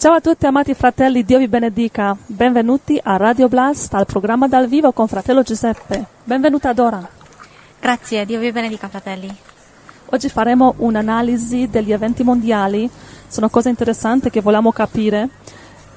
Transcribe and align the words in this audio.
Ciao 0.00 0.14
a 0.14 0.20
tutti 0.22 0.46
amati 0.46 0.72
fratelli, 0.72 1.24
Dio 1.24 1.36
vi 1.36 1.46
benedica. 1.46 2.16
Benvenuti 2.24 2.98
a 3.02 3.18
Radio 3.18 3.48
Blast, 3.48 3.92
al 3.92 4.06
programma 4.06 4.48
dal 4.48 4.66
vivo 4.66 4.92
con 4.92 5.06
fratello 5.06 5.42
Giuseppe. 5.42 6.06
Benvenuta 6.24 6.72
Dora. 6.72 7.06
Grazie, 7.78 8.24
Dio 8.24 8.38
vi 8.38 8.50
benedica 8.50 8.88
fratelli. 8.88 9.28
Oggi 10.06 10.30
faremo 10.30 10.72
un'analisi 10.78 11.68
degli 11.68 11.92
eventi 11.92 12.22
mondiali, 12.22 12.88
sono 13.28 13.50
cose 13.50 13.68
interessanti 13.68 14.30
che 14.30 14.40
vogliamo 14.40 14.72
capire. 14.72 15.28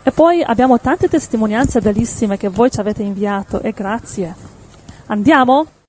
E 0.03 0.11
poi 0.11 0.43
abbiamo 0.43 0.81
tante 0.81 1.07
testimonianze 1.07 1.79
bellissime 1.79 2.35
che 2.35 2.49
voi 2.49 2.69
ci 2.69 2.81
avete 2.81 3.03
inviato 3.03 3.61
e 3.61 3.71
grazie. 3.71 4.35
Andiamo? 5.05 5.82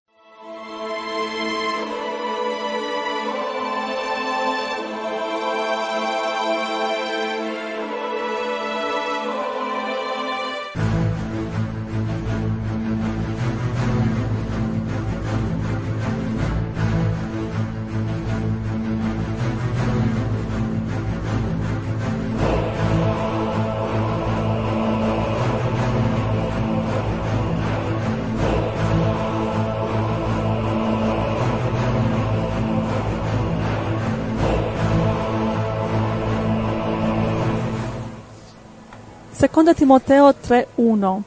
Timoteo 39.73 40.35
3:1 40.35 41.23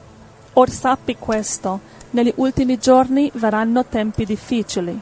Or 0.54 0.70
sappi 0.70 1.16
questo, 1.18 1.80
negli 2.12 2.34
ultimi 2.36 2.78
giorni 2.78 3.32
verranno 3.34 3.86
tempi 3.86 4.26
difficili. 4.26 5.00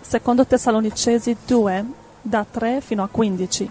Secondo 0.00 0.46
Tessalonicesi 0.46 1.36
2, 1.46 1.84
da 2.22 2.44
3 2.48 2.80
fino 2.80 3.02
a 3.02 3.08
15. 3.10 3.70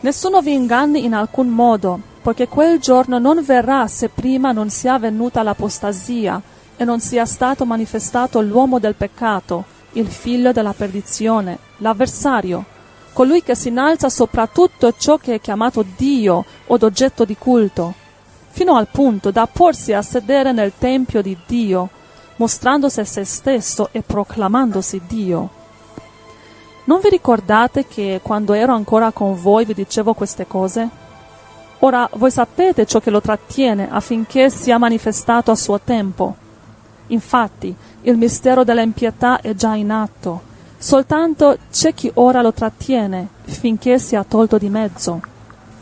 Nessuno 0.00 0.40
vi 0.40 0.54
inganni 0.54 1.04
in 1.04 1.14
alcun 1.14 1.48
modo, 1.48 2.00
poiché 2.22 2.46
quel 2.46 2.78
giorno 2.78 3.18
non 3.18 3.42
verrà 3.42 3.86
se 3.88 4.08
prima 4.08 4.52
non 4.52 4.70
sia 4.70 4.98
venuta 4.98 5.42
l'apostasia 5.42 6.40
e 6.76 6.84
non 6.84 7.00
sia 7.00 7.26
stato 7.26 7.64
manifestato 7.64 8.40
l'uomo 8.40 8.78
del 8.78 8.94
peccato, 8.94 9.64
il 9.92 10.06
figlio 10.06 10.52
della 10.52 10.72
perdizione, 10.72 11.58
l'avversario, 11.78 12.64
colui 13.18 13.42
che 13.42 13.56
si 13.56 13.66
innalza 13.66 14.08
sopra 14.08 14.46
tutto 14.46 14.94
ciò 14.96 15.16
che 15.16 15.34
è 15.34 15.40
chiamato 15.40 15.84
Dio 15.96 16.44
o 16.66 16.78
oggetto 16.78 17.24
di 17.24 17.36
culto, 17.36 17.92
fino 18.50 18.76
al 18.76 18.86
punto 18.86 19.32
da 19.32 19.48
porsi 19.48 19.92
a 19.92 20.02
sedere 20.02 20.52
nel 20.52 20.74
Tempio 20.78 21.20
di 21.20 21.36
Dio, 21.44 21.88
mostrandosi 22.36 23.00
a 23.00 23.04
se 23.04 23.24
stesso 23.24 23.88
e 23.90 24.02
proclamandosi 24.02 25.00
Dio. 25.08 25.48
Non 26.84 27.00
vi 27.00 27.08
ricordate 27.08 27.88
che 27.88 28.20
quando 28.22 28.52
ero 28.52 28.72
ancora 28.72 29.10
con 29.10 29.34
voi 29.34 29.64
vi 29.64 29.74
dicevo 29.74 30.14
queste 30.14 30.46
cose? 30.46 30.88
Ora 31.80 32.08
voi 32.12 32.30
sapete 32.30 32.86
ciò 32.86 33.00
che 33.00 33.10
lo 33.10 33.20
trattiene 33.20 33.90
affinché 33.90 34.48
sia 34.48 34.78
manifestato 34.78 35.50
a 35.50 35.56
suo 35.56 35.80
tempo. 35.80 36.36
Infatti, 37.08 37.74
il 38.02 38.16
mistero 38.16 38.62
dell'impietà 38.62 39.40
è 39.40 39.54
già 39.56 39.74
in 39.74 39.90
atto. 39.90 40.47
Soltanto 40.80 41.58
c'è 41.72 41.92
chi 41.92 42.08
ora 42.14 42.40
lo 42.40 42.52
trattiene 42.52 43.28
finché 43.42 43.98
sia 43.98 44.24
tolto 44.24 44.58
di 44.58 44.68
mezzo. 44.68 45.20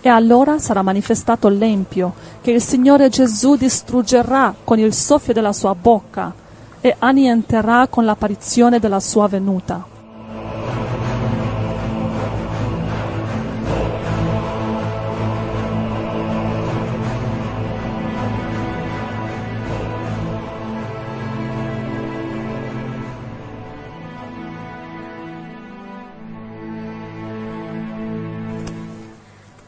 E 0.00 0.08
allora 0.08 0.58
sarà 0.58 0.82
manifestato 0.82 1.48
l'empio, 1.48 2.14
che 2.40 2.52
il 2.52 2.62
Signore 2.62 3.08
Gesù 3.08 3.56
distruggerà 3.56 4.54
con 4.64 4.78
il 4.78 4.94
soffio 4.94 5.32
della 5.32 5.52
sua 5.52 5.74
bocca 5.74 6.32
e 6.80 6.94
annienterà 6.98 7.88
con 7.88 8.04
l'apparizione 8.04 8.78
della 8.78 9.00
sua 9.00 9.28
venuta. 9.28 9.95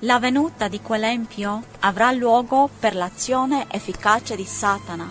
La 0.08 0.18
venuta 0.18 0.68
di 0.68 0.80
quell'empio 0.80 1.64
avrà 1.80 2.12
luogo 2.12 2.70
per 2.78 2.94
l'azione 2.94 3.66
efficace 3.68 4.36
di 4.36 4.46
Satana, 4.46 5.06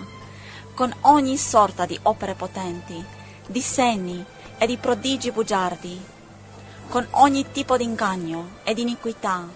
con 0.73 0.91
ogni 1.01 1.37
sorta 1.37 1.85
di 1.85 1.99
opere 2.01 2.33
potenti, 2.33 3.05
di 3.45 3.61
segni 3.61 4.25
e 4.57 4.65
di 4.65 4.75
prodigi 4.77 5.29
bugiardi, 5.29 6.03
con 6.89 7.05
ogni 7.11 7.51
tipo 7.51 7.77
di 7.77 7.83
inganno 7.83 8.53
e 8.63 8.73
di 8.73 8.81
iniquità, 8.81 9.47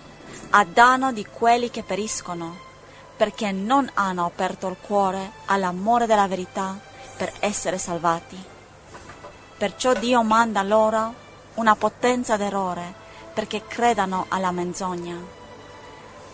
a 0.51 0.63
danno 0.63 1.11
di 1.11 1.25
quelli 1.25 1.71
che 1.71 1.81
periscono, 1.81 2.55
perché 3.17 3.51
non 3.51 3.89
hanno 3.95 4.25
aperto 4.25 4.67
il 4.67 4.77
cuore 4.79 5.31
all'amore 5.45 6.05
della 6.05 6.27
verità 6.27 6.77
per 7.17 7.33
essere 7.39 7.79
salvati. 7.79 8.37
Perciò 9.57 9.93
Dio 9.93 10.21
manda 10.21 10.61
loro 10.61 11.15
una 11.55 11.75
potenza 11.75 12.37
d'errore 12.37 13.00
perché 13.33 13.63
credano 13.67 14.25
alla 14.29 14.51
menzogna, 14.51 15.17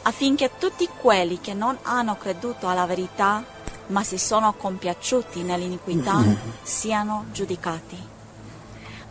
affinché 0.03 0.52
tutti 0.58 0.88
quelli 1.00 1.40
che 1.40 1.53
non 1.53 1.78
hanno 1.84 2.16
creduto 2.16 2.68
alla 2.68 2.85
verità, 2.85 3.44
ma 3.88 4.03
si 4.03 4.18
sono 4.18 4.53
compiaciuti 4.53 5.44
nell'iniquità, 5.44 6.22
siano 6.62 7.25
giudicati. 7.31 7.97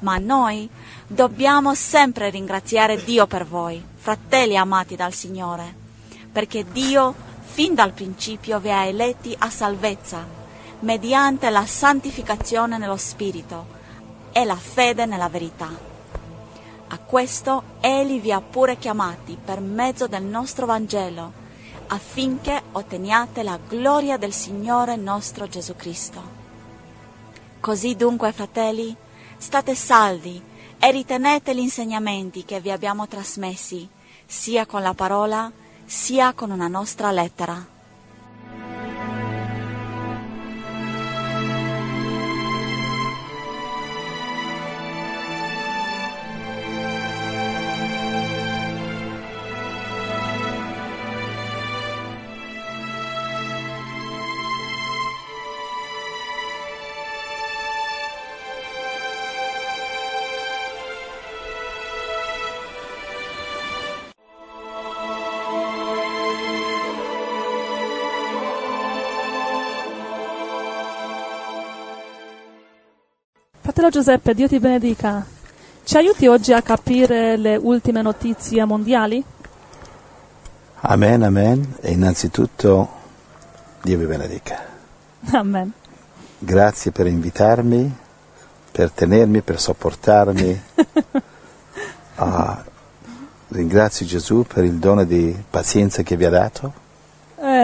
Ma 0.00 0.18
noi 0.18 0.68
dobbiamo 1.06 1.74
sempre 1.74 2.30
ringraziare 2.30 3.02
Dio 3.02 3.26
per 3.26 3.46
voi, 3.46 3.82
fratelli 3.94 4.56
amati 4.56 4.96
dal 4.96 5.12
Signore, 5.12 5.74
perché 6.30 6.64
Dio 6.70 7.14
fin 7.40 7.74
dal 7.74 7.92
principio 7.92 8.58
vi 8.58 8.70
ha 8.70 8.84
eletti 8.84 9.34
a 9.38 9.48
salvezza, 9.48 10.26
mediante 10.80 11.48
la 11.48 11.64
santificazione 11.64 12.76
nello 12.76 12.98
Spirito 12.98 13.66
e 14.32 14.44
la 14.44 14.56
fede 14.56 15.06
nella 15.06 15.30
verità. 15.30 15.95
A 16.88 16.98
questo 16.98 17.62
Egli 17.80 18.20
vi 18.20 18.30
ha 18.30 18.40
pure 18.40 18.76
chiamati 18.78 19.36
per 19.42 19.60
mezzo 19.60 20.06
del 20.06 20.22
nostro 20.22 20.66
Vangelo, 20.66 21.32
affinché 21.88 22.62
otteniate 22.72 23.42
la 23.42 23.58
gloria 23.58 24.16
del 24.16 24.32
Signore 24.32 24.96
nostro 24.96 25.48
Gesù 25.48 25.74
Cristo. 25.74 26.22
Così 27.58 27.96
dunque, 27.96 28.32
fratelli, 28.32 28.94
state 29.36 29.74
saldi 29.74 30.40
e 30.78 30.90
ritenete 30.92 31.54
gli 31.54 31.60
insegnamenti 31.60 32.44
che 32.44 32.60
vi 32.60 32.70
abbiamo 32.70 33.08
trasmessi, 33.08 33.88
sia 34.24 34.64
con 34.66 34.82
la 34.82 34.94
parola, 34.94 35.50
sia 35.84 36.32
con 36.34 36.50
una 36.50 36.68
nostra 36.68 37.10
lettera. 37.10 37.74
Fratello 73.86 74.04
Giuseppe, 74.04 74.34
Dio 74.34 74.48
ti 74.48 74.58
benedica. 74.58 75.24
Ci 75.84 75.96
aiuti 75.96 76.26
oggi 76.26 76.52
a 76.52 76.60
capire 76.60 77.36
le 77.36 77.54
ultime 77.54 78.02
notizie 78.02 78.64
mondiali? 78.64 79.22
Amen, 80.80 81.22
amen. 81.22 81.76
E 81.80 81.92
innanzitutto 81.92 82.88
Dio 83.82 83.96
vi 83.96 84.06
benedica. 84.06 84.60
Amen. 85.30 85.70
Grazie 86.36 86.90
per 86.90 87.06
invitarmi, 87.06 87.96
per 88.72 88.90
tenermi, 88.90 89.42
per 89.42 89.60
sopportarmi. 89.60 90.62
Ah, 92.18 92.64
ringrazio 93.48 94.06
Gesù 94.06 94.46
per 94.48 94.64
il 94.64 94.76
dono 94.78 95.04
di 95.04 95.36
pazienza 95.50 96.02
che 96.02 96.16
vi 96.16 96.24
ha 96.24 96.30
dato. 96.30 96.85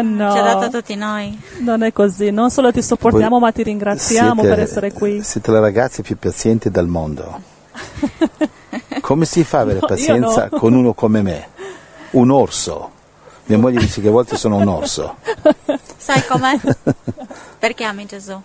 Eh 0.03 0.05
no, 0.05 0.33
Ci 0.33 0.39
ha 0.39 0.43
dato 0.43 0.65
a 0.65 0.69
tutti 0.69 0.95
noi. 0.97 1.39
non 1.61 1.83
è 1.83 1.93
così. 1.93 2.31
Non 2.31 2.51
solo 2.51 2.73
ti 2.73 2.83
sopportiamo, 2.83 3.31
Voi 3.39 3.41
ma 3.41 3.53
ti 3.53 3.63
ringraziamo 3.63 4.41
siete- 4.43 4.49
per 4.49 4.59
essere 4.65 4.93
qui. 4.93 5.23
Siete 5.23 5.51
le 5.53 5.61
ragazze 5.61 6.03
più 6.03 6.17
pazienti 6.19 6.71
del 6.71 6.87
mondo. 6.87 7.41
Come 9.01 9.25
si 9.25 9.45
fa 9.45 9.59
ad 9.59 9.65
avere 9.65 9.81
No, 9.81 9.87
pazienza 9.87 10.49
no. 10.51 10.59
con 10.59 10.73
uno 10.75 10.93
come 10.95 11.23
me? 11.23 11.49
un 12.13 12.31
orso. 12.31 12.91
Mia 13.47 13.59
moglie 13.59 13.81
dice 13.81 14.01
che 14.01 14.09
a 14.09 14.11
volte 14.13 14.37
sono 14.37 14.57
un 14.57 14.69
orso. 14.69 15.17
Sai 15.97 16.25
com'è? 16.27 16.59
Perché 17.59 17.85
ami 17.85 18.07
Gesù. 18.07 18.39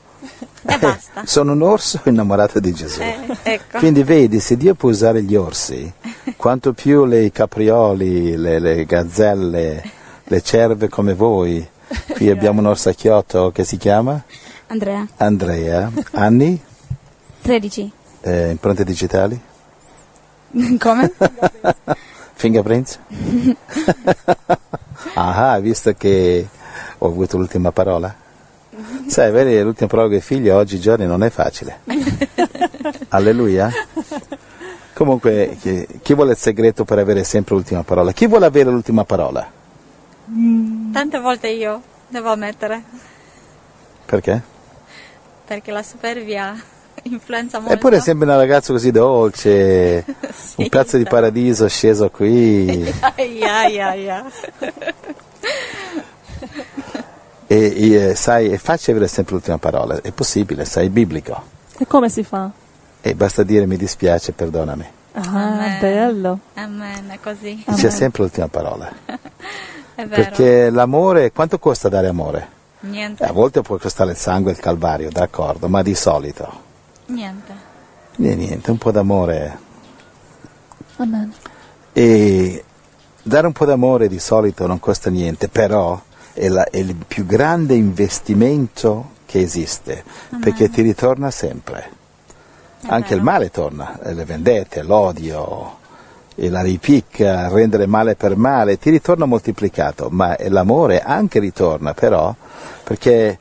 E 0.69 0.77
basta. 0.79 1.21
Sono 1.25 1.51
un 1.51 1.61
orso 1.61 1.99
innamorato 2.05 2.59
di 2.59 2.73
Gesù. 2.73 3.01
Eh, 3.01 3.17
ecco. 3.43 3.77
Quindi 3.79 4.03
vedi, 4.03 4.39
se 4.39 4.57
Dio 4.57 4.73
può 4.73 4.89
usare 4.89 5.21
gli 5.23 5.35
orsi, 5.35 5.91
quanto 6.35 6.73
più 6.73 7.05
le 7.05 7.31
caprioli, 7.31 8.35
le, 8.37 8.59
le 8.59 8.85
gazzelle, 8.85 9.83
le 10.27 10.41
cerve 10.41 10.89
come 10.89 11.13
voi. 11.13 11.65
Qui 12.13 12.29
abbiamo 12.31 12.59
un 12.59 12.67
orsacchiotto 12.67 13.51
che 13.51 13.63
si 13.63 13.77
chiama 13.77 14.21
Andrea. 14.67 15.07
Andrea. 15.17 15.91
Anni? 16.11 16.61
13. 17.41 17.91
Eh, 18.21 18.49
impronte 18.49 18.83
digitali? 18.83 19.39
Come? 20.79 21.13
Fingerprints? 22.33 22.99
ah, 25.13 25.51
hai 25.53 25.61
visto 25.61 25.93
che 25.93 26.47
ho 26.97 27.07
avuto 27.07 27.37
l'ultima 27.37 27.71
parola? 27.71 28.13
Sai, 29.07 29.31
vedi, 29.31 29.59
l'ultima 29.61 29.87
parola 29.87 30.09
con 30.09 30.17
i 30.17 30.21
figli 30.21 30.49
oggigiorno 30.49 31.05
non 31.05 31.23
è 31.23 31.29
facile. 31.29 31.79
Alleluia. 33.09 33.71
Comunque, 34.93 35.57
chi, 35.61 35.87
chi 36.01 36.13
vuole 36.13 36.31
il 36.31 36.37
segreto 36.37 36.83
per 36.83 36.99
avere 36.99 37.23
sempre 37.23 37.55
l'ultima 37.55 37.83
parola? 37.83 38.11
Chi 38.11 38.27
vuole 38.27 38.45
avere 38.45 38.69
l'ultima 38.69 39.05
parola? 39.05 39.49
Tante 40.91 41.19
volte 41.19 41.47
io 41.47 41.81
devo 42.09 42.31
ammettere, 42.31 42.83
Perché? 44.05 44.41
perché 45.45 45.71
la 45.71 45.83
superbia 45.83 46.53
influenza 47.03 47.59
molto. 47.59 47.73
Eppure 47.73 48.01
sembri 48.01 48.27
una 48.27 48.35
ragazza 48.37 48.73
così 48.73 48.91
dolce, 48.91 50.03
Sì, 50.33 50.55
un 50.57 50.69
pezzo 50.69 50.97
di 50.97 51.05
paradiso 51.05 51.67
sceso 51.69 52.09
qui. 52.09 52.93
Ai, 53.15 53.41
ai, 53.43 53.79
ai, 53.81 54.09
ai. 54.09 54.23
E, 57.49 57.93
e, 57.93 58.15
sai, 58.15 58.49
è 58.49 58.57
facile 58.57 58.97
avere 58.97 59.07
sempre 59.09 59.35
l'ultima 59.35 59.57
parola, 59.57 60.01
è 60.01 60.11
possibile, 60.11 60.65
sai, 60.65 60.87
è 60.87 60.89
biblico. 60.89 61.41
E 61.77 61.87
come 61.87 62.09
si 62.09 62.21
fa? 62.21 62.51
E 62.99 63.15
basta 63.15 63.43
dire 63.43 63.65
mi 63.65 63.77
dispiace, 63.77 64.33
perdonami. 64.33 64.85
Ah, 65.13 65.21
Amen. 65.21 65.79
bello. 65.79 66.39
Amen, 66.55 67.07
è 67.09 67.19
così. 67.23 67.63
C'è 67.73 67.89
sempre 67.89 68.23
l'ultima 68.23 68.49
parola. 68.49 68.91
Perché 70.05 70.69
l'amore, 70.69 71.31
quanto 71.31 71.57
costa 71.57 71.89
dare 71.89 72.07
amore? 72.07 72.55
Niente, 72.81 73.23
A 73.23 73.31
volte 73.31 73.61
può 73.61 73.77
costare 73.77 74.11
il 74.11 74.17
sangue 74.17 74.51
e 74.51 74.53
il 74.53 74.59
calvario, 74.59 75.09
d'accordo, 75.09 75.67
ma 75.67 75.81
di 75.81 75.95
solito. 75.95 76.47
niente. 77.07 77.65
Niente, 78.17 78.45
niente, 78.45 78.71
un 78.71 78.77
po' 78.77 78.91
d'amore. 78.91 79.57
Amen. 80.97 81.31
E 81.93 82.63
dare 83.23 83.47
un 83.47 83.53
po' 83.53 83.65
d'amore 83.65 84.07
di 84.07 84.19
solito 84.19 84.65
non 84.67 84.79
costa 84.79 85.09
niente, 85.09 85.47
però 85.49 85.99
è, 86.33 86.47
la- 86.47 86.65
è 86.69 86.77
il 86.77 86.95
più 86.95 87.25
grande 87.25 87.73
investimento 87.75 89.11
che 89.25 89.39
esiste, 89.41 90.03
perché 90.39 90.69
ti 90.69 90.81
ritorna 90.81 91.29
sempre. 91.31 91.91
È 92.81 92.87
Anche 92.89 93.09
vero. 93.09 93.17
il 93.17 93.23
male 93.23 93.49
torna, 93.51 93.99
eh, 94.01 94.13
le 94.13 94.25
vendette, 94.25 94.83
l'odio, 94.83 95.77
e 95.81 95.86
la 96.37 96.61
ripicca, 96.61 97.49
rendere 97.49 97.87
male 97.87 98.15
per 98.15 98.35
male, 98.35 98.77
ti 98.77 98.89
ritorna 98.89 99.25
moltiplicato, 99.25 100.09
ma 100.11 100.35
l'amore 100.47 101.01
anche 101.01 101.39
ritorna 101.39 101.93
però, 101.93 102.33
perché 102.83 103.39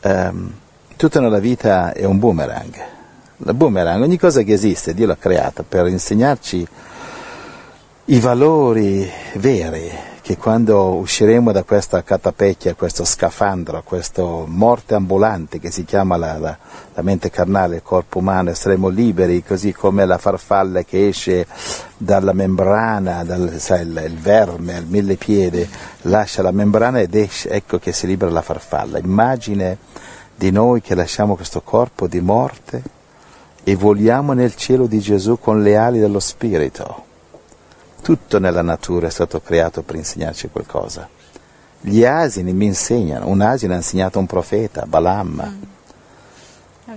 ehm, 0.00 0.52
tutta 0.96 1.20
nella 1.20 1.38
vita 1.38 1.92
è 1.92 2.04
un 2.04 2.18
boomerang. 2.18 2.74
Il 3.38 3.54
boomerang, 3.54 4.02
ogni 4.02 4.18
cosa 4.18 4.42
che 4.42 4.52
esiste, 4.52 4.92
Dio 4.92 5.06
l'ha 5.06 5.16
creata 5.16 5.64
per 5.66 5.86
insegnarci 5.86 6.66
i 8.06 8.20
valori 8.20 9.10
veri 9.36 10.08
che 10.30 10.36
quando 10.36 10.94
usciremo 10.94 11.50
da 11.50 11.64
questa 11.64 12.04
catapecchia, 12.04 12.76
questo 12.76 13.04
scafandro, 13.04 13.82
questo 13.82 14.44
morte 14.46 14.94
ambulante 14.94 15.58
che 15.58 15.72
si 15.72 15.84
chiama 15.84 16.16
la, 16.16 16.38
la- 16.38 16.56
la 16.94 17.02
mente 17.02 17.30
carnale, 17.30 17.76
il 17.76 17.82
corpo 17.82 18.18
umano, 18.18 18.54
saremo 18.54 18.86
liberi, 18.86 19.42
così 19.42 19.72
come 19.72 20.06
la 20.06 20.18
farfalla 20.18 20.84
che 20.84 21.08
esce 21.08 21.48
dalla 21.96 22.32
membrana, 22.32 23.24
dal, 23.24 23.54
sai, 23.58 23.80
il, 23.82 24.02
il 24.06 24.18
verme 24.18 24.76
al 24.76 24.84
mille 24.86 25.16
piedi, 25.16 25.68
lascia 26.02 26.42
la 26.42 26.52
membrana 26.52 27.00
ed 27.00 27.16
esce, 27.16 27.50
ecco 27.50 27.80
che 27.80 27.90
si 27.90 28.06
libera 28.06 28.30
la 28.30 28.42
farfalla. 28.42 28.98
Immagine 28.98 29.78
di 30.36 30.52
noi 30.52 30.80
che 30.80 30.94
lasciamo 30.94 31.34
questo 31.34 31.60
corpo 31.62 32.06
di 32.06 32.20
morte 32.20 32.80
e 33.64 33.74
voliamo 33.74 34.32
nel 34.32 34.54
cielo 34.54 34.86
di 34.86 35.00
Gesù 35.00 35.40
con 35.40 35.60
le 35.60 35.76
ali 35.76 35.98
dello 35.98 36.20
Spirito. 36.20 37.08
Tutto 38.02 38.38
nella 38.38 38.62
natura 38.62 39.06
è 39.06 39.10
stato 39.10 39.40
creato 39.40 39.82
per 39.82 39.96
insegnarci 39.96 40.48
qualcosa. 40.48 41.08
Gli 41.80 42.04
asini 42.04 42.52
mi 42.52 42.66
insegnano, 42.66 43.28
un 43.28 43.40
asino 43.40 43.72
ha 43.72 43.76
insegnato 43.76 44.18
un 44.18 44.26
profeta, 44.26 44.84
Balaam. 44.86 45.58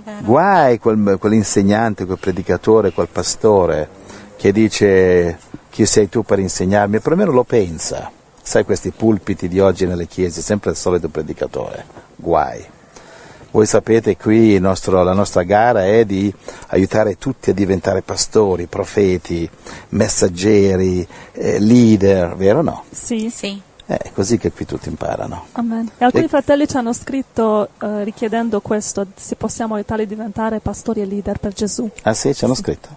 Vero. 0.04 0.22
Guai 0.22 0.78
quel, 0.78 1.16
quell'insegnante, 1.18 2.04
quel 2.04 2.18
predicatore, 2.18 2.92
quel 2.92 3.08
pastore 3.08 3.88
che 4.36 4.50
dice 4.50 5.38
chi 5.70 5.86
sei 5.86 6.08
tu 6.08 6.22
per 6.22 6.38
insegnarmi, 6.38 6.98
perlomeno 6.98 7.30
lo 7.30 7.44
pensa. 7.44 8.10
Sai 8.42 8.64
questi 8.64 8.90
pulpiti 8.90 9.48
di 9.48 9.60
oggi 9.60 9.86
nelle 9.86 10.06
chiese, 10.06 10.42
sempre 10.42 10.70
il 10.70 10.76
solito 10.76 11.08
predicatore. 11.08 11.84
Guai. 12.16 12.64
Voi 13.54 13.66
sapete 13.66 14.16
qui 14.16 14.54
il 14.54 14.60
nostro- 14.60 15.04
la 15.04 15.12
nostra 15.12 15.44
gara 15.44 15.84
è 15.86 16.04
di 16.04 16.34
aiutare 16.70 17.16
tutti 17.18 17.50
a 17.50 17.54
diventare 17.54 18.02
pastori, 18.02 18.66
profeti, 18.66 19.48
messaggeri, 19.90 21.06
eh, 21.30 21.60
leader, 21.60 22.34
vero 22.34 22.58
o 22.58 22.62
no? 22.62 22.82
Sì. 22.90 23.30
Sì, 23.32 23.62
Eh, 23.86 23.96
È 23.98 24.10
così 24.14 24.38
che 24.38 24.50
qui 24.50 24.64
tutti 24.64 24.88
imparano. 24.88 25.44
Amen. 25.52 25.88
E 25.98 26.04
alcuni 26.06 26.24
E- 26.24 26.28
fratelli 26.28 26.66
ci 26.66 26.76
hanno 26.78 26.92
scritto 26.94 27.68
eh, 27.82 28.02
richiedendo 28.02 28.60
questo, 28.60 29.06
se 29.14 29.36
possiamo 29.36 29.74
aiutarli 29.74 30.02
a 30.04 30.06
diventare 30.06 30.58
pastori 30.60 31.02
e 31.02 31.04
leader 31.04 31.38
per 31.38 31.52
Gesù. 31.52 31.88
Ah 32.02 32.14
sì, 32.14 32.34
ci 32.34 32.44
hanno 32.46 32.54
scritto? 32.54 32.88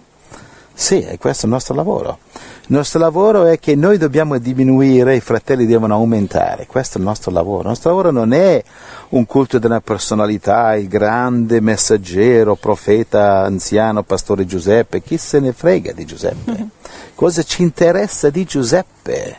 Sì, 0.80 1.02
e 1.02 1.18
questo 1.18 1.42
è 1.42 1.46
il 1.48 1.54
nostro 1.54 1.74
lavoro. 1.74 2.20
Il 2.34 2.76
nostro 2.76 3.00
lavoro 3.00 3.46
è 3.46 3.58
che 3.58 3.74
noi 3.74 3.98
dobbiamo 3.98 4.38
diminuire, 4.38 5.16
i 5.16 5.22
fratelli 5.22 5.66
devono 5.66 5.96
aumentare. 5.96 6.68
Questo 6.68 7.00
è 7.00 7.02
il 7.02 7.08
nostro 7.08 7.32
lavoro. 7.32 7.62
Il 7.62 7.70
nostro 7.70 7.90
lavoro 7.90 8.12
non 8.12 8.32
è 8.32 8.64
un 9.10 9.26
culto 9.26 9.58
della 9.58 9.82
personalità, 9.82 10.76
il 10.76 10.88
grande 10.88 11.62
messaggero, 11.62 12.54
profeta, 12.54 13.42
anziano, 13.42 14.04
pastore 14.04 14.46
Giuseppe. 14.46 15.02
Chi 15.02 15.18
se 15.18 15.40
ne 15.40 15.52
frega 15.52 15.94
di 15.94 16.06
Giuseppe? 16.06 16.68
Cosa 17.16 17.42
ci 17.42 17.64
interessa 17.64 18.30
di 18.30 18.46
Giuseppe? 18.46 19.36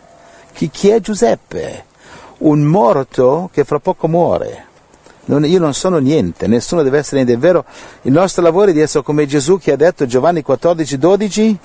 Chi, 0.53 0.71
chi 0.71 0.89
è 0.89 1.01
Giuseppe? 1.01 1.85
Un 2.39 2.63
morto 2.63 3.49
che 3.53 3.63
fra 3.63 3.79
poco 3.79 4.09
muore. 4.09 4.67
Non- 5.29 5.45
io 5.45 5.59
non 5.59 5.75
sono 5.75 5.99
niente, 5.99 6.47
nessuno 6.47 6.83
deve 6.83 6.99
essere 6.99 7.23
niente. 7.23 7.35
È 7.35 7.39
vero, 7.39 7.65
il 8.03 8.13
nostro 8.13 8.43
lavoro 8.43 8.71
è 8.71 8.73
di 8.73 8.81
essere 8.81 9.05
come 9.05 9.27
Gesù 9.27 9.59
che 9.59 9.73
ha 9.73 9.77
detto 9.77 10.07
Giovanni 10.07 10.43
14, 10.43 10.99
12, 10.99 11.59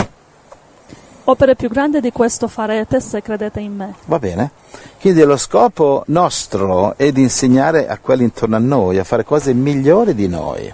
Opere 1.26 1.56
più 1.56 1.70
grandi 1.70 2.02
di 2.02 2.12
questo 2.12 2.50
farete 2.50 3.00
se 3.00 3.22
credete 3.22 3.62
in 3.62 3.74
me. 3.74 3.94
va 4.08 4.20
bene? 4.20 4.52
Quindi 5.00 5.24
lo 5.24 5.38
scopo 5.38 6.04
nostro 6.08 6.96
è 6.98 7.14
di 7.14 7.22
insegnare 7.22 7.88
a 7.88 7.98
quelli 7.98 8.24
intorno 8.24 8.58
a 8.58 8.60
noi 8.60 9.00
a 9.00 9.06
fare 9.06 9.24
cose 9.24 9.54
migliori 9.54 10.16
di 10.16 10.28
noi. 10.28 10.72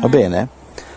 Va 0.00 0.08
bene? 0.08 0.48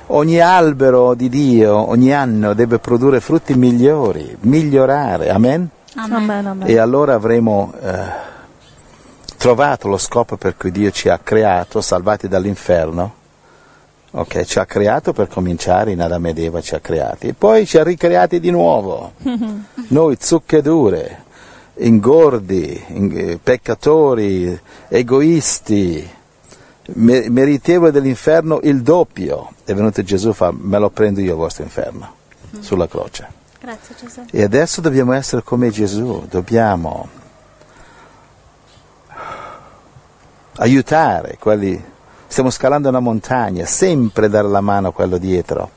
Ogni 0.07 0.39
albero 0.39 1.15
di 1.15 1.27
Dio 1.27 1.89
ogni 1.89 2.13
anno 2.13 2.53
deve 2.53 2.79
produrre 2.79 3.19
frutti 3.19 3.55
migliori, 3.55 4.37
migliorare. 4.41 5.31
Amen? 5.31 5.67
Amen. 5.95 6.17
Amen, 6.17 6.45
amen. 6.45 6.69
E 6.69 6.77
allora 6.77 7.15
avremo 7.15 7.73
eh, 7.81 7.91
trovato 9.37 9.87
lo 9.87 9.97
scopo 9.97 10.35
per 10.35 10.57
cui 10.57 10.71
Dio 10.71 10.91
ci 10.91 11.09
ha 11.09 11.19
creato, 11.19 11.79
salvati 11.79 12.27
dall'inferno. 12.27 13.15
Ok, 14.11 14.43
ci 14.43 14.57
ha 14.57 14.65
creato 14.65 15.13
per 15.13 15.27
cominciare 15.27 15.91
in 15.91 16.01
Adamo 16.01 16.29
ed 16.29 16.39
Eva, 16.39 16.59
ci 16.61 16.73
ha 16.73 16.79
creati, 16.79 17.27
e 17.27 17.33
poi 17.33 17.65
ci 17.65 17.77
ha 17.77 17.83
ricreati 17.83 18.39
di 18.39 18.49
nuovo. 18.49 19.13
Noi 19.89 20.17
zucche 20.19 20.61
dure, 20.61 21.23
ingordi, 21.75 22.83
in- 22.87 23.39
peccatori, 23.43 24.59
egoisti, 24.87 26.09
me- 26.93 27.29
meritevoli 27.29 27.91
dell'inferno 27.91 28.59
il 28.63 28.81
doppio. 28.81 29.51
È 29.63 29.73
venuto 29.73 30.01
Gesù, 30.01 30.33
fa, 30.33 30.51
me 30.51 30.79
lo 30.79 30.89
prendo 30.89 31.21
io 31.21 31.31
il 31.31 31.37
vostro 31.37 31.63
inferno, 31.63 32.13
sulla 32.59 32.87
croce. 32.87 33.27
Grazie 33.59 33.95
Gesù. 33.99 34.21
E 34.31 34.41
adesso 34.41 34.81
dobbiamo 34.81 35.11
essere 35.11 35.43
come 35.43 35.69
Gesù, 35.69 36.25
dobbiamo 36.29 37.25
aiutare 40.57 41.37
quelli, 41.39 41.81
stiamo 42.27 42.49
scalando 42.49 42.89
una 42.89 42.99
montagna, 42.99 43.65
sempre 43.65 44.29
dare 44.29 44.47
la 44.47 44.61
mano 44.61 44.89
a 44.89 44.93
quello 44.93 45.17
dietro. 45.17 45.69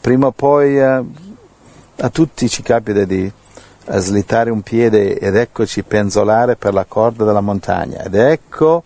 Prima 0.00 0.26
o 0.26 0.32
poi 0.32 0.78
eh, 0.78 1.02
a 1.96 2.10
tutti 2.10 2.48
ci 2.48 2.62
capita 2.62 3.04
di 3.04 3.30
eh, 3.86 3.98
slittare 3.98 4.50
un 4.50 4.62
piede 4.62 5.18
ed 5.18 5.36
eccoci 5.36 5.82
penzolare 5.82 6.56
per 6.56 6.74
la 6.74 6.84
corda 6.84 7.24
della 7.24 7.40
montagna. 7.40 8.02
Ed 8.02 8.14
ecco 8.14 8.84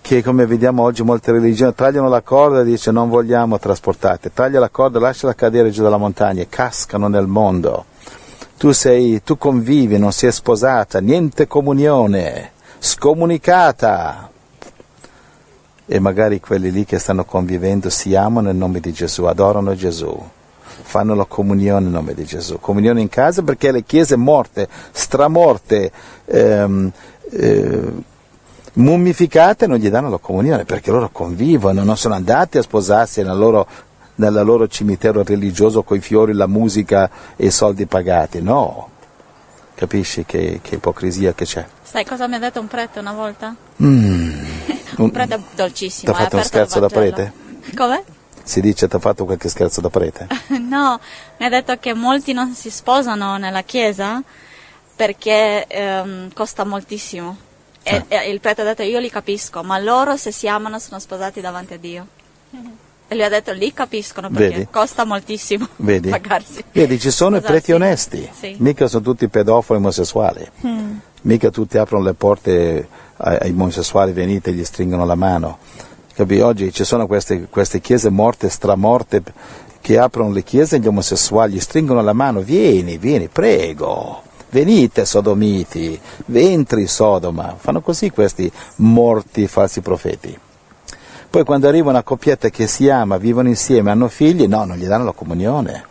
che 0.00 0.22
come 0.22 0.46
vediamo 0.46 0.82
oggi 0.82 1.02
molte 1.04 1.30
religioni 1.30 1.74
tagliano 1.74 2.08
la 2.08 2.22
corda 2.22 2.60
e 2.60 2.64
dice 2.64 2.90
non 2.90 3.08
vogliamo 3.08 3.58
trasportarti, 3.58 4.32
taglia 4.32 4.58
la 4.58 4.68
corda, 4.68 4.98
lasciala 4.98 5.34
cadere 5.34 5.70
giù 5.70 5.82
dalla 5.82 5.96
montagna 5.96 6.42
e 6.42 6.48
cascano 6.48 7.08
nel 7.08 7.26
mondo. 7.26 7.84
tu, 8.56 8.72
sei, 8.72 9.22
tu 9.24 9.36
convivi, 9.38 9.98
non 9.98 10.12
sei 10.12 10.30
sposata, 10.30 11.00
niente 11.00 11.48
comunione, 11.48 12.52
scomunicata. 12.82 14.28
E 15.86 15.98
magari 16.00 16.40
quelli 16.40 16.72
lì 16.72 16.84
che 16.84 16.98
stanno 16.98 17.24
convivendo 17.24 17.90
si 17.90 18.14
amano 18.16 18.48
nel 18.48 18.56
nome 18.56 18.80
di 18.80 18.92
Gesù, 18.92 19.24
adorano 19.24 19.74
Gesù, 19.74 20.20
fanno 20.82 21.14
la 21.14 21.24
comunione 21.24 21.82
nel 21.82 21.92
nome 21.92 22.14
di 22.14 22.24
Gesù. 22.24 22.58
Comunione 22.58 23.00
in 23.00 23.08
casa 23.08 23.42
perché 23.42 23.70
le 23.70 23.84
chiese 23.84 24.16
morte, 24.16 24.68
stramorte, 24.90 25.92
ehm, 26.24 26.90
eh, 27.30 27.92
mummificate 28.74 29.66
non 29.66 29.76
gli 29.76 29.90
danno 29.90 30.08
la 30.08 30.18
comunione 30.18 30.64
perché 30.64 30.90
loro 30.90 31.10
convivono, 31.10 31.84
non 31.84 31.96
sono 31.96 32.14
andati 32.14 32.58
a 32.58 32.62
sposarsi 32.62 33.20
nella 33.20 33.34
loro, 33.34 33.66
nel 34.16 34.32
loro 34.44 34.66
cimitero 34.66 35.22
religioso 35.22 35.82
con 35.82 35.98
i 35.98 36.00
fiori, 36.00 36.32
la 36.32 36.46
musica 36.46 37.10
e 37.36 37.46
i 37.46 37.50
soldi 37.50 37.86
pagati, 37.86 38.40
no. 38.40 38.91
Capisci 39.82 40.24
che, 40.24 40.60
che 40.62 40.76
ipocrisia 40.76 41.34
che 41.34 41.44
c'è? 41.44 41.66
Sai 41.82 42.04
cosa 42.04 42.28
mi 42.28 42.36
ha 42.36 42.38
detto 42.38 42.60
un 42.60 42.68
prete 42.68 43.00
una 43.00 43.12
volta? 43.12 43.52
Mm. 43.82 44.44
Un 44.98 45.10
prete 45.10 45.40
dolcissimo. 45.56 46.12
Ti 46.12 46.16
ha 46.16 46.20
hai 46.20 46.24
fatto 46.30 46.36
il 46.36 46.44
scherzo 46.44 46.78
da 46.78 46.86
prete? 46.86 47.32
Come? 47.74 48.04
Si 48.44 48.60
dice 48.60 48.86
ti 48.86 48.94
ha 48.94 49.00
fatto 49.00 49.24
qualche 49.24 49.48
scherzo 49.48 49.80
da 49.80 49.90
prete? 49.90 50.28
No, 50.60 51.00
mi 51.38 51.46
ha 51.46 51.48
detto 51.48 51.76
che 51.80 51.94
molti 51.94 52.32
non 52.32 52.54
si 52.54 52.70
sposano 52.70 53.38
nella 53.38 53.62
chiesa 53.62 54.22
perché 54.94 55.66
ehm, 55.66 56.32
costa 56.32 56.62
moltissimo. 56.64 57.36
E, 57.82 58.04
Ah. 58.08 58.22
e 58.22 58.30
il 58.30 58.38
prete 58.38 58.60
ha 58.60 58.64
detto 58.64 58.82
io 58.84 59.00
li 59.00 59.10
capisco, 59.10 59.64
ma 59.64 59.78
loro 59.80 60.16
se 60.16 60.30
si 60.30 60.46
amano 60.46 60.78
sono 60.78 61.00
sposati 61.00 61.40
davanti 61.40 61.74
a 61.74 61.78
Dio. 61.78 62.06
E 63.12 63.14
lui 63.14 63.24
ha 63.24 63.28
detto 63.28 63.52
li 63.52 63.74
capiscono 63.74 64.30
perché 64.30 64.48
Vedi? 64.54 64.68
costa 64.70 65.04
moltissimo 65.04 65.68
Vedi? 65.76 66.08
pagarsi. 66.08 66.64
Vedi, 66.72 66.98
ci 66.98 67.10
sono 67.10 67.36
i 67.36 67.40
preti 67.42 67.70
onesti, 67.72 68.26
Sì. 68.32 68.54
mica 68.60 68.86
sono 68.86 69.02
tutti 69.02 69.28
pedofili 69.28 69.78
omosessuali, 69.78 70.48
mica 71.22 71.50
tutti 71.50 71.76
aprono 71.76 72.04
le 72.04 72.14
porte 72.14 72.88
ai, 73.18 73.50
omosessuali, 73.50 74.12
venite 74.12 74.48
e 74.48 74.54
gli 74.54 74.64
stringono 74.64 75.04
la 75.04 75.14
mano. 75.14 75.58
Capi? 76.14 76.40
Oggi 76.40 76.72
ci 76.72 76.84
sono 76.84 77.06
queste, 77.06 77.48
queste 77.50 77.82
chiese 77.82 78.08
morte, 78.08 78.48
stramorte, 78.48 79.22
che 79.82 79.98
aprono 79.98 80.32
le 80.32 80.42
chiese 80.42 80.76
agli 80.76 80.86
omosessuali, 80.86 81.52
gli 81.52 81.60
stringono 81.60 82.00
la 82.00 82.14
mano, 82.14 82.40
vieni, 82.40 82.96
vieni, 82.96 83.28
prego. 83.28 84.22
Venite 84.48 85.04
sodomiti, 85.04 86.00
ventri 86.26 86.86
Sodoma, 86.86 87.56
fanno 87.58 87.82
così 87.82 88.08
questi 88.08 88.50
morti 88.76 89.46
falsi 89.46 89.82
profeti. 89.82 90.38
Poi 91.32 91.44
quando 91.44 91.66
arriva 91.66 91.88
una 91.88 92.02
coppietta 92.02 92.50
che 92.50 92.66
si 92.66 92.90
ama, 92.90 93.16
vivono 93.16 93.48
insieme, 93.48 93.90
hanno 93.90 94.08
figli, 94.08 94.46
no, 94.46 94.66
non 94.66 94.76
gli 94.76 94.84
danno 94.84 95.04
la 95.04 95.12
comunione. 95.12 95.82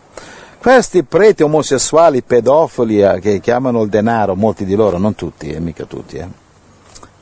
Questi 0.59 1.01
preti 1.01 1.41
omosessuali, 1.41 2.21
pedofili 2.21 3.01
eh, 3.01 3.19
che 3.19 3.39
chiamano 3.39 3.81
il 3.81 3.89
denaro, 3.89 4.35
molti 4.35 4.65
di 4.65 4.75
loro, 4.75 4.99
non 4.99 5.15
tutti, 5.15 5.49
eh, 5.49 5.59
mica 5.59 5.85
tutti. 5.85 6.17
eh. 6.17 6.27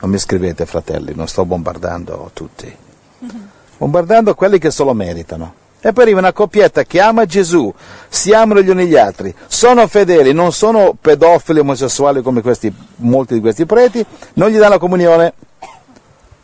Non 0.00 0.10
mi 0.10 0.18
scrivete 0.18 0.66
fratelli, 0.66 1.14
non 1.14 1.28
sto 1.28 1.46
bombardando 1.46 2.30
tutti. 2.34 2.70
Bombardando 3.78 4.34
quelli 4.34 4.58
che 4.58 4.70
se 4.70 4.84
lo 4.84 4.92
meritano. 4.92 5.54
E 5.80 5.94
poi 5.94 6.04
arriva 6.04 6.18
una 6.18 6.34
coppietta 6.34 6.84
che 6.84 7.00
ama 7.00 7.24
Gesù, 7.24 7.72
si 8.10 8.34
amano 8.34 8.60
gli 8.60 8.68
uni 8.68 8.86
gli 8.86 8.98
altri, 8.98 9.34
sono 9.46 9.86
fedeli, 9.86 10.34
non 10.34 10.52
sono 10.52 10.94
pedofili 11.00 11.60
omosessuali 11.60 12.20
come 12.20 12.42
questi, 12.42 12.70
molti 12.96 13.32
di 13.32 13.40
questi 13.40 13.64
preti, 13.64 14.04
non 14.34 14.50
gli 14.50 14.58
danno 14.58 14.74
la 14.74 14.78
comunione. 14.78 15.32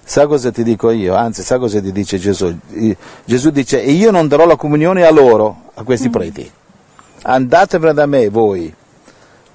Sa 0.08 0.28
cosa 0.28 0.52
ti 0.52 0.62
dico 0.62 0.90
io? 0.92 1.16
Anzi, 1.16 1.42
sa 1.42 1.58
cosa 1.58 1.80
ti 1.80 1.90
dice 1.90 2.16
Gesù? 2.16 2.56
Gesù 3.24 3.50
dice, 3.50 3.82
e 3.82 3.90
io 3.90 4.12
non 4.12 4.28
darò 4.28 4.46
la 4.46 4.54
comunione 4.54 5.04
a 5.04 5.10
loro, 5.10 5.62
a 5.74 5.82
questi 5.82 6.10
preti. 6.10 6.48
Andatevene 7.22 7.92
da 7.92 8.06
me, 8.06 8.28
voi. 8.28 8.72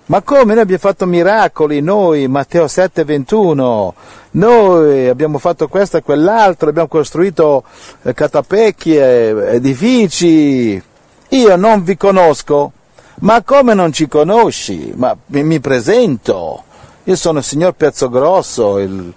Ma 0.07 0.21
come? 0.21 0.53
Noi 0.53 0.63
abbiamo 0.63 0.81
fatto 0.81 1.05
miracoli, 1.05 1.79
noi, 1.79 2.27
Matteo 2.27 2.67
7, 2.67 3.05
21, 3.05 3.93
noi 4.31 5.07
abbiamo 5.07 5.37
fatto 5.37 5.69
questo 5.69 5.95
e 5.95 6.01
quell'altro, 6.01 6.67
abbiamo 6.67 6.89
costruito 6.89 7.63
eh, 8.01 8.13
catapecchie, 8.13 9.29
eh, 9.29 9.55
edifici. 9.55 10.83
Io 11.29 11.55
non 11.55 11.85
vi 11.85 11.95
conosco. 11.95 12.73
Ma 13.21 13.41
come 13.41 13.73
non 13.73 13.93
ci 13.93 14.09
conosci? 14.09 14.91
Ma 14.97 15.15
mi, 15.27 15.43
mi 15.43 15.61
presento. 15.61 16.63
Io 17.05 17.15
sono 17.15 17.39
il 17.39 17.45
signor 17.45 17.73
Pezzo 17.73 18.09
Grosso, 18.09 18.79
il, 18.79 19.13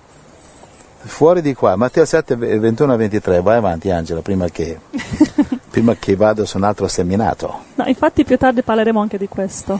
Fuori 1.06 1.42
di 1.42 1.52
qua, 1.54 1.76
Matteo 1.76 2.06
7, 2.06 2.34
21 2.34 2.96
23, 2.96 3.42
vai 3.42 3.58
avanti 3.58 3.90
Angela, 3.90 4.22
prima 4.22 4.48
che, 4.48 4.78
prima 5.70 5.94
che 5.96 6.16
vado 6.16 6.46
su 6.46 6.56
un 6.56 6.64
altro 6.64 6.88
seminato. 6.88 7.64
No, 7.74 7.84
infatti 7.84 8.24
più 8.24 8.38
tardi 8.38 8.62
parleremo 8.62 9.00
anche 9.00 9.18
di 9.18 9.28
questo. 9.28 9.78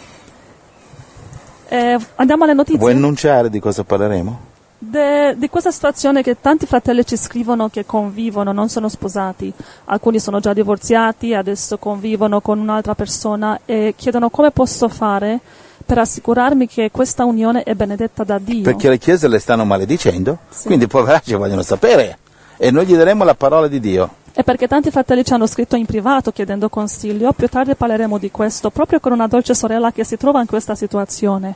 Eh, 1.67 1.99
andiamo 2.17 2.45
alle 2.45 2.53
notizie. 2.53 2.79
Vuoi 2.79 2.93
annunciare 2.93 3.49
di 3.49 3.59
cosa 3.59 3.85
parleremo? 3.85 4.53
De- 4.79 5.35
di 5.39 5.49
questa 5.49 5.71
situazione 5.71 6.23
che 6.23 6.41
tanti 6.43 6.67
fratelli 6.67 7.07
ci 7.07 7.17
scrivono 7.17 7.71
che 7.71 7.87
convivono, 7.87 8.53
non 8.53 8.69
sono 8.69 8.91
sposati, 8.91 9.51
alcuni 9.87 10.21
sono 10.21 10.41
già 10.41 10.53
divorziati, 10.53 11.35
adesso 11.35 11.79
convivono 11.79 12.43
con 12.43 12.59
un'altra 12.59 12.95
persona 12.95 13.61
e 13.65 13.95
chiedono 13.97 14.29
come 14.29 14.51
posso 14.51 14.91
fare 14.91 15.41
per 15.85 15.99
assicurarmi 15.99 16.67
che 16.67 16.91
questa 16.91 17.25
unione 17.25 17.63
è 17.63 17.75
benedetta 17.75 18.25
da 18.25 18.39
Dio. 18.39 18.63
Perché 18.63 18.89
le 18.89 18.99
chiese 18.99 19.29
le 19.29 19.39
stanno 19.39 19.65
maledicendo, 19.65 20.39
Sì. 20.49 20.67
quindi 20.67 20.85
i 20.85 20.89
poveracci 20.89 21.35
vogliono 21.35 21.63
sapere 21.63 22.19
e 22.57 22.71
noi 22.71 22.87
gli 22.87 22.97
daremo 22.97 23.25
la 23.25 23.35
parola 23.35 23.69
di 23.69 23.81
Dio. 23.81 24.23
E 24.33 24.43
perché 24.43 24.67
tanti 24.67 24.91
fratelli 24.91 25.25
ci 25.25 25.33
hanno 25.33 25.47
scritto 25.47 25.77
in 25.77 25.87
privato 25.87 26.33
chiedendo 26.33 26.69
consiglio, 26.69 27.33
più 27.33 27.49
tardi 27.49 27.75
parleremo 27.77 28.19
di 28.19 28.31
questo 28.31 28.71
proprio 28.71 28.99
con 28.99 29.13
una 29.13 29.29
dolce 29.29 29.55
sorella 29.55 29.93
che 29.93 30.03
si 30.05 30.17
trova 30.17 30.41
in 30.41 30.47
questa 30.47 30.75
situazione 30.75 31.55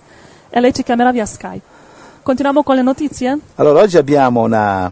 e 0.48 0.60
lei 0.60 0.72
ci 0.72 0.82
chiamerà 0.84 1.10
via 1.10 1.26
Skype. 1.26 1.76
Continuiamo 2.22 2.62
con 2.62 2.76
le 2.76 2.82
notizie? 2.82 3.36
Allora, 3.56 3.80
oggi 3.80 3.96
abbiamo 3.96 4.42
una, 4.42 4.90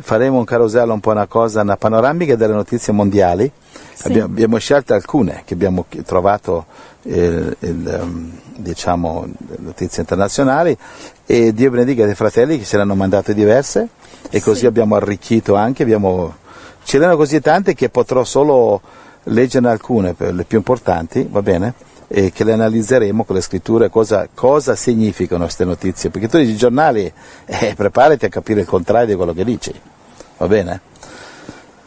faremo 0.00 0.38
un 0.38 0.44
carosello, 0.44 0.92
un 0.92 1.00
po' 1.00 1.10
una 1.10 1.26
cosa, 1.26 1.60
una 1.62 1.76
panoramica 1.76 2.36
delle 2.36 2.54
notizie 2.54 2.92
mondiali. 2.92 3.50
Sì. 3.96 4.08
Abbiamo, 4.08 4.26
abbiamo 4.26 4.58
scelto 4.58 4.92
alcune 4.92 5.42
che 5.46 5.54
abbiamo 5.54 5.86
trovato, 6.04 6.66
eh, 7.04 7.56
il, 7.60 7.88
ehm, 7.88 8.30
diciamo, 8.56 9.26
notizie 9.60 10.02
internazionali 10.02 10.76
e 11.24 11.54
Dio 11.54 11.70
benedica 11.70 12.04
dei 12.04 12.14
fratelli 12.14 12.58
che 12.58 12.64
ce 12.66 12.76
ne 12.76 12.82
hanno 12.82 12.94
mandate 12.94 13.32
diverse 13.32 13.88
e 14.28 14.42
così 14.42 14.60
Sì. 14.60 14.66
abbiamo 14.66 14.96
arricchito 14.96 15.54
anche, 15.54 15.82
abbiamo, 15.82 16.34
ce 16.84 16.98
n'erano 16.98 17.16
così 17.16 17.40
tante 17.40 17.72
che 17.72 17.88
potrò 17.88 18.22
solo 18.22 18.82
leggerne 19.24 19.70
alcune, 19.70 20.14
le 20.18 20.44
più 20.44 20.58
importanti, 20.58 21.26
va 21.30 21.40
bene? 21.40 21.72
E 22.08 22.30
che 22.32 22.44
le 22.44 22.52
analizzeremo 22.52 23.24
con 23.24 23.34
le 23.34 23.40
scritture, 23.42 23.88
cosa, 23.88 24.28
cosa 24.32 24.76
significano 24.76 25.44
queste 25.44 25.64
notizie, 25.64 26.10
perché 26.10 26.28
tu 26.28 26.36
dici 26.36 26.50
i 26.52 26.56
giornali, 26.56 27.10
eh, 27.46 27.72
preparati 27.74 28.26
a 28.26 28.28
capire 28.28 28.60
il 28.60 28.66
contrario 28.66 29.06
di 29.06 29.14
quello 29.14 29.32
che 29.32 29.42
dici, 29.44 29.72
va 30.36 30.46
bene? 30.46 30.80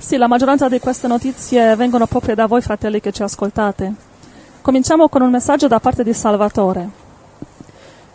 Sì, 0.01 0.15
la 0.15 0.27
maggioranza 0.27 0.69
di 0.69 0.79
queste 0.79 1.07
notizie 1.07 1.75
vengono 1.75 2.07
proprio 2.07 2.33
da 2.33 2.47
voi 2.47 2.61
fratelli 2.61 3.01
che 3.01 3.11
ci 3.11 3.21
ascoltate. 3.21 3.93
Cominciamo 4.61 5.09
con 5.09 5.21
un 5.21 5.29
messaggio 5.29 5.67
da 5.67 5.81
parte 5.81 6.03
di 6.05 6.13
Salvatore. 6.13 6.89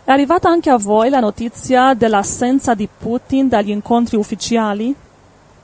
È 0.03 0.09
arrivata 0.09 0.49
anche 0.49 0.71
a 0.71 0.77
voi 0.77 1.09
la 1.11 1.19
notizia 1.19 1.93
dell'assenza 1.93 2.73
di 2.73 2.89
Putin 2.89 3.47
dagli 3.47 3.69
incontri 3.69 4.17
ufficiali? 4.17 4.93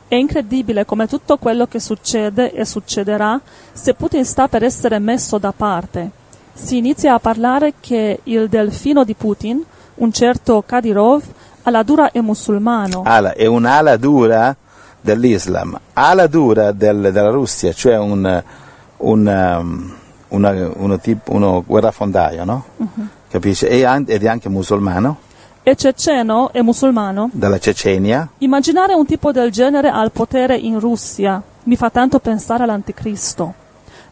È 0.07 0.13
incredibile 0.13 0.85
come 0.85 1.07
tutto 1.07 1.37
quello 1.37 1.65
che 1.65 1.79
succede 1.79 2.53
e 2.53 2.65
succederà 2.65 3.41
se 3.73 3.95
Putin 3.95 4.23
sta 4.23 4.47
per 4.47 4.63
essere 4.63 4.99
messo 4.99 5.39
da 5.39 5.51
parte. 5.51 6.11
Si 6.53 6.77
inizia 6.77 7.15
a 7.15 7.19
parlare 7.19 7.73
che 7.79 8.19
il 8.23 8.47
delfino 8.47 9.03
di 9.03 9.15
Putin, 9.15 9.61
un 9.95 10.11
certo 10.13 10.63
Kadyrov, 10.65 11.23
alla 11.63 11.81
dura 11.81 12.11
è 12.11 12.21
musulmano. 12.21 13.01
Ala, 13.05 13.33
è 13.33 13.47
un'ala 13.47 13.97
dura 13.97 14.55
dell'Islam, 15.01 15.77
ala 15.93 16.27
dura 16.27 16.71
del- 16.71 17.11
della 17.11 17.29
Russia, 17.29 17.73
cioè 17.73 17.97
un, 17.97 18.43
un, 18.97 19.27
um, 19.27 19.93
una- 20.29 20.69
uno, 20.75 20.99
tipo, 20.99 21.33
uno 21.33 21.63
guerrafondaio, 21.65 22.43
no? 22.45 22.63
Capisci? 23.29 23.65
E 23.65 23.83
an- 23.83 24.05
ed 24.07 24.23
è 24.23 24.27
anche 24.27 24.47
musulmano, 24.49 25.17
E 25.63 25.75
ceceno 25.75 26.51
è 26.51 26.61
musulmano? 26.61 27.29
dalla 27.33 27.59
Cecenia. 27.59 28.27
Immaginare 28.39 28.93
un 28.93 29.05
tipo 29.05 29.31
del 29.31 29.51
genere 29.51 29.89
al 29.89 30.11
potere 30.11 30.55
in 30.57 30.79
Russia 30.79 31.41
mi 31.63 31.75
fa 31.75 31.89
tanto 31.91 32.19
pensare 32.19 32.63
all'anticristo. 32.63 33.53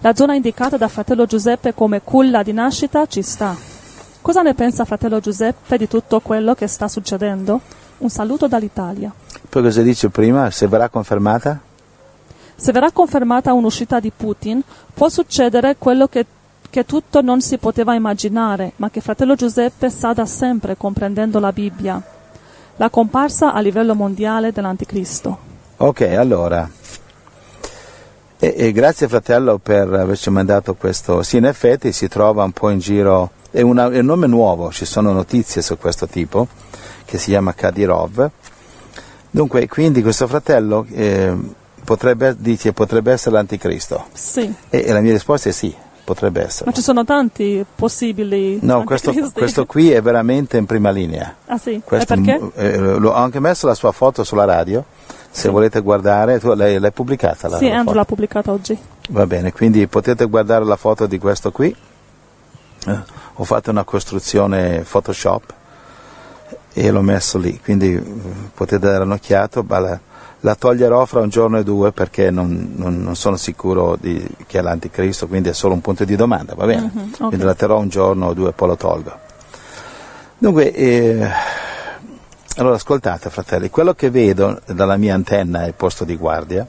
La 0.02 0.14
zona 0.16 0.36
indicata 0.36 0.78
da 0.78 0.88
fratello 0.88 1.26
Giuseppe 1.26 1.74
come 1.74 2.02
culla 2.04 2.44
di 2.44 2.54
nascita 2.54 3.06
ci 3.08 3.22
sta. 3.22 3.56
Cosa 4.22 4.42
ne 4.44 4.54
pensa 4.54 4.86
fratello 4.86 5.20
Giuseppe 5.20 5.78
di 5.78 5.88
tutto 5.88 6.20
quello 6.20 6.54
che 6.54 6.68
sta 6.68 6.88
succedendo? 6.88 7.60
Un 7.98 8.10
saluto 8.10 8.48
dall'Italia. 8.48 9.12
Poi 9.50 9.64
cosa 9.64 9.82
dice 9.82 10.10
prima? 10.10 10.52
Se 10.52 10.68
verrà 10.68 10.90
confermata? 10.90 11.60
Se 12.56 12.72
verrà 12.72 12.92
confermata 12.92 13.54
un'uscita 13.54 14.00
di 14.00 14.12
Putin, 14.16 14.62
può 14.94 15.10
succedere 15.10 15.76
quello 15.78 16.08
che, 16.08 16.26
che 16.70 16.86
tutto 16.86 17.22
non 17.22 17.42
si 17.42 17.58
poteva 17.58 17.96
immaginare, 17.96 18.74
ma 18.76 18.90
che 18.90 19.02
fratello 19.02 19.36
Giuseppe 19.36 19.90
sa 19.90 20.14
da 20.14 20.26
sempre 20.26 20.78
comprendendo 20.78 21.40
la 21.40 21.52
Bibbia. 21.52 22.02
La 22.76 22.90
comparsa 22.90 23.54
a 23.54 23.60
livello 23.60 23.96
mondiale 23.96 24.52
dell'anticristo. 24.52 25.38
Ok, 25.78 26.02
allora. 26.02 26.70
E, 28.38 28.54
e 28.56 28.72
grazie 28.72 29.08
fratello 29.08 29.58
per 29.58 29.92
averci 29.92 30.30
mandato 30.30 30.76
questo. 30.76 31.24
Sì, 31.24 31.38
in 31.38 31.46
effetti 31.46 31.92
si 31.92 32.08
trova 32.08 32.44
un 32.44 32.52
po' 32.52 32.70
in 32.70 32.80
giro 32.80 33.32
è, 33.52 33.62
una- 33.62 33.90
è 33.90 34.00
un 34.00 34.06
nome 34.06 34.28
nuovo, 34.28 34.72
ci 34.72 34.86
sono 34.86 35.12
notizie 35.12 35.62
su 35.62 35.78
questo 35.78 36.08
tipo, 36.08 36.48
che 37.06 37.18
si 37.18 37.32
chiama 37.32 37.54
Kadyrov. 37.54 38.30
Dunque, 39.32 39.68
quindi 39.68 40.02
questo 40.02 40.28
fratello 40.28 40.86
eh, 40.92 41.34
potrebbe, 41.84 42.36
dice, 42.38 42.74
potrebbe 42.74 43.12
essere 43.12 43.36
l'anticristo. 43.36 44.06
Sì, 44.14 44.52
E, 44.70 44.84
e 44.86 44.92
la 44.92 45.02
mia 45.02 45.12
risposta 45.14 45.50
è 45.50 45.52
sì, 45.52 45.74
potrebbe 46.04 46.44
essere. 46.44 46.66
ma 46.66 46.72
ci 46.76 46.82
sono 46.82 47.04
tanti 47.06 47.64
possibili 47.76 48.58
No, 48.62 48.84
questo, 48.84 49.14
questo 49.34 49.66
qui 49.66 49.92
è 49.92 50.02
veramente 50.02 50.58
in 50.58 50.66
prima 50.66 50.90
linea. 50.90 51.36
Ah 51.46 51.58
sì, 51.58 51.80
Questo, 51.84 52.16
perché? 52.16 52.40
eh, 52.56 52.78
l'ho 52.78 53.14
anche 53.14 53.40
messo 53.40 53.68
la 53.68 53.76
sua 53.76 53.92
foto 53.92 54.24
sulla 54.24 54.46
radio, 54.46 54.84
se 55.30 55.50
volete 55.50 55.80
guardare, 55.82 56.40
tu 56.40 56.52
l'hai, 56.54 56.80
l'hai 56.80 56.92
pubblicata 56.92 57.48
la, 57.48 57.58
Sì, 57.58 57.70
la 57.70 57.78
Andrew 57.78 57.96
l'ha 57.96 58.06
pubblicata 58.06 58.52
oggi. 58.52 58.78
Va 59.10 59.28
bene, 59.28 59.52
quindi 59.54 59.86
potete 59.88 60.26
guardare 60.26 60.66
la 60.66 60.76
foto 60.76 61.06
di 61.06 61.20
questo 61.20 61.52
qui. 61.52 61.76
Eh, 62.88 63.00
ho 63.36 63.44
fatto 63.44 63.70
una 63.70 63.84
costruzione 63.84 64.84
Photoshop 64.90 65.54
e 66.82 66.92
l'ho 66.92 67.02
messo 67.02 67.38
lì, 67.38 67.60
quindi 67.62 67.94
eh, 67.94 68.02
potete 68.54 68.88
dare 68.88 69.04
un'occhiata. 69.04 69.64
La, 69.68 70.00
la 70.40 70.56
toglierò 70.56 71.04
fra 71.04 71.20
un 71.20 71.28
giorno 71.28 71.58
e 71.58 71.64
due 71.64 71.92
perché 71.92 72.32
non, 72.32 72.72
non- 72.78 73.02
non 73.04 73.16
sono 73.18 73.36
sicuro 73.36 73.98
di, 74.00 74.26
che 74.48 74.60
è 74.60 74.62
l'anticristo, 74.62 75.28
quindi 75.28 75.50
è 75.50 75.54
solo 75.54 75.74
un 75.74 75.82
punto 75.82 76.06
di 76.06 76.16
domanda, 76.16 76.56
va 76.56 76.66
bene? 76.66 76.90
Mhm, 76.94 77.10
ok. 77.12 77.28
Quindi 77.28 77.44
la 77.46 77.54
terrò 77.54 77.80
un 77.80 77.90
giorno 77.90 78.28
o 78.28 78.34
due 78.34 78.50
e 78.50 78.54
poi 78.54 78.68
lo 78.70 78.78
tolgo. 78.78 79.12
Dunque, 80.38 80.74
eh, 80.74 81.28
allora 82.56 82.76
ascoltate 82.76 83.30
fratelli, 83.30 83.70
quello 83.70 83.94
che 83.94 84.10
vedo 84.10 84.62
dalla 84.66 84.96
mia 84.96 85.14
antenna 85.16 85.66
e 85.66 85.74
posto 85.74 86.06
di 86.06 86.16
guardia 86.16 86.66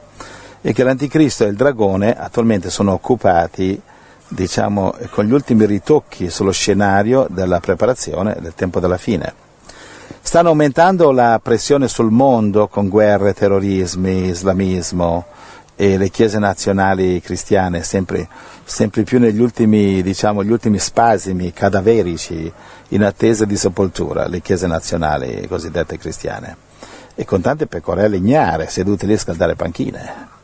è 0.59 0.73
che 0.73 0.83
l'anticristo 0.83 1.45
e 1.45 1.47
il 1.47 1.55
dragone 1.55 2.17
attualmente 2.19 2.69
sono 2.69 2.91
occupati 2.91 3.81
diciamo, 4.27 4.93
con 5.09 5.23
gli 5.23 5.31
ultimi 5.31 5.65
ritocchi 5.65 6.29
sullo 6.29 6.51
scenario 6.51 7.27
della 7.29 7.61
preparazione 7.61 8.35
del 8.41 8.53
tempo 8.55 8.81
della 8.81 8.97
fine. 8.97 9.49
Stanno 10.23 10.49
aumentando 10.49 11.11
la 11.11 11.39
pressione 11.43 11.87
sul 11.87 12.11
mondo 12.11 12.67
con 12.67 12.87
guerre, 12.87 13.33
terrorismi, 13.33 14.27
islamismo 14.27 15.25
e 15.75 15.97
le 15.97 16.09
chiese 16.09 16.37
nazionali 16.37 17.19
cristiane 17.19 17.83
sempre, 17.83 18.29
sempre 18.63 19.03
più 19.03 19.19
negli 19.19 19.41
ultimi, 19.41 20.01
diciamo, 20.01 20.41
ultimi 20.41 20.77
spasimi 20.77 21.51
cadaverici 21.51 22.49
in 22.89 23.03
attesa 23.03 23.45
di 23.45 23.57
sepoltura, 23.57 24.27
le 24.27 24.41
chiese 24.41 24.67
nazionali 24.67 25.47
cosiddette 25.47 25.97
cristiane. 25.97 26.55
E 27.15 27.25
con 27.25 27.41
tante 27.41 27.67
pecorelle 27.67 28.17
ignare 28.17 28.69
sedute 28.69 29.07
lì 29.07 29.13
a 29.13 29.17
scaldare 29.17 29.55
panchine 29.55 30.39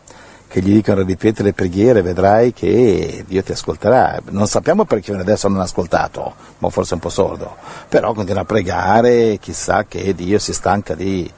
che 0.47 0.61
gli 0.61 0.73
dicono 0.73 1.03
ripeti 1.03 1.43
le 1.43 1.53
preghiere, 1.53 2.01
vedrai 2.01 2.53
che 2.53 3.23
Dio 3.27 3.43
ti 3.43 3.51
ascolterà. 3.51 4.19
Non 4.29 4.47
sappiamo 4.47 4.85
perché 4.85 5.11
adesso 5.13 5.47
non 5.47 5.59
ha 5.59 5.63
ascoltato, 5.63 6.33
ma 6.59 6.69
forse 6.69 6.91
è 6.91 6.93
un 6.95 6.99
po' 7.01 7.09
sordo, 7.09 7.55
però 7.89 8.13
continua 8.13 8.41
a 8.41 8.45
pregare, 8.45 9.37
chissà 9.39 9.85
che 9.85 10.13
Dio 10.15 10.39
si 10.39 10.53
stanca 10.53 10.95
di, 10.95 11.29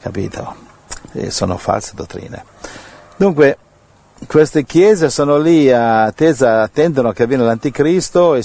capito? 0.00 0.54
E 1.12 1.30
sono 1.30 1.56
false 1.56 1.92
dottrine. 1.94 2.44
Dunque, 3.16 3.56
queste 4.26 4.64
chiese 4.64 5.10
sono 5.10 5.38
lì 5.38 5.70
attese, 5.70 6.46
attendono 6.46 7.12
che 7.12 7.26
viene 7.26 7.44
l'anticristo 7.44 8.34
e, 8.34 8.44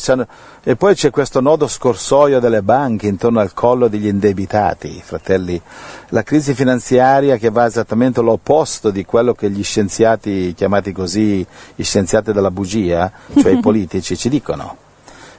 e 0.63 0.75
poi 0.75 0.95
c'è 0.95 1.09
questo 1.09 1.39
nodo 1.39 1.67
scorsoio 1.67 2.39
delle 2.39 2.61
banche 2.61 3.07
intorno 3.07 3.39
al 3.39 3.53
collo 3.53 3.87
degli 3.87 4.07
indebitati, 4.07 5.01
fratelli. 5.03 5.61
La 6.09 6.23
crisi 6.23 6.53
finanziaria 6.53 7.37
che 7.37 7.49
va 7.49 7.65
esattamente 7.65 8.19
all'opposto 8.19 8.89
di 8.89 9.05
quello 9.05 9.33
che 9.33 9.49
gli 9.49 9.63
scienziati, 9.63 10.53
chiamati 10.55 10.91
così, 10.91 11.45
gli 11.75 11.83
scienziati 11.83 12.31
della 12.31 12.51
bugia, 12.51 13.11
cioè 13.39 13.51
i 13.51 13.59
politici, 13.61 14.17
ci 14.17 14.29
dicono. 14.29 14.77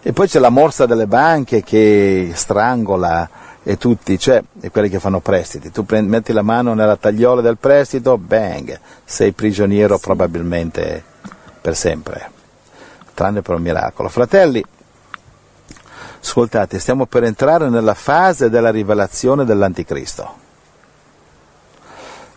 E 0.00 0.12
poi 0.12 0.28
c'è 0.28 0.38
la 0.38 0.50
morsa 0.50 0.87
delle 0.87 1.07
banche 1.07 1.62
che 1.62 2.30
strangola 2.35 3.28
e 3.62 3.77
tutti, 3.77 4.19
cioè 4.19 4.43
e 4.61 4.71
quelli 4.71 4.88
che 4.88 5.00
fanno 5.00 5.21
prestiti. 5.21 5.71
Tu 5.71 5.85
prendi- 5.85 6.11
metti 6.11 6.33
la 6.33 6.42
mano 6.42 6.75
nella 6.75 6.97
tagliola 6.97 7.40
del 7.40 7.59
prestito, 7.59 8.16
bang, 8.16 8.79
sei 9.05 9.33
prigioniero 9.33 9.99
probabilmente 9.99 11.03
per 11.61 11.77
sempre, 11.77 12.31
tranne 13.14 13.42
per 13.42 13.57
un 13.57 13.62
miracolo. 13.62 14.09
Fratelli, 14.09 14.64
ascoltate, 16.21 16.79
stiamo 16.79 17.07
per 17.07 17.25
entrare 17.25 17.68
nella 17.68 17.94
fase 17.94 18.49
della 18.49 18.71
rivelazione 18.71 19.44
dell'anticristo. 19.44 20.47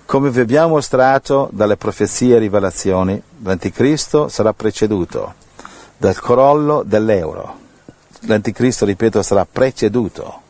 Come 0.06 0.30
vi 0.30 0.42
abbiamo 0.42 0.74
mostrato 0.74 1.50
dalle 1.54 1.78
profezie 1.78 2.36
e 2.36 2.40
rivelazioni, 2.40 3.22
l'anticristo 3.44 4.28
sarà 4.28 4.52
preceduto 4.52 5.36
dal 5.96 6.20
crollo 6.20 6.84
dell'euro. 6.84 7.60
L'anticristo, 8.26 8.84
ripeto, 8.84 9.22
sarà 9.22 9.48
preceduto, 9.50 10.42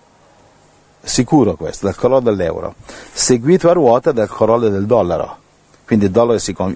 sicuro 1.02 1.56
questo, 1.56 1.86
dal 1.86 1.96
crollo 1.96 2.20
dell'euro, 2.20 2.76
seguito 3.12 3.70
a 3.70 3.74
ruota 3.74 4.12
dal 4.12 4.30
crollo 4.30 4.70
del 4.70 4.86
dollaro. 4.86 5.38
Quindi 5.86 6.06
il 6.06 6.12
dollaro 6.12 6.38
si 6.38 6.54
con- 6.54 6.76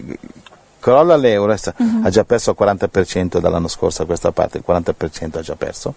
crolla 0.79 1.15
l'euro, 1.15 1.55
sta- 1.55 1.73
ha 2.03 2.09
già 2.09 2.23
perso 2.23 2.51
il 2.51 2.55
40% 2.59 3.39
dall'anno 3.39 3.67
scorso 3.67 4.03
a 4.03 4.05
questa 4.05 4.31
parte, 4.31 4.57
il 4.57 4.63
40% 4.67 5.37
ha 5.37 5.41
già 5.41 5.55
perso. 5.55 5.93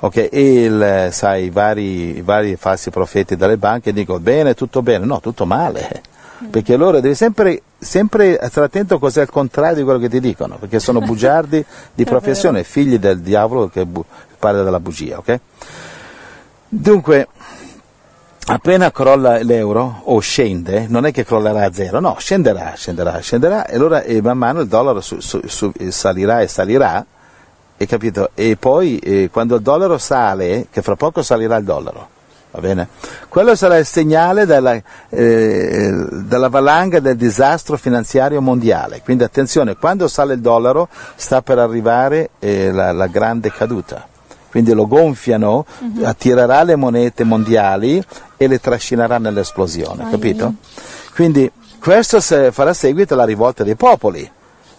Ok, 0.00 0.28
e 0.32 0.64
il, 0.64 1.08
sai, 1.12 1.44
i 1.44 1.50
vari, 1.50 2.16
i 2.16 2.22
vari 2.22 2.56
falsi 2.56 2.90
profeti 2.90 3.36
dalle 3.36 3.56
banche 3.56 3.92
dicono 3.92 4.18
bene, 4.18 4.54
tutto 4.54 4.82
bene, 4.82 5.04
no, 5.04 5.20
tutto 5.20 5.46
male. 5.46 6.02
Perché 6.50 6.74
loro 6.76 6.98
devi 6.98 7.14
sempre, 7.14 7.62
sempre 7.78 8.36
stare 8.50 8.66
attento 8.66 8.96
a 8.96 8.98
cos'è 8.98 9.22
il 9.22 9.30
contrario 9.30 9.76
di 9.76 9.82
quello 9.84 10.00
che 10.00 10.08
ti 10.08 10.18
dicono, 10.18 10.56
perché 10.56 10.80
sono 10.80 10.98
bugiardi 11.06 11.64
di 11.94 12.04
professione, 12.04 12.64
figli 12.64 12.98
del 12.98 13.20
diavolo 13.20 13.68
che 13.68 13.86
bu- 13.86 14.04
parla 14.40 14.64
della 14.64 14.80
bugia, 14.80 15.18
ok? 15.18 15.40
Dunque, 16.74 17.28
appena 18.46 18.90
crolla 18.90 19.42
l'euro 19.42 20.00
o 20.04 20.18
scende, 20.20 20.86
non 20.88 21.04
è 21.04 21.12
che 21.12 21.22
crollerà 21.22 21.66
a 21.66 21.72
zero, 21.72 22.00
no, 22.00 22.16
scenderà, 22.18 22.72
scenderà, 22.74 23.20
scenderà 23.20 23.66
e 23.66 23.74
allora 23.74 24.00
e 24.00 24.22
man 24.22 24.38
mano 24.38 24.60
il 24.62 24.68
dollaro 24.68 25.02
su- 25.02 25.20
su- 25.20 25.42
su- 25.44 25.70
salirà 25.90 26.40
e 26.40 26.48
salirà, 26.48 27.04
hai 27.76 27.86
capito? 27.86 28.30
E 28.32 28.56
poi 28.56 28.96
eh, 29.00 29.28
quando 29.30 29.56
il 29.56 29.60
dollaro 29.60 29.98
sale, 29.98 30.68
che 30.70 30.80
fra 30.80 30.96
poco 30.96 31.22
salirà 31.22 31.56
il 31.56 31.64
dollaro, 31.64 32.08
va 32.52 32.60
bene? 32.60 32.88
Quello 33.28 33.54
sarà 33.54 33.76
il 33.76 33.84
segnale 33.84 34.46
della, 34.46 34.80
eh, 35.10 36.06
della 36.10 36.48
valanga 36.48 37.00
del 37.00 37.16
disastro 37.16 37.76
finanziario 37.76 38.40
mondiale. 38.40 39.02
Quindi 39.04 39.24
attenzione, 39.24 39.76
quando 39.76 40.08
sale 40.08 40.34
il 40.34 40.40
dollaro 40.40 40.88
sta 41.16 41.42
per 41.42 41.58
arrivare 41.58 42.30
eh, 42.38 42.72
la, 42.72 42.92
la 42.92 43.08
grande 43.08 43.52
caduta. 43.52 44.08
Quindi 44.52 44.74
lo 44.74 44.86
gonfiano, 44.86 45.64
attirerà 46.02 46.62
le 46.62 46.76
monete 46.76 47.24
mondiali 47.24 48.04
e 48.36 48.46
le 48.46 48.60
trascinerà 48.60 49.16
nell'esplosione, 49.16 50.04
Ai, 50.04 50.10
capito? 50.10 50.56
Quindi 51.14 51.50
questo 51.78 52.20
farà 52.20 52.74
seguito 52.74 53.14
alla 53.14 53.24
rivolta 53.24 53.64
dei 53.64 53.76
popoli. 53.76 54.30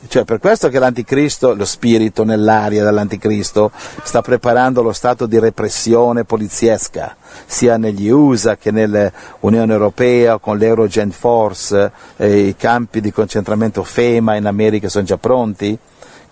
Cioè, 0.07 0.25
per 0.25 0.38
questo 0.38 0.69
che 0.69 0.77
l'anticristo, 0.77 1.55
lo 1.55 1.65
spirito 1.65 2.23
nell'aria 2.23 2.83
dell'anticristo, 2.83 3.71
sta 4.03 4.21
preparando 4.21 4.83
lo 4.83 4.93
stato 4.93 5.25
di 5.25 5.39
repressione 5.39 6.23
poliziesca, 6.23 7.15
sia 7.47 7.77
negli 7.77 8.09
USA 8.09 8.55
che 8.55 8.69
nell'Unione 8.69 9.73
Europea, 9.73 10.38
con 10.38 10.59
l'Eurogen 10.59 11.09
Force, 11.09 11.91
eh, 12.17 12.39
i 12.41 12.55
campi 12.55 13.01
di 13.01 13.12
concentramento 13.12 13.83
FEMA 13.83 14.36
in 14.36 14.45
America 14.45 14.88
sono 14.88 15.03
già 15.03 15.17
pronti, 15.17 15.75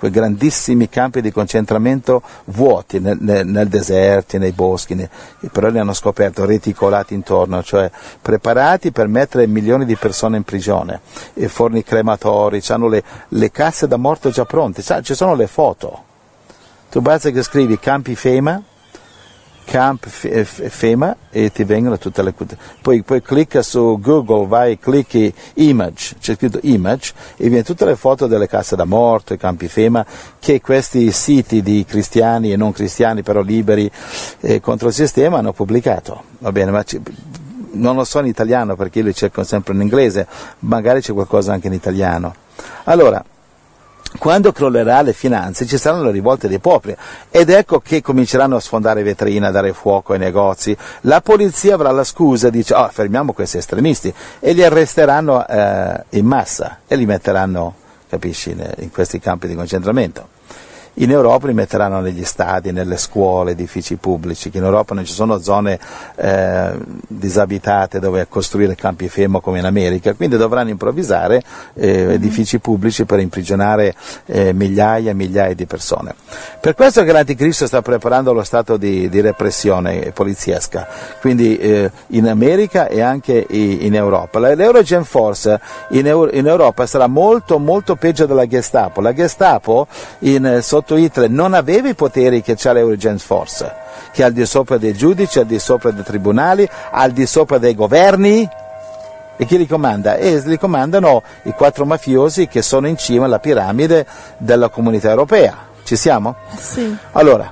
quei 0.01 0.09
grandissimi 0.09 0.89
campi 0.89 1.21
di 1.21 1.31
concentramento 1.31 2.23
vuoti 2.45 2.99
nel, 2.99 3.19
nel, 3.19 3.45
nel 3.45 3.67
deserti, 3.67 4.39
nei 4.39 4.51
boschi, 4.51 4.95
nei- 4.95 5.07
però 5.51 5.69
li 5.69 5.77
hanno 5.77 5.93
scoperto 5.93 6.43
reticolati 6.43 7.13
intorno, 7.13 7.61
cioè 7.61 7.91
preparati 8.19 8.91
per 8.91 9.07
mettere 9.07 9.45
milioni 9.45 9.85
di 9.85 9.95
persone 9.95 10.37
in 10.37 10.43
prigione, 10.43 11.01
e 11.35 11.47
forni 11.47 11.83
crematori, 11.83 12.63
hanno 12.69 12.87
le, 12.87 13.03
le 13.27 13.51
casse 13.51 13.87
da 13.87 13.97
morto 13.97 14.31
già 14.31 14.43
pronte, 14.45 14.81
ci 15.03 15.13
sono 15.13 15.35
le 15.35 15.45
foto. 15.45 16.03
Tu 16.89 16.99
basta 16.99 17.29
che 17.29 17.43
scrivi 17.43 17.77
campi 17.77 18.15
FEMA, 18.15 18.59
camp 19.63 20.08
FEMA 20.08 21.15
e 21.30 21.52
ti 21.52 21.63
vengono 21.63 21.97
tutte 21.97 22.21
le 22.21 22.34
poi, 22.82 23.04
poi 23.04 23.21
clicca 23.21 23.62
su 23.62 24.00
Google, 24.00 24.47
vai, 24.47 24.78
clicchi 24.80 25.34
image, 25.56 26.15
c'è 26.19 26.36
scritto 26.36 26.60
image 26.63 27.13
e 27.38 27.47
viene 27.47 27.63
tutte 27.63 27.86
le 27.86 27.95
foto 27.95 28.28
delle 28.28 28.47
casse 28.47 28.76
da 28.76 28.86
morto, 28.86 29.34
i 29.34 29.38
campi 29.38 29.67
FEMA 29.67 30.06
che 30.39 30.62
questi 30.62 31.12
siti 31.12 31.62
di 31.62 31.86
cristiani 31.88 32.52
e 32.52 32.58
non 32.58 32.71
cristiani 32.71 33.24
però 33.24 33.41
liberi 33.41 33.89
eh, 34.41 34.60
contro 34.60 34.89
il 34.89 34.93
sistema 34.93 35.38
hanno 35.38 35.54
pubblicato. 35.54 36.24
Va 36.39 36.52
bene, 36.52 36.71
ma 36.71 36.84
ci- 36.84 37.02
non 37.74 37.95
lo 37.95 38.04
so 38.04 38.19
in 38.19 38.26
italiano 38.26 38.76
perché 38.76 39.00
io 39.00 39.06
li 39.06 39.13
cerco 39.13 39.43
sempre 39.43 39.74
in 39.74 39.82
inglese, 39.82 40.28
magari 40.60 41.02
c'è 41.02 41.13
qualcosa 41.13 41.54
anche 41.54 41.67
in 41.67 41.74
italiano. 41.74 42.36
Allora, 42.86 43.24
quando 44.17 44.52
crollerà 44.52 45.02
le 45.02 45.13
finanze 45.13 45.65
ci 45.65 45.78
saranno 45.78 46.04
le 46.04 46.12
rivolte 46.12 46.47
dei 46.47 46.60
popoli 46.60 46.95
ed 47.30 47.50
ecco 47.50 47.80
che 47.80 48.02
cominceranno 48.02 48.58
a 48.58 48.60
sfondare 48.60 49.04
vetrine, 49.04 49.47
a 49.47 49.52
dare 49.52 49.74
fuoco 49.74 50.13
ai 50.13 50.19
negozi. 50.19 50.76
La 51.02 51.21
polizia 51.21 51.76
avrà 51.76 51.91
la 51.91 52.04
scusa, 52.04 52.50
dice 52.50 52.74
oh, 52.74 52.89
fermiamo 52.89 53.34
questi 53.34 53.58
estremisti 53.58 54.13
e 54.39 54.54
li 54.54 54.63
arresteranno 54.63 55.47
eh, 55.47 56.04
in 56.10 56.26
massa 56.26 56.80
e 56.88 56.95
li 56.95 57.06
metteranno, 57.06 57.76
capisci, 58.10 58.56
in 58.78 58.91
questi 58.91 59.19
campi 59.19 59.47
di 59.47 59.56
concentramento. 59.56 60.39
In 60.95 61.10
Europa 61.10 61.47
li 61.47 61.54
metteranno 61.54 62.01
negli 62.01 62.25
stadi, 62.25 62.71
nelle 62.71 62.97
scuole, 62.97 63.51
edifici 63.51 63.95
pubblici, 63.95 64.49
che 64.49 64.58
in 64.58 64.65
Europa 64.65 64.93
non 64.93 65.06
ci 65.06 65.13
sono 65.13 65.39
zone 65.39 65.80
eh, 66.15 66.71
disabitate 67.08 67.99
dove 67.99 68.27
costruire 68.27 68.75
campi 68.75 69.08
fermo 69.08 69.39
come 69.39 69.60
in 69.60 69.65
America, 69.65 70.13
quindi 70.13 70.38
dovranno 70.38 70.69
improvvisare 70.69 71.41
eh, 71.75 72.13
edifici 72.13 72.60
pubblici 72.60 73.06
per 73.06 73.19
imprigionare 73.19 73.95
eh, 74.25 74.54
migliaia 74.54 75.12
e 75.12 75.13
migliaia 75.13 75.54
di 75.54 75.65
persone. 75.65 76.13
Per 76.60 76.75
questo 76.75 77.04
che 77.04 77.12
l'Anticristo 77.12 77.67
sta 77.67 77.82
preparando 77.82 78.34
lo 78.34 78.43
stato 78.43 78.77
di, 78.77 79.10
di 79.10 79.21
repressione 79.21 80.12
poliziesca, 80.12 80.88
quindi 81.21 81.58
eh, 81.58 81.91
in 82.08 82.27
America 82.27 82.88
e 82.88 83.01
anche 83.01 83.45
in 83.49 83.95
Europa. 83.95 84.39
L'Eurogen 84.39 85.06
Force 85.06 85.60
in, 85.91 86.08
Euro, 86.08 86.32
in 86.32 86.47
Europa 86.47 86.86
sarà 86.86 87.08
molto 87.08 87.60
molto 87.60 87.95
peggio 87.95 88.25
della 88.25 88.45
Gestapo. 88.45 89.01
La 89.01 89.13
Gestapo 89.13 89.88
in, 90.19 90.60
sotto 90.62 90.81
Hitler 90.89 91.30
non 91.30 91.54
aveva 91.54 91.89
i 91.89 91.96
poteri 91.96 92.41
che 92.41 92.58
ha 92.62 92.72
l'Eurogen 92.72 93.17
Force, 93.17 93.74
che 94.12 94.22
è 94.22 94.26
al 94.26 94.32
di 94.34 94.46
sopra 94.46 94.78
dei 94.78 94.94
giudici, 94.94 95.39
al 95.39 95.46
di 95.46 95.60
sopra 95.60 95.91
dei 95.91 96.04
tribunali, 96.04 96.67
al 96.91 97.12
di 97.12 97.26
sopra 97.26 97.58
dei 97.58 97.76
governi. 97.76 98.48
E 99.38 99.46
chi 99.46 99.58
li 99.58 99.65
comanda? 99.67 100.17
E 100.17 100.41
li 100.46 100.58
comandano 100.58 101.24
i 101.44 101.52
quattro 101.54 101.86
mafiosi 101.86 102.48
che 102.48 102.62
sono 102.62 102.88
in 102.88 102.98
cima 102.98 103.26
alla 103.26 103.39
piramide 103.39 104.06
della 104.38 104.70
comunità 104.70 105.10
europea. 105.10 105.56
Ci 105.84 105.96
siamo? 105.96 106.36
Sì. 106.56 106.96
Allora, 107.13 107.52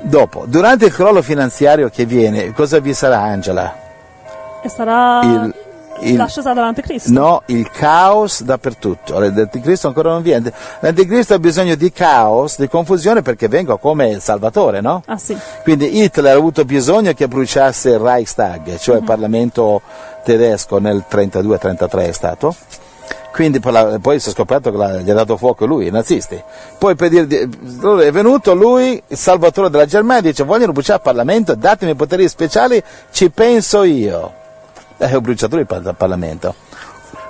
dopo, 0.00 0.44
durante 0.46 0.86
il 0.86 0.92
crollo 0.92 1.22
finanziario 1.22 1.88
che 1.88 2.04
viene, 2.04 2.52
cosa 2.52 2.78
vi 2.78 2.94
sarà 2.94 3.20
Angela? 3.20 3.74
Sarà 4.66 5.20
Il- 5.22 5.54
il- 6.00 6.16
l'ascesa 6.16 6.52
dell'anticristo. 6.52 7.10
No, 7.12 7.42
il 7.46 7.70
caos 7.70 8.42
dappertutto. 8.42 9.18
L'anticristo 9.18 9.86
ancora 9.88 10.10
non 10.10 10.22
viene. 10.22 10.52
L'anticristo 10.80 11.34
ha 11.34 11.38
bisogno 11.38 11.74
di 11.74 11.92
caos, 11.92 12.58
di 12.58 12.68
confusione 12.68 13.22
perché 13.22 13.48
venga 13.48 13.76
come 13.76 14.08
il 14.10 14.20
Salvatore, 14.20 14.80
no? 14.80 15.02
Ah 15.06 15.16
sì. 15.16 15.36
Quindi 15.62 16.02
Hitler 16.02 16.34
ha 16.34 16.36
avuto 16.38 16.64
bisogno 16.64 17.12
che 17.12 17.28
bruciasse 17.28 17.90
il 17.90 17.98
Reichstag, 17.98 18.76
cioè 18.78 18.96
il 18.96 19.04
Parlamento 19.04 19.80
tedesco 20.24 20.78
nel 20.78 21.04
32-33 21.08 22.08
è 22.08 22.12
stato. 22.12 22.54
Quindi 23.32 23.58
poi 23.58 23.72
la- 23.72 23.98
poi 24.00 24.20
si 24.20 24.28
è 24.28 24.32
scoperto 24.32 24.70
che 24.70 24.76
la- 24.76 24.98
gli 25.00 25.10
ha 25.10 25.14
dato 25.14 25.36
fuoco 25.36 25.66
lui, 25.66 25.88
i 25.88 25.90
nazisti. 25.90 26.40
Poi 26.78 26.94
per 26.94 27.08
dire, 27.08 27.26
di- 27.26 27.36
è 27.38 28.12
venuto 28.12 28.54
lui, 28.54 29.02
il 29.04 29.16
salvatore 29.16 29.70
della 29.70 29.86
Germania, 29.86 30.30
dice 30.30 30.44
vogliono 30.44 30.70
bruciare 30.70 30.98
il 30.98 31.04
Parlamento, 31.04 31.56
datemi 31.56 31.96
poteri 31.96 32.28
speciali, 32.28 32.80
ci 33.10 33.30
penso 33.30 33.82
io. 33.82 34.42
E 34.98 35.14
ho 35.14 35.20
bruciato 35.20 35.54
lui 35.56 35.62
il 35.62 35.66
par- 35.66 35.94
Parlamento. 35.94 36.54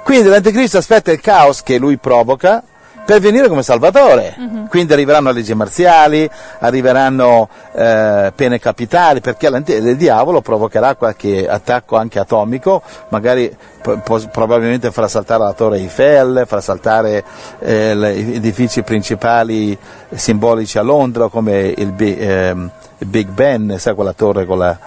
Quindi 0.02 0.28
l'anticristo 0.28 0.78
aspetta 0.78 1.10
il 1.12 1.20
caos 1.20 1.62
che 1.62 1.78
lui 1.78 1.96
provoca 1.96 2.62
per 3.04 3.20
venire 3.20 3.48
come 3.48 3.62
salvatore. 3.62 4.34
Quindi 4.68 4.92
arriveranno 4.94 5.30
leggi 5.30 5.54
marziali, 5.54 6.28
arriveranno 6.60 7.48
eh, 7.74 8.32
pene 8.34 8.58
capitali, 8.58 9.20
perché 9.20 9.46
il 9.48 9.96
diavolo 9.96 10.40
provocherà 10.40 10.94
qualche 10.94 11.46
attacco 11.46 11.96
anche 11.96 12.18
atomico, 12.18 12.82
magari 13.08 13.54
po- 13.82 14.26
probabilmente 14.30 14.90
farà 14.90 15.08
saltare 15.08 15.42
la 15.42 15.52
torre 15.52 15.78
Eiffel, 15.78 16.44
farà 16.46 16.60
saltare 16.62 17.24
eh, 17.60 17.94
gli 17.94 18.36
edifici 18.36 18.82
principali 18.82 19.76
simbolici 20.14 20.78
a 20.78 20.82
Londra 20.82 21.28
come 21.28 21.74
il, 21.76 21.92
Bi- 21.92 22.16
ehm, 22.18 22.70
il 22.98 23.06
Big 23.06 23.28
Ben, 23.28 23.76
sai 23.78 23.94
quella 23.94 24.14
torre 24.14 24.46
con 24.46 24.58
la 24.58 24.78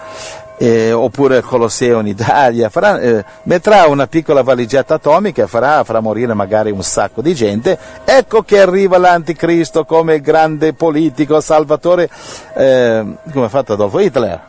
eh, 0.58 0.92
oppure 0.92 1.38
il 1.38 1.44
Colosseo 1.44 2.00
in 2.00 2.08
Italia, 2.08 2.68
farà, 2.68 3.00
eh, 3.00 3.24
metterà 3.44 3.86
una 3.86 4.06
piccola 4.06 4.42
valigetta 4.42 4.94
atomica 4.94 5.44
e 5.44 5.46
farà, 5.46 5.84
farà 5.84 6.00
morire 6.00 6.34
magari 6.34 6.70
un 6.70 6.82
sacco 6.82 7.22
di 7.22 7.34
gente. 7.34 7.78
Ecco 8.04 8.42
che 8.42 8.60
arriva 8.60 8.98
l'anticristo 8.98 9.84
come 9.84 10.20
grande 10.20 10.74
politico, 10.74 11.40
salvatore, 11.40 12.10
eh, 12.54 13.04
come 13.32 13.44
ha 13.44 13.48
fatto 13.48 13.74
Adolfo 13.74 14.00
Hitler. 14.00 14.40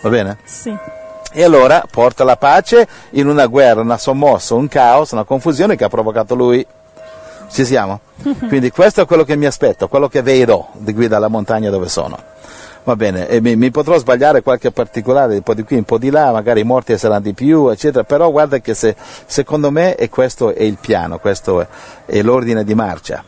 Va 0.00 0.08
bene? 0.08 0.38
Sì. 0.44 0.74
E 1.32 1.42
allora 1.42 1.82
porta 1.90 2.24
la 2.24 2.36
pace 2.36 2.86
in 3.10 3.28
una 3.28 3.46
guerra, 3.46 3.80
una 3.80 3.98
sommossa, 3.98 4.54
un 4.54 4.68
caos, 4.68 5.10
una 5.10 5.24
confusione 5.24 5.76
che 5.76 5.84
ha 5.84 5.88
provocato 5.88 6.34
lui. 6.34 6.64
Ci 7.48 7.64
siamo? 7.64 8.00
Quindi 8.48 8.70
questo 8.70 9.02
è 9.02 9.06
quello 9.06 9.24
che 9.24 9.36
mi 9.36 9.46
aspetto, 9.46 9.88
quello 9.88 10.08
che 10.08 10.22
vedo 10.22 10.68
di 10.72 10.94
qui 10.94 11.08
dalla 11.08 11.28
montagna 11.28 11.70
dove 11.70 11.88
sono. 11.88 12.16
Va 12.86 12.94
bene, 12.94 13.40
mi, 13.40 13.56
mi 13.56 13.72
potrò 13.72 13.98
sbagliare 13.98 14.42
qualche 14.42 14.70
particolare, 14.70 15.34
un 15.34 15.42
po' 15.42 15.54
di 15.54 15.64
qui, 15.64 15.76
un 15.76 15.82
po' 15.82 15.98
di 15.98 16.08
là, 16.08 16.30
magari 16.30 16.60
i 16.60 16.62
morti 16.62 16.96
saranno 16.96 17.18
di 17.18 17.34
più, 17.34 17.66
eccetera, 17.68 18.04
però 18.04 18.30
guarda 18.30 18.60
che 18.60 18.74
se, 18.74 18.94
secondo 19.26 19.72
me 19.72 19.96
questo 20.08 20.54
è 20.54 20.62
il 20.62 20.78
piano, 20.80 21.18
questo 21.18 21.62
è, 21.62 21.66
è 22.06 22.22
l'ordine 22.22 22.62
di 22.62 22.76
marcia. 22.76 23.24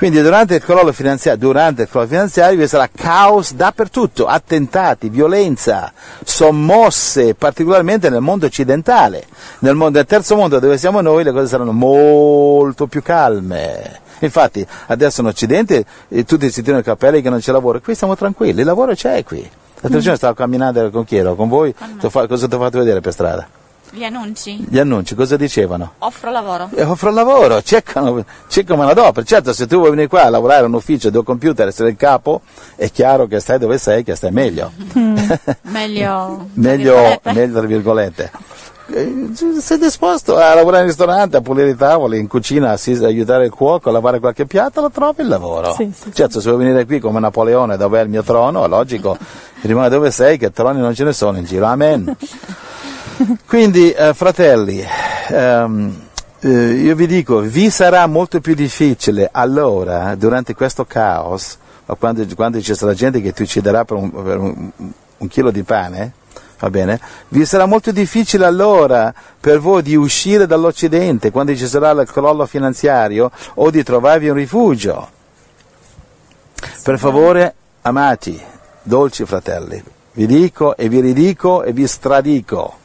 Quindi 0.00 0.22
durante 0.22 0.54
il 0.54 0.62
crollo 0.62 0.92
finanziario, 0.92 1.38
durante 1.38 1.82
il 1.82 1.88
crollo 1.90 2.06
finanziario 2.06 2.58
vi 2.58 2.66
sarà 2.66 2.88
caos 2.90 3.52
dappertutto, 3.52 4.24
attentati, 4.24 5.10
violenza, 5.10 5.92
sommosse, 6.24 7.34
particolarmente 7.34 8.08
nel 8.08 8.22
mondo 8.22 8.46
occidentale. 8.46 9.26
Nel, 9.58 9.74
mondo, 9.74 9.98
nel 9.98 10.06
terzo 10.06 10.36
mondo 10.36 10.58
dove 10.58 10.78
siamo 10.78 11.02
noi 11.02 11.22
le 11.22 11.32
cose 11.32 11.48
saranno 11.48 11.72
molto 11.72 12.86
più 12.86 13.02
calme. 13.02 14.00
Infatti 14.20 14.66
adesso 14.86 15.20
in 15.20 15.26
Occidente 15.26 15.84
eh, 16.08 16.24
tutti 16.24 16.50
si 16.50 16.62
tirano 16.62 16.80
i 16.80 16.84
capelli 16.84 17.20
che 17.20 17.28
non 17.28 17.40
c'è 17.40 17.52
lavoro, 17.52 17.78
qui 17.80 17.94
siamo 17.94 18.16
tranquilli, 18.16 18.60
il 18.60 18.66
lavoro 18.66 18.94
c'è 18.94 19.22
qui. 19.22 19.46
L'altro 19.80 20.00
giorno 20.00 20.16
stavo 20.16 20.32
camminando 20.32 20.88
con 20.88 21.04
chi 21.04 21.16
ero? 21.16 21.34
Con 21.34 21.50
voi? 21.50 21.74
Cosa 21.74 22.48
ti 22.48 22.54
ho 22.54 22.58
fatto 22.58 22.78
vedere 22.78 23.02
per 23.02 23.12
strada? 23.12 23.59
Gli 23.92 24.04
annunci. 24.04 24.64
Gli 24.68 24.78
annunci, 24.78 25.14
cosa 25.14 25.36
dicevano? 25.36 25.94
Offro 25.98 26.30
lavoro. 26.30 26.70
E 26.74 26.82
offro 26.84 27.10
lavoro, 27.10 27.60
cercano, 27.62 28.24
cercano 28.48 28.82
manodopera. 28.82 29.26
Certo, 29.26 29.52
se 29.52 29.66
tu 29.66 29.78
vuoi 29.78 29.90
venire 29.90 30.06
qua 30.06 30.22
a 30.22 30.28
lavorare 30.30 30.60
in 30.60 30.66
un 30.68 30.74
ufficio 30.74 31.10
due 31.10 31.24
computer 31.24 31.66
essere 31.66 31.90
il 31.90 31.96
capo, 31.96 32.42
è 32.76 32.90
chiaro 32.90 33.26
che 33.26 33.40
stai 33.40 33.58
dove 33.58 33.78
sei, 33.78 34.04
che 34.04 34.14
stai 34.14 34.30
meglio. 34.30 34.70
Meglio. 35.62 36.46
meglio, 36.54 36.94
tra 36.94 37.32
virgolette. 37.32 37.32
meglio 37.32 37.52
tra 37.58 37.66
virgolette. 37.66 38.30
Eh, 38.92 39.28
Sei 39.60 39.78
disposto 39.78 40.36
a 40.36 40.54
lavorare 40.54 40.82
in 40.82 40.88
ristorante, 40.88 41.36
a 41.36 41.40
pulire 41.40 41.70
i 41.70 41.76
tavoli, 41.76 42.18
in 42.18 42.26
cucina, 42.28 42.72
a 42.72 42.78
aiutare 43.04 43.44
il 43.46 43.50
cuoco, 43.50 43.88
a 43.88 43.92
lavare 43.92 44.18
qualche 44.20 44.46
piatto, 44.46 44.80
lo 44.80 44.90
trovi 44.90 45.22
il 45.22 45.28
lavoro. 45.28 45.74
Sì, 45.74 45.90
sì, 45.94 46.02
sì. 46.04 46.12
certo, 46.12 46.40
se 46.40 46.50
vuoi 46.50 46.64
venire 46.64 46.86
qui 46.86 46.98
come 46.98 47.20
Napoleone, 47.20 47.76
dove 47.76 48.00
è 48.00 48.02
il 48.02 48.08
mio 48.08 48.22
trono, 48.22 48.64
è 48.64 48.68
logico, 48.68 49.16
rimane 49.62 49.88
dove 49.88 50.10
sei, 50.10 50.38
che 50.38 50.50
troni 50.50 50.80
non 50.80 50.94
ce 50.94 51.04
ne 51.04 51.12
sono 51.12 51.38
in 51.38 51.44
giro. 51.44 51.66
Amen. 51.66 52.16
Quindi, 53.46 53.90
eh, 53.92 54.14
fratelli, 54.14 54.82
ehm, 55.28 56.08
eh, 56.40 56.48
io 56.48 56.94
vi 56.94 57.06
dico, 57.06 57.40
vi 57.40 57.68
sarà 57.68 58.06
molto 58.06 58.40
più 58.40 58.54
difficile 58.54 59.28
allora, 59.30 60.14
durante 60.14 60.54
questo 60.54 60.84
caos, 60.86 61.58
quando, 61.98 62.24
quando 62.34 62.60
ci 62.62 62.74
sarà 62.74 62.94
gente 62.94 63.20
che 63.20 63.32
ti 63.32 63.42
ucciderà 63.42 63.84
per 63.84 63.96
un, 63.96 64.10
per 64.10 64.38
un- 64.38 64.70
un 65.18 65.28
chilo 65.28 65.50
di 65.50 65.62
pane, 65.64 66.12
va 66.60 66.70
bene? 66.70 66.98
Vi 67.28 67.44
sarà 67.44 67.66
molto 67.66 67.90
difficile 67.92 68.46
allora 68.46 69.12
per 69.38 69.58
voi 69.58 69.82
di 69.82 69.96
uscire 69.96 70.46
dall'Occidente 70.46 71.30
quando 71.30 71.54
ci 71.54 71.66
sarà 71.66 71.90
il 71.90 72.08
crollo 72.10 72.46
finanziario 72.46 73.30
o 73.54 73.70
di 73.70 73.82
trovarvi 73.82 74.28
un 74.30 74.36
rifugio. 74.36 75.08
Per 76.82 76.98
favore, 76.98 77.54
amati, 77.82 78.40
dolci 78.82 79.24
fratelli, 79.26 79.82
vi 80.12 80.26
dico 80.26 80.74
e 80.76 80.88
vi 80.88 81.00
ridico 81.00 81.62
e 81.64 81.72
vi 81.72 81.86
stradico. 81.86 82.78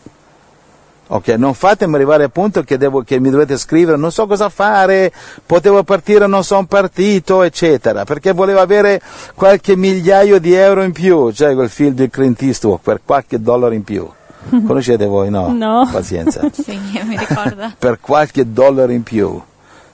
Ok, 1.08 1.28
non 1.30 1.54
fatemi 1.54 1.96
arrivare 1.96 2.24
al 2.24 2.32
punto 2.32 2.63
che, 2.63 2.78
devo, 2.78 3.04
che 3.04 3.20
mi 3.20 3.30
dovete 3.30 3.58
scrivere, 3.58 3.96
non 3.96 4.12
so 4.12 4.26
cosa 4.26 4.50
fare, 4.50 5.12
potevo 5.46 5.84
partire, 5.84 6.26
non 6.26 6.44
sono 6.44 6.65
partito, 6.65 7.44
eccetera, 7.44 8.06
perché 8.06 8.32
volevo 8.32 8.60
avere 8.60 9.00
qualche 9.36 9.76
migliaio 9.76 10.39
di 10.39 10.54
euro 10.54 10.82
in 10.82 10.94
più, 10.94 11.32
cioè 11.32 11.54
quel 11.54 11.70
film 11.70 11.94
di 11.94 12.10
Clint 12.10 12.41
Eastwood, 12.41 12.80
per 12.82 13.02
qualche 13.06 13.39
dollaro 13.39 13.76
in 13.76 13.84
più. 13.84 14.10
Conoscete 14.50 15.06
voi? 15.06 15.30
No? 15.30 15.54
No. 15.54 15.88
Pazienza. 15.91 16.41
Sì, 16.52 16.80
mi 17.04 17.18
ricordo. 17.18 17.72
per 17.78 18.00
qualche 18.00 18.52
dollaro 18.52 18.91
in 18.91 19.04
più, 19.04 19.39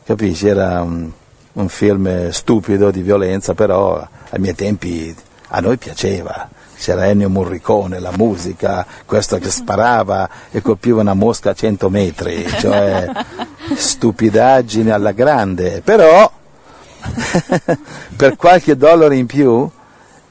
capisci? 0.05 0.47
Era 0.47 0.81
un, 0.81 1.11
un 1.53 1.67
film 1.67 2.29
stupido 2.29 2.89
di 2.89 3.01
violenza, 3.01 3.53
però 3.53 3.97
ai 4.29 4.39
miei 4.39 4.55
tempi 4.55 5.13
a 5.49 5.59
noi 5.59 5.75
piaceva. 5.75 6.49
C'era 6.81 7.05
Ennio 7.05 7.29
Morricone, 7.29 7.99
la 7.99 8.11
musica, 8.17 8.83
questo 9.05 9.37
che 9.37 9.51
sparava 9.51 10.27
e 10.49 10.63
colpiva 10.63 10.99
una 10.99 11.13
mosca 11.13 11.51
a 11.51 11.53
100 11.53 11.89
metri, 11.91 12.43
cioè 12.57 13.07
stupidaggine 13.75 14.91
alla 14.91 15.11
grande, 15.11 15.81
però 15.81 16.29
per 18.17 18.35
qualche 18.35 18.75
dollaro 18.75 19.13
in 19.13 19.27
più 19.27 19.69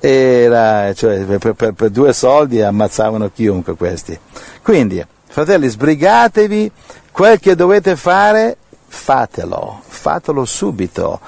era, 0.00 0.92
cioè, 0.92 1.20
per, 1.20 1.52
per- 1.52 1.72
per 1.72 1.90
due 1.90 2.12
soldi 2.12 2.60
ammazzavano 2.60 3.30
chiunque 3.32 3.76
questi. 3.76 4.18
Quindi, 4.60 5.06
fratelli, 5.28 5.68
sbrigatevi, 5.68 6.72
quel 7.12 7.38
che 7.38 7.54
dovete 7.54 7.94
fare, 7.94 8.56
fatelo, 8.88 9.82
fatelo 9.86 10.44
subito. 10.44 11.20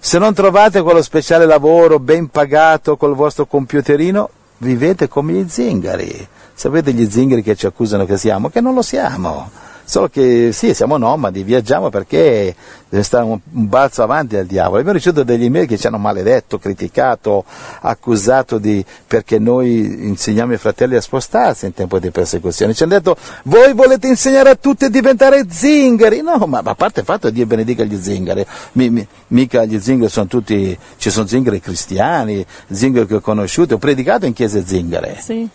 Se 0.00 0.18
non 0.18 0.34
trovate 0.34 0.82
quello 0.82 1.00
speciale 1.00 1.46
lavoro 1.46 2.00
ben 2.00 2.26
pagato 2.26 2.96
col 2.96 3.14
vostro 3.14 3.46
computerino, 3.46 4.30
vivete 4.64 5.06
come 5.06 5.34
gli 5.34 5.48
zingari. 5.48 6.26
Sapete 6.54 6.92
gli 6.92 7.08
zingari 7.08 7.42
che 7.42 7.54
ci 7.54 7.66
accusano 7.66 8.06
che 8.06 8.16
siamo? 8.16 8.48
Che 8.48 8.60
non 8.60 8.74
lo 8.74 8.82
siamo. 8.82 9.50
Solo 9.86 10.08
che 10.08 10.50
sì, 10.52 10.72
siamo 10.72 10.96
nomadi, 10.96 11.42
viaggiamo 11.42 11.90
perché 11.90 12.54
deve 12.88 13.02
stare 13.02 13.24
un, 13.24 13.38
un 13.52 13.68
balzo 13.68 14.02
avanti 14.02 14.36
al 14.36 14.46
diavolo. 14.46 14.78
Abbiamo 14.78 14.96
ricevuto 14.96 15.24
degli 15.24 15.44
email 15.44 15.66
che 15.66 15.76
ci 15.76 15.86
hanno 15.86 15.98
maledetto, 15.98 16.58
criticato, 16.58 17.44
accusato 17.80 18.58
di 18.58 18.84
perché 19.06 19.38
noi 19.38 20.06
insegniamo 20.06 20.52
ai 20.52 20.58
fratelli 20.58 20.96
a 20.96 21.02
spostarsi 21.02 21.66
in 21.66 21.74
tempo 21.74 21.98
di 21.98 22.10
persecuzione. 22.10 22.72
Ci 22.72 22.82
hanno 22.82 22.94
detto 22.94 23.16
voi 23.44 23.74
volete 23.74 24.08
insegnare 24.08 24.50
a 24.50 24.54
tutti 24.54 24.86
a 24.86 24.88
diventare 24.88 25.44
zingari. 25.48 26.22
No, 26.22 26.38
ma 26.46 26.62
a 26.64 26.74
parte 26.74 27.00
il 27.00 27.06
fatto 27.06 27.28
Dio 27.28 27.44
benedica 27.44 27.84
gli 27.84 28.00
zingari, 28.00 28.44
mi, 28.72 28.88
mi, 28.88 29.06
mica 29.28 29.64
gli 29.66 29.78
zingari 29.78 30.10
sono 30.10 30.26
tutti, 30.26 30.76
ci 30.96 31.10
sono 31.10 31.26
zingari 31.26 31.60
cristiani, 31.60 32.44
zingari 32.70 33.06
che 33.06 33.16
ho 33.16 33.20
conosciuto, 33.20 33.74
ho 33.74 33.78
predicato 33.78 34.24
in 34.24 34.32
chiese 34.32 34.64
zingare. 34.64 35.18
Sì. 35.20 35.46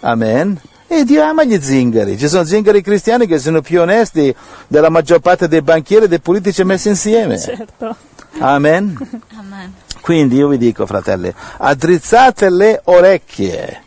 Amen. 0.00 0.58
E 0.88 1.04
Dio 1.04 1.22
ama 1.22 1.44
gli 1.44 1.60
zingari. 1.60 2.16
Ci 2.16 2.28
sono 2.28 2.44
zingari 2.44 2.80
cristiani 2.80 3.26
che 3.26 3.38
sono 3.38 3.60
più 3.60 3.80
onesti 3.80 4.34
della 4.68 4.88
maggior 4.88 5.18
parte 5.20 5.48
dei 5.48 5.62
banchieri 5.62 6.04
e 6.04 6.08
dei 6.08 6.20
politici 6.20 6.62
messi 6.64 6.88
insieme. 6.88 7.38
Certo. 7.38 7.96
Amen. 8.38 8.96
Amen. 9.36 9.74
Quindi 10.00 10.36
io 10.36 10.46
vi 10.46 10.58
dico, 10.58 10.86
fratelli, 10.86 11.32
addrizzate 11.58 12.48
le 12.48 12.80
orecchie. 12.84 13.82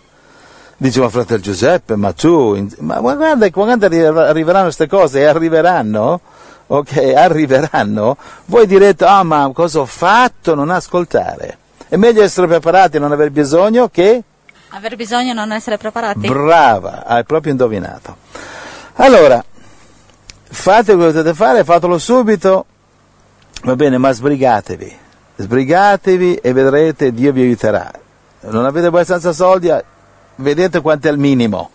Dice, 0.75 0.99
ma 0.99 1.09
fratello 1.09 1.39
Giuseppe, 1.39 1.95
ma 1.95 2.11
tu, 2.11 2.67
ma 2.79 2.99
guarda, 2.99 3.49
quando 3.51 3.85
arri- 3.85 4.03
arriveranno 4.03 4.65
queste 4.65 4.87
cose, 4.87 5.19
e 5.19 5.25
arriveranno, 5.25 6.19
ok, 6.67 7.13
arriveranno, 7.15 8.17
voi 8.45 8.67
direte, 8.67 9.05
ah, 9.05 9.23
ma 9.23 9.49
cosa 9.53 9.79
ho 9.79 9.85
fatto? 9.85 10.55
Non 10.55 10.69
ascoltare. 10.69 11.57
È 11.87 11.95
meglio 11.95 12.21
essere 12.21 12.47
preparati 12.47 12.97
e 12.97 12.99
non 12.99 13.13
aver 13.13 13.31
bisogno 13.31 13.87
che 13.87 14.23
Aver 14.71 14.95
bisogno 14.95 15.31
di 15.31 15.33
non 15.33 15.51
essere 15.51 15.77
preparati? 15.77 16.27
Brava, 16.27 17.05
hai 17.05 17.23
proprio 17.23 17.51
indovinato. 17.51 18.17
Allora, 18.95 19.43
fate 20.43 20.93
quello 20.93 21.07
che 21.07 21.17
dovete 21.17 21.35
fare, 21.35 21.63
fatelo 21.63 21.97
subito, 21.97 22.65
va 23.63 23.75
bene, 23.75 23.97
ma 23.97 24.11
sbrigatevi, 24.11 24.97
sbrigatevi 25.37 26.35
e 26.35 26.53
vedrete 26.53 27.11
Dio 27.11 27.31
vi 27.31 27.41
aiuterà. 27.41 27.91
Non 28.41 28.65
avete 28.65 28.87
abbastanza 28.87 29.33
soldi, 29.33 29.69
eh, 29.69 29.83
vedete 30.35 30.81
quanto 30.81 31.07
è 31.07 31.11
il 31.11 31.17
minimo. 31.17 31.71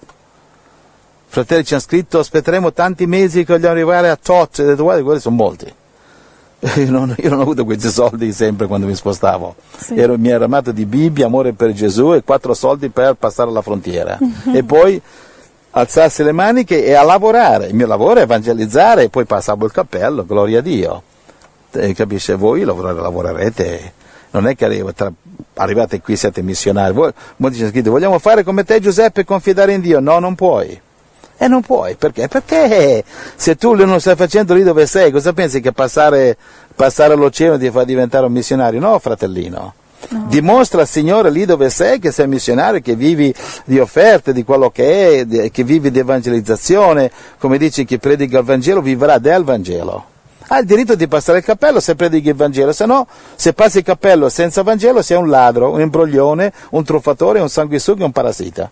Fratelli 1.26 1.64
ci 1.64 1.72
hanno 1.74 1.82
scritto, 1.82 2.20
aspetteremo 2.20 2.72
tanti 2.72 3.06
mesi 3.06 3.44
che 3.44 3.54
vogliamo 3.54 3.72
arrivare 3.74 4.08
a 4.08 4.16
tot, 4.16 4.60
e 4.60 4.64
detto 4.64 4.84
guarda, 4.84 5.02
quelli 5.02 5.20
sono 5.20 5.34
molti. 5.34 5.74
Io 6.76 6.90
non, 6.90 7.14
io 7.18 7.28
non 7.28 7.40
ho 7.40 7.42
avuto 7.42 7.64
questi 7.64 7.88
soldi 7.88 8.32
sempre 8.32 8.66
quando 8.66 8.86
mi 8.86 8.94
spostavo. 8.94 9.54
Sì. 9.76 9.94
Ero, 9.96 10.16
mi 10.18 10.28
ero 10.28 10.44
armato 10.44 10.72
di 10.72 10.86
Bibbia, 10.86 11.26
amore 11.26 11.52
per 11.52 11.72
Gesù 11.72 12.14
e 12.14 12.22
quattro 12.22 12.54
soldi 12.54 12.88
per 12.88 13.14
passare 13.14 13.50
la 13.50 13.60
frontiera. 13.62 14.18
e 14.52 14.62
poi 14.64 15.00
alzarsi 15.70 16.22
le 16.22 16.32
maniche 16.32 16.84
e 16.84 16.94
a 16.94 17.02
lavorare. 17.02 17.66
Il 17.66 17.74
mio 17.74 17.86
lavoro 17.86 18.20
è 18.20 18.22
evangelizzare 18.22 19.04
e 19.04 19.08
poi 19.10 19.24
passavo 19.24 19.66
il 19.66 19.72
cappello, 19.72 20.24
gloria 20.24 20.60
a 20.60 20.62
Dio. 20.62 21.02
Eh, 21.72 21.92
capisce? 21.92 22.34
Voi 22.36 22.62
lavorare, 22.62 23.00
lavorerete. 23.00 23.92
Non 24.30 24.46
è 24.46 24.56
che 24.56 24.64
arriva- 24.64 24.92
tra- 24.92 25.12
arrivate 25.54 26.00
qui 26.00 26.16
siete 26.16 26.42
missionari. 26.42 26.92
Voi, 26.94 27.12
molti 27.36 27.56
ci 27.56 27.62
hanno 27.62 27.70
scritto, 27.72 27.90
vogliamo 27.90 28.18
fare 28.18 28.42
come 28.42 28.64
te 28.64 28.80
Giuseppe 28.80 29.20
e 29.22 29.24
confidare 29.24 29.72
in 29.74 29.80
Dio. 29.80 30.00
No, 30.00 30.18
non 30.18 30.34
puoi. 30.34 30.80
E 31.36 31.48
non 31.48 31.62
puoi, 31.62 31.96
perché? 31.96 32.28
Perché 32.28 33.04
se 33.34 33.56
tu 33.56 33.74
non 33.74 34.00
stai 34.00 34.16
facendo 34.16 34.54
lì 34.54 34.62
dove 34.62 34.86
sei, 34.86 35.10
cosa 35.10 35.32
pensi 35.32 35.60
che 35.60 35.72
passare, 35.72 36.36
passare 36.74 37.14
l'oceano 37.16 37.58
ti 37.58 37.70
fa 37.70 37.84
diventare 37.84 38.26
un 38.26 38.32
missionario? 38.32 38.80
No, 38.80 38.98
fratellino. 38.98 39.74
Dimostra 40.08 40.82
al 40.82 40.88
Signore 40.88 41.30
lì 41.30 41.44
dove 41.44 41.70
sei 41.70 41.98
che 41.98 42.12
sei 42.12 42.28
missionario, 42.28 42.80
che 42.80 42.94
vivi 42.94 43.34
di 43.64 43.78
offerte, 43.78 44.32
di 44.32 44.44
quello 44.44 44.70
che 44.70 45.20
è, 45.20 45.24
di- 45.24 45.50
che 45.50 45.64
vivi 45.64 45.90
di 45.90 45.98
evangelizzazione. 45.98 47.10
Come 47.38 47.58
dice 47.58 47.84
chi 47.84 47.98
predica 47.98 48.38
il 48.38 48.44
Vangelo 48.44 48.80
vivrà 48.80 49.18
del 49.18 49.44
Vangelo. 49.44 50.04
Ha 50.48 50.58
il 50.58 50.66
diritto 50.66 50.94
di 50.94 51.08
passare 51.08 51.38
il 51.38 51.44
cappello 51.44 51.80
se 51.80 51.94
predichi 51.94 52.28
il 52.28 52.34
Vangelo, 52.34 52.72
se 52.72 52.84
no, 52.84 53.06
se 53.34 53.54
passi 53.54 53.78
il 53.78 53.84
cappello 53.84 54.28
senza 54.28 54.62
Vangelo 54.62 55.00
sei 55.00 55.16
un 55.16 55.30
ladro, 55.30 55.70
un 55.70 55.80
imbroglione, 55.80 56.52
un 56.70 56.84
truffatore, 56.84 57.40
un 57.40 57.48
sanguisuga, 57.48 58.04
un 58.04 58.12
parassita. 58.12 58.70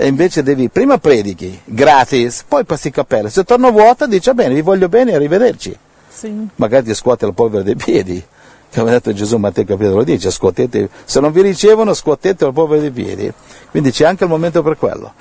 E 0.00 0.06
invece 0.06 0.44
devi, 0.44 0.68
prima 0.68 0.98
predichi, 0.98 1.60
gratis, 1.64 2.44
poi 2.46 2.62
passi 2.64 2.86
il 2.86 2.92
cappello. 2.92 3.28
Se 3.28 3.42
torno 3.42 3.72
vuota, 3.72 4.06
dici, 4.06 4.28
"Va 4.28 4.34
bene, 4.34 4.54
vi 4.54 4.62
voglio 4.62 4.88
bene, 4.88 5.12
arrivederci. 5.12 5.76
Sì. 6.08 6.48
Magari 6.54 6.84
ti 6.84 6.94
scuote 6.94 7.26
la 7.26 7.32
polvere 7.32 7.64
dei 7.64 7.74
piedi. 7.74 8.24
Come 8.72 8.90
ha 8.90 8.92
detto 8.92 9.12
Gesù, 9.12 9.38
Matteo 9.38 9.64
capitolo 9.64 9.96
lo 9.96 10.04
dice, 10.04 10.30
scuotete, 10.30 10.88
se 11.04 11.18
non 11.18 11.32
vi 11.32 11.42
ricevono, 11.42 11.94
scuotete 11.94 12.44
la 12.44 12.52
polvere 12.52 12.82
dei 12.82 12.90
piedi. 12.92 13.32
Quindi 13.72 13.90
c'è 13.90 14.04
anche 14.04 14.22
il 14.22 14.30
momento 14.30 14.62
per 14.62 14.76
quello. 14.78 15.14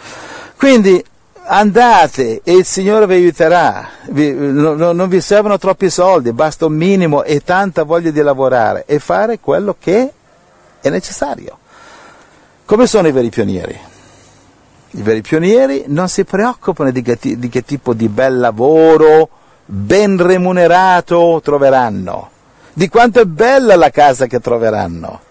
Quindi 0.55 1.03
andate 1.45 2.41
e 2.43 2.53
il 2.53 2.65
Signore 2.65 3.07
vi 3.07 3.15
aiuterà. 3.15 3.87
Vi- 4.09 4.31
no- 4.31 4.75
no- 4.75 4.91
non 4.91 5.09
vi 5.09 5.21
servono 5.21 5.57
troppi 5.57 5.89
soldi, 5.89 6.33
basta 6.33 6.67
un 6.67 6.73
minimo 6.73 7.23
e 7.23 7.39
tanta 7.39 7.81
voglia 7.81 8.11
di 8.11 8.21
lavorare 8.21 8.83
e 8.85 8.99
fare 8.99 9.39
quello 9.39 9.75
che 9.79 10.11
è 10.81 10.89
necessario. 10.89 11.57
Come 12.63 12.85
sono 12.85 13.07
i 13.07 13.11
veri 13.11 13.29
pionieri? 13.29 13.86
I 14.97 15.03
veri 15.03 15.21
pionieri 15.21 15.83
non 15.87 16.09
si 16.09 16.23
preoccupano 16.23 16.89
di 16.89 17.03
che, 17.03 17.19
di 17.21 17.49
che 17.49 17.63
tipo 17.63 17.93
di 17.93 18.07
bel 18.09 18.39
lavoro 18.39 19.29
ben 19.63 20.17
remunerato 20.17 21.39
troveranno, 21.43 22.31
di 22.73 22.89
quanto 22.89 23.19
è 23.19 23.25
bella 23.25 23.75
la 23.75 23.91
casa 23.91 24.25
che 24.25 24.39
troveranno, 24.39 25.21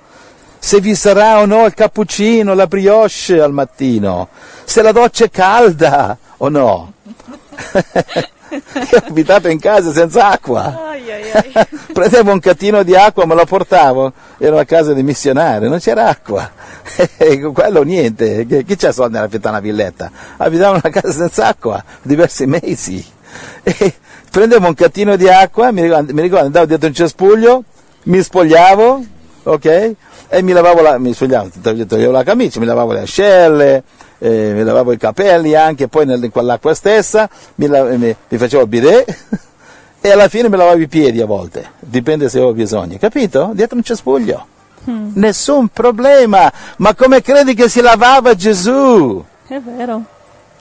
se 0.56 0.80
vi 0.80 0.94
sarà 0.94 1.40
o 1.40 1.46
no 1.46 1.64
il 1.66 1.74
cappuccino, 1.74 2.54
la 2.54 2.68
brioche 2.68 3.40
al 3.40 3.52
mattino, 3.52 4.28
se 4.62 4.82
la 4.82 4.92
doccia 4.92 5.24
è 5.24 5.30
calda 5.30 6.16
o 6.36 6.48
no. 6.48 6.92
Io 8.50 8.98
ho 8.98 9.06
abitato 9.08 9.48
in 9.48 9.58
casa 9.58 9.92
senza 9.92 10.28
acqua. 10.28 10.90
Ai, 10.90 11.10
ai, 11.10 11.30
ai. 11.32 11.66
Prendevo 11.92 12.32
un 12.32 12.40
catino 12.40 12.82
di 12.82 12.94
acqua, 12.94 13.26
me 13.26 13.34
lo 13.34 13.44
portavo, 13.44 14.12
era 14.38 14.54
una 14.54 14.64
casa 14.64 14.92
di 14.92 15.02
missionari, 15.02 15.68
non 15.68 15.78
c'era 15.78 16.08
acqua. 16.08 16.50
E 17.18 17.40
quello 17.40 17.82
niente, 17.82 18.46
Chi- 18.46 18.76
c'ha 18.76 18.92
soldi 18.92 19.14
nella 19.14 19.26
affittare 19.26 19.56
una 19.56 19.60
villetta? 19.60 20.10
Abitavo 20.36 20.76
in 20.76 20.80
una 20.84 20.92
casa 20.92 21.12
senza 21.12 21.48
acqua, 21.48 21.82
diversi 22.02 22.46
mesi. 22.46 23.04
E 23.62 23.94
prendevo 24.30 24.68
un 24.68 24.74
catino 24.74 25.16
di 25.16 25.28
acqua, 25.28 25.72
mi 25.72 25.82
ricordo, 25.82 26.14
mi 26.14 26.22
ricordo, 26.22 26.46
andavo 26.46 26.66
dietro 26.66 26.86
un 26.86 26.94
cespuglio, 26.94 27.64
mi 28.04 28.22
spogliavo, 28.22 29.04
ok? 29.42 29.94
E 30.28 30.42
mi 30.42 30.52
lavavo 30.52 30.80
la, 30.80 30.98
mi 30.98 31.12
spogliavo, 31.12 31.50
toglievo 31.60 32.12
la 32.12 32.22
camicia, 32.22 32.60
mi 32.60 32.66
lavavo 32.66 32.92
le 32.92 33.00
ascelle, 33.00 33.82
eh, 34.18 34.52
mi 34.54 34.62
lavavo 34.62 34.92
i 34.92 34.98
capelli 34.98 35.54
anche, 35.54 35.88
poi 35.88 36.06
nel- 36.06 36.22
in 36.24 36.30
quell'acqua 36.30 36.74
stessa, 36.74 37.28
mi, 37.56 37.68
mi- 37.68 38.16
mi 38.28 38.38
facevo 38.38 38.62
il 38.62 38.68
bidet 38.68 39.16
e 40.00 40.10
alla 40.10 40.28
fine 40.28 40.48
mi 40.48 40.56
lavavo 40.56 40.78
i 40.80 40.88
piedi 40.88 41.20
a 41.20 41.26
volte, 41.26 41.70
dipende 41.80 42.28
se 42.28 42.38
avevo 42.38 42.52
bisogno, 42.52 42.96
capito? 42.98 43.50
Dietro 43.52 43.76
un 43.76 43.82
cespuglio. 43.82 44.46
Nessun 44.88 45.66
problema, 45.68 46.50
ma 46.76 46.94
come 46.94 47.20
credi 47.20 47.54
che 47.54 47.68
si 47.68 47.80
lavava 47.80 48.34
Gesù? 48.34 49.24
È 49.48 49.58
vero. 49.58 50.02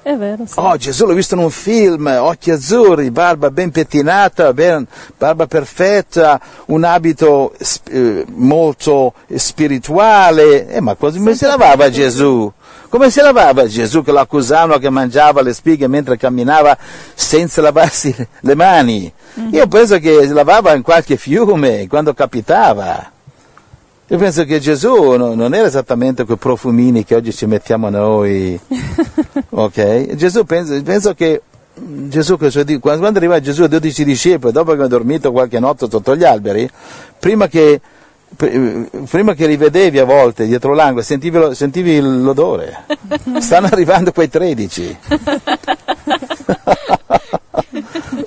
È 0.02 0.15
vero, 0.15 0.46
sì. 0.46 0.54
Oh, 0.58 0.78
Gesù 0.78 1.06
l'ho 1.08 1.13
visto 1.13 1.34
in 1.34 1.41
un 1.41 1.50
film, 1.50 2.06
occhi 2.20 2.52
azzurri, 2.52 3.10
barba 3.10 3.50
ben 3.50 3.72
pettinata, 3.72 4.54
ben- 4.54 4.86
barba 5.18 5.48
perfetta, 5.48 6.39
un 6.68 6.84
abito 6.84 7.54
eh, 7.89 8.24
molto 8.30 9.13
spirituale. 9.36 10.68
Eh, 10.70 10.80
ma 10.82 10.96
come 10.96 11.34
si 11.36 11.46
lavava 11.46 11.89
Gesù? 11.89 12.52
Come 12.89 13.10
si 13.10 13.19
lavava 13.19 13.65
Gesù 13.67 14.04
che 14.04 14.12
lo 14.12 14.19
accusavano 14.19 14.78
che 14.78 14.89
mangiava 14.89 15.41
le 15.41 15.54
spighe 15.54 15.88
mentre 15.88 16.17
camminava 16.17 16.78
senza 17.13 17.62
lavarsi 17.62 18.15
le 18.41 18.56
mani? 18.56 19.12
Io 19.52 19.67
penso 19.67 20.00
che 20.00 20.26
si 20.28 20.34
lavava 20.34 20.74
in 20.74 20.82
qualche 20.82 21.17
fiume 21.17 21.88
quando 21.88 22.13
capitava. 22.13 23.12
Io 24.08 24.17
penso 24.19 24.45
che 24.45 24.60
Gesù 24.60 25.15
no- 25.15 25.34
non 25.34 25.54
era 25.56 25.65
esattamente 25.65 26.26
quei 26.26 26.38
profumini 26.38 27.04
che 27.04 27.15
oggi 27.15 27.34
ci 27.34 27.48
mettiamo 27.48 27.89
noi. 27.89 28.58
ok? 29.50 30.13
Gesù 30.13 30.45
penso, 30.45 30.80
penso 30.84 31.13
che 31.15 31.41
Gesù, 32.08 32.38
quando 32.80 33.08
arriva 33.08 33.39
Gesù 33.39 33.63
ai 33.63 33.67
dodici 33.67 34.06
discepoli, 34.06 34.54
dopo 34.54 34.67
che 34.67 34.74
aveva 34.74 34.88
dormito 34.88 35.32
qualche 35.32 35.60
notte 35.60 35.88
sotto 35.89 36.15
gli 36.15 36.24
alberi, 36.24 36.69
prima 37.19 37.48
che, 37.48 37.82
prima 38.36 39.34
che 39.34 39.48
li 39.48 39.58
vedevi 39.58 40.00
a 40.00 40.06
volte 40.06 40.45
dietro 40.45 40.74
l'angolo, 40.74 41.02
sentivi, 41.04 41.38
lo- 41.38 41.54
sentivi 41.54 42.00
l'odore. 42.00 42.86
Stanno 43.39 43.67
arrivando 43.67 44.12
quei 44.12 44.30
tredici. 44.30 44.98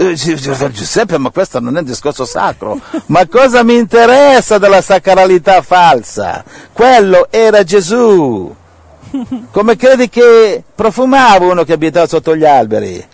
Eh, 0.01 0.15
Gi- 0.15 0.37
Gi- 0.37 0.71
Giuseppe, 0.71 1.19
ma 1.19 1.31
questo 1.31 1.59
non 1.59 1.77
è 1.77 1.81
un 1.81 1.85
discorso 1.87 2.25
sacro. 2.25 2.79
Ma 3.07 3.27
cosa 3.27 3.65
mi 3.65 3.77
interessa 3.77 4.59
della 4.59 4.81
sacralità 4.81 5.61
falsa? 5.63 6.45
Quello 6.73 7.27
era 7.31 7.65
Gesù. 7.65 8.55
Come 9.51 9.77
credi 9.77 10.09
che 10.09 10.63
profumava 10.75 11.47
uno 11.47 11.65
che 11.65 11.73
abitava 11.73 12.07
sotto 12.07 12.37
gli 12.37 12.45
alberi? 12.45 13.05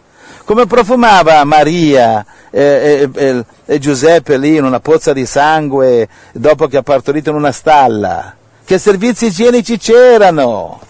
Come 0.45 0.67
profumava 0.67 1.43
Maria 1.45 2.25
e, 2.51 3.09
e- 3.13 3.45
e- 3.65 3.79
Giuseppe 3.79 4.37
lì 4.37 4.57
in 4.57 4.65
una 4.65 4.79
pozza 4.79 5.15
di 5.15 5.25
sangue 5.25 6.07
dopo 6.33 6.67
che 6.67 6.77
ha 6.77 6.83
partorito 6.83 7.31
in 7.31 7.37
una 7.37 7.51
stalla? 7.53 8.35
Che 8.63 8.79
servizi 8.79 9.27
igienici 9.27 9.79
c'erano? 9.79 10.81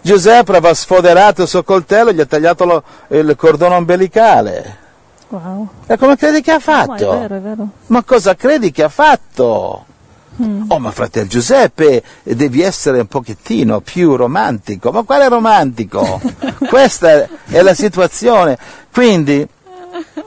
Giuseppe 0.00 0.50
aveva 0.52 0.72
sfoderato 0.72 1.42
il 1.42 1.48
suo 1.48 1.62
coltello 1.62 2.10
e 2.10 2.14
gli 2.14 2.20
ha 2.20 2.26
tagliato 2.26 2.64
lo- 2.64 2.82
il 3.08 3.34
cordone 3.36 3.74
ombelicale. 3.74 4.76
Wow. 5.28 5.68
E 5.86 5.96
come 5.98 6.16
credi 6.16 6.40
che 6.40 6.52
ha 6.52 6.54
Ma 6.54 6.60
è 6.60 6.86
fatto? 6.86 7.10
vero, 7.18 7.34
è 7.36 7.40
vero. 7.40 7.68
Ma 7.88 8.02
cosa 8.04 8.34
credi 8.34 8.70
che 8.70 8.82
ha 8.84 8.88
fatto? 8.88 9.84
Oh, 10.68 10.78
ma 10.78 10.90
fratello 10.90 11.26
Giuseppe, 11.26 12.02
devi 12.22 12.60
essere 12.60 13.00
un 13.00 13.06
pochettino 13.06 13.80
più 13.80 14.16
romantico. 14.16 14.90
Ma 14.90 15.02
quale 15.02 15.28
romantico? 15.28 16.20
Questa 16.68 17.26
è 17.48 17.62
la 17.62 17.74
situazione. 17.74 18.58
Quindi, 18.92 19.46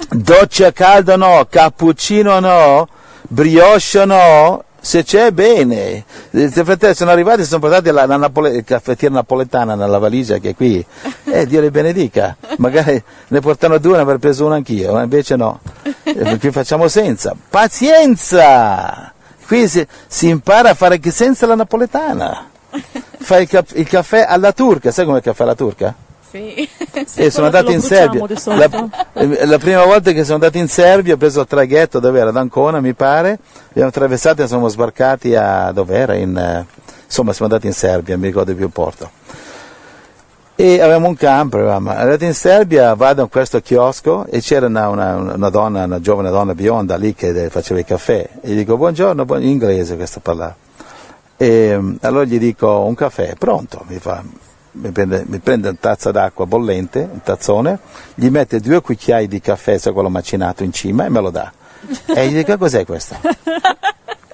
doccia 0.09 0.71
calda 0.71 1.15
no, 1.15 1.45
cappuccino 1.49 2.39
no, 2.39 2.87
brioche 3.27 4.05
no, 4.05 4.63
se 4.79 5.03
c'è 5.03 5.31
bene. 5.31 6.03
I 6.31 6.47
fratelli 6.49 6.95
sono 6.95 7.11
arrivati 7.11 7.41
e 7.41 7.45
sono 7.45 7.59
portati 7.59 7.91
la, 7.91 8.05
la 8.05 8.17
napole- 8.17 8.63
caffettiera 8.63 9.13
napoletana 9.13 9.75
nella 9.75 9.99
valigia 9.99 10.39
che 10.39 10.49
è 10.49 10.55
qui. 10.55 10.83
Eh, 11.25 11.45
Dio 11.45 11.61
le 11.61 11.69
benedica. 11.69 12.35
Magari 12.57 13.01
ne 13.27 13.39
portano 13.41 13.77
due, 13.77 13.95
ne 13.95 14.01
avrei 14.01 14.17
preso 14.17 14.45
una 14.45 14.55
anch'io, 14.55 14.93
ma 14.93 15.03
invece 15.03 15.35
no. 15.35 15.59
Eh, 16.03 16.39
Qui 16.39 16.51
facciamo 16.51 16.87
senza. 16.87 17.35
Pazienza! 17.49 19.13
Qui 19.49 19.67
si, 19.67 19.83
si 20.05 20.29
impara 20.29 20.69
a 20.69 20.73
fare 20.75 20.99
che 20.99 21.09
senza 21.09 21.47
la 21.47 21.55
napoletana. 21.55 22.51
Fai 23.17 23.47
il, 23.49 23.65
il 23.73 23.87
caffè 23.87 24.23
alla 24.29 24.51
turca, 24.51 24.91
sai 24.91 25.05
come 25.05 25.17
il 25.17 25.23
caffè 25.23 25.41
alla 25.41 25.55
turca? 25.55 25.91
Sì. 26.29 26.53
e 26.53 27.31
sono 27.31 27.31
quello 27.31 27.45
andato 27.45 27.65
che 27.65 27.73
in 27.73 27.81
Serbia. 27.81 28.27
La, 28.43 28.89
eh, 29.13 29.45
la 29.47 29.57
prima 29.57 29.83
volta 29.85 30.11
che 30.11 30.21
sono 30.23 30.35
andato 30.35 30.59
in 30.59 30.67
Serbia 30.67 31.15
ho 31.15 31.17
preso 31.17 31.41
il 31.41 31.47
traghetto 31.47 31.99
dove 31.99 32.19
era? 32.19 32.29
Ad 32.29 32.37
Ancona 32.37 32.79
mi 32.79 32.93
pare, 32.93 33.39
abbiamo 33.69 33.89
attraversato 33.89 34.43
e 34.43 34.47
siamo 34.47 34.67
sbarcati 34.67 35.33
a 35.33 35.71
dov'era? 35.71 36.13
In, 36.13 36.37
eh, 36.37 36.67
insomma 37.03 37.33
siamo 37.33 37.51
andati 37.51 37.65
in 37.65 37.73
Serbia, 37.73 38.19
mi 38.19 38.27
ricordo 38.27 38.53
più 38.53 38.65
il 38.65 38.71
porto. 38.71 39.09
E 40.61 40.81
avevamo 40.81 41.07
un 41.07 41.15
camper, 41.15 41.61
avevamo. 41.61 41.91
Andati 41.91 42.25
in 42.25 42.33
Serbia, 42.33 42.93
vado 42.93 43.21
in 43.21 43.29
questo 43.29 43.61
chiosco 43.61 44.25
e 44.25 44.41
c'era 44.41 44.65
una, 44.65 44.89
una- 44.89 45.15
una 45.15 45.49
donna, 45.49 45.85
una 45.85 46.01
giovane 46.01 46.29
donna 46.29 46.53
bionda 46.53 46.97
lì 46.97 47.13
che 47.15 47.49
faceva 47.49 47.79
il 47.79 47.85
caffè. 47.85 48.27
E 48.41 48.49
gli 48.49 48.57
dico 48.57 48.75
buongiorno, 48.75 49.23
buon- 49.23 49.41
in 49.41 49.47
inglese 49.47 49.95
questo 49.95 50.19
parlava. 50.19 50.53
E 51.37 51.79
allora 52.01 52.25
gli 52.25 52.37
dico 52.37 52.79
un 52.81 52.93
caffè, 52.93 53.35
pronto, 53.37 53.85
mi 53.87 53.99
fa, 53.99 54.21
mi 54.71 54.91
prende, 54.91 55.23
mi 55.27 55.39
prende 55.39 55.69
una 55.69 55.77
tazza 55.79 56.11
d'acqua 56.11 56.45
bollente, 56.45 57.07
un 57.09 57.21
tazzone, 57.23 57.79
gli 58.15 58.27
mette 58.27 58.59
due 58.59 58.81
cucchiai 58.81 59.29
di 59.29 59.39
caffè, 59.39 59.77
sai 59.77 59.93
quello 59.93 60.09
macinato 60.09 60.65
in 60.65 60.73
cima 60.73 61.05
e 61.05 61.09
me 61.09 61.21
lo 61.21 61.29
dà. 61.29 61.49
E 62.05 62.27
gli 62.27 62.35
dico 62.35 62.57
cos'è 62.57 62.83
questo? 62.85 63.15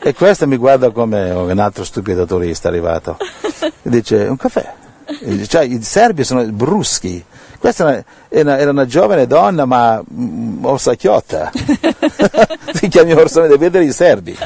E 0.01 0.13
questo 0.15 0.47
mi 0.47 0.57
guarda 0.57 0.89
come 0.89 1.29
un 1.29 1.59
altro 1.59 1.83
stupido 1.83 2.25
turista 2.25 2.67
arrivato. 2.67 3.17
E 3.61 3.89
dice 3.91 4.23
un 4.25 4.37
caffè. 4.37 4.73
E 5.07 5.25
dice, 5.29 5.47
Cioè, 5.47 5.63
i 5.63 5.81
serbi 5.81 6.23
sono 6.23 6.43
bruschi. 6.45 7.23
Questa 7.59 7.89
era- 7.89 8.03
era, 8.29 8.57
era 8.59 8.71
una 8.71 8.85
giovane 8.85 9.25
donna 9.27 9.65
ma 9.65 10.01
mm, 10.13 10.65
orsacchiotta. 10.65 11.51
si 12.73 12.87
chiami 12.87 13.13
orso, 13.13 13.41
devi 13.41 13.57
vedere 13.57 13.85
i 13.85 13.91
serbi. 13.91 14.37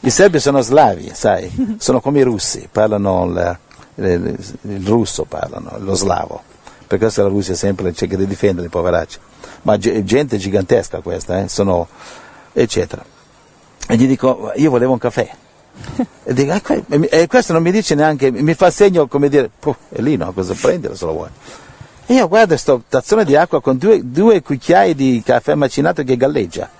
I 0.00 0.10
serbi 0.10 0.38
sono 0.38 0.60
slavi, 0.60 1.10
sai, 1.14 1.76
sono 1.78 2.00
come 2.00 2.20
i 2.20 2.22
russi, 2.22 2.68
parlano 2.70 3.24
il, 3.26 3.58
il- 3.96 4.38
il 4.62 4.86
russo, 4.86 5.24
parlano, 5.24 5.76
lo 5.78 5.94
slavo. 5.94 6.42
Per 6.86 6.98
questo 6.98 7.22
la 7.22 7.28
Russia 7.28 7.54
sempre 7.54 7.92
cerca 7.92 8.16
di 8.16 8.26
difendere 8.26 8.66
i 8.66 8.70
poveracci. 8.70 9.18
Ma 9.62 9.76
ge- 9.76 10.04
gente 10.04 10.36
gigantesca 10.38 11.00
questa, 11.00 11.40
eh, 11.42 11.48
sono, 11.48 11.86
eccetera. 12.52 13.04
E 13.88 13.96
gli 13.96 14.06
dico, 14.06 14.52
io 14.56 14.70
volevo 14.70 14.92
un 14.92 14.98
caffè. 14.98 15.28
E, 16.24 16.34
dico, 16.34 16.52
"Ah, 16.52 16.60
que- 16.60 16.84
e 17.10 17.26
questo 17.26 17.52
non 17.52 17.62
mi 17.62 17.70
dice 17.70 17.94
neanche, 17.94 18.30
mi 18.30 18.54
fa 18.54 18.70
segno 18.70 19.06
come 19.06 19.28
dire, 19.28 19.50
"Puh, 19.58 19.74
è 19.88 20.00
lì, 20.00 20.16
no, 20.16 20.32
cosa 20.32 20.54
prendere 20.60 20.94
se 20.96 21.04
lo 21.04 21.12
vuoi. 21.12 21.28
E 22.06 22.14
io 22.14 22.28
guardo 22.28 22.56
sto 22.56 22.82
tazzone 22.88 23.24
di 23.24 23.36
acqua 23.36 23.60
con 23.60 23.76
due, 23.76 24.00
due 24.02 24.40
cucchiai 24.42 24.94
di 24.94 25.22
caffè 25.24 25.54
macinato 25.54 26.02
che 26.04 26.16
galleggia. 26.16 26.70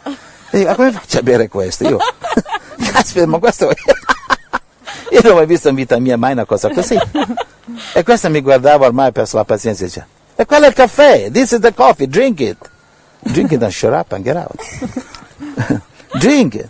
E 0.50 0.58
dico, 0.58 0.68
"Ma 0.70 0.74
come 0.76 0.92
faccio 0.92 1.18
a 1.18 1.22
bere 1.22 1.48
questo? 1.48 1.86
Io, 1.88 1.98
caspita, 2.92 3.26
ma 3.26 3.38
questo... 3.38 3.70
io 5.10 5.20
non 5.22 5.32
ho 5.32 5.34
mai 5.36 5.46
visto 5.46 5.68
in 5.68 5.74
vita 5.74 5.98
mia 5.98 6.16
mai 6.16 6.32
una 6.32 6.44
cosa 6.44 6.70
così. 6.70 6.96
E 7.92 8.02
questa 8.02 8.28
mi 8.28 8.40
guardava 8.40 8.86
ormai, 8.86 9.12
perso 9.12 9.36
la 9.36 9.44
pazienza 9.44 9.82
e 9.82 9.86
diceva, 9.86 10.06
e 10.36 10.44
quello 10.46 10.64
è 10.64 10.68
il 10.68 10.74
caffè, 10.74 11.30
this 11.30 11.52
is 11.52 11.58
the 11.60 11.74
coffee, 11.74 12.06
drink 12.08 12.40
it. 12.40 12.56
Drink 13.20 13.50
it 13.50 13.62
and 13.62 13.72
shut 13.72 13.92
up 13.92 14.12
and 14.12 14.22
get 14.24 14.36
out. 14.36 14.54
drink 16.18 16.54
it. 16.54 16.68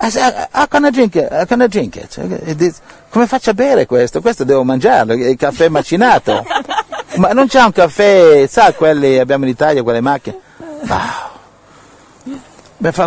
How 0.00 0.66
can 0.66 0.84
I 0.84 0.90
drink 0.90 1.16
it? 1.16 1.28
How 1.30 1.44
can 1.44 1.60
I 1.60 1.66
drink 1.66 1.96
it? 1.96 2.80
Come 3.10 3.26
faccio 3.26 3.50
a 3.50 3.54
bere 3.54 3.84
questo? 3.86 4.20
Questo 4.20 4.44
devo 4.44 4.62
mangiarlo, 4.62 5.14
il 5.14 5.36
caffè 5.36 5.68
macinato. 5.68 6.44
Ma 7.16 7.32
non 7.32 7.48
c'è 7.48 7.62
un 7.62 7.72
caffè, 7.72 8.46
sa 8.46 8.72
quelli 8.74 9.18
abbiamo 9.18 9.44
in 9.44 9.50
Italia, 9.50 9.82
quelle 9.82 10.00
macchine? 10.00 10.38
Wow. 10.86 11.26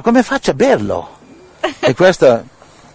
Come 0.01 0.23
faccio 0.23 0.51
a 0.51 0.54
berlo? 0.54 1.10
E 1.80 1.95
questo 1.95 2.43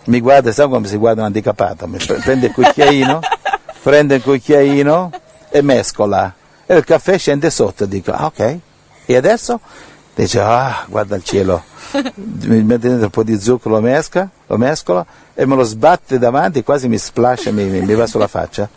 mi 0.05 0.21
guarda, 0.21 0.53
sa 0.53 0.69
come 0.69 0.87
si 0.87 0.97
guarda 0.97 1.21
un 1.21 1.29
handicappato? 1.29 1.87
Mi 1.87 1.99
prende 1.99 2.47
il 2.47 2.53
cucchiaino, 2.53 3.21
prende 3.83 4.17
il 4.17 4.23
cucchiaino 4.23 5.11
e 5.49 5.63
mescola. 5.63 6.35
E 6.67 6.77
il 6.77 6.85
caffè 6.85 7.17
scende 7.17 7.49
sotto, 7.51 7.87
dico, 7.87 8.13
ah 8.13 8.27
ok. 8.27 8.59
E 9.07 9.17
adesso? 9.17 9.61
Dice, 10.15 10.41
ah, 10.41 10.85
guarda 10.89 11.17
il 11.17 11.25
cielo. 11.25 11.63
Mi 12.15 12.63
mette 12.63 12.89
dentro 12.89 13.05
un 13.07 13.11
po' 13.11 13.23
di 13.23 13.39
zucchero, 13.41 13.75
lo 13.77 13.81
mesca, 13.81 14.29
lo 14.47 14.57
mescola 14.57 15.05
e 15.35 15.47
me 15.47 15.55
lo 15.55 15.63
sbatte 15.63 16.19
davanti, 16.19 16.63
quasi 16.63 16.89
mi 16.89 16.99
splascia, 16.99 17.51
mi, 17.53 17.65
mi- 17.65 17.81
mi 17.81 17.95
va 17.95 18.07
sulla 18.07 18.29
faccia. 18.29 18.69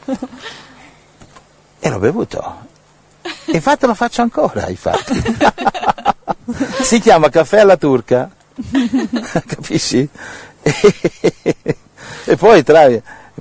E 1.79 1.89
l'ho 1.89 1.99
bevuto. 1.99 2.67
Infatti 3.47 3.86
lo 3.86 3.93
faccio 3.93 4.21
ancora, 4.21 4.67
infatti. 4.69 5.21
si 6.84 6.99
chiama 6.99 7.29
caffè 7.29 7.60
alla 7.60 7.77
turca, 7.77 8.29
capisci? 9.45 10.08
e 12.25 12.36
poi, 12.38 12.63
tra, 12.63 12.88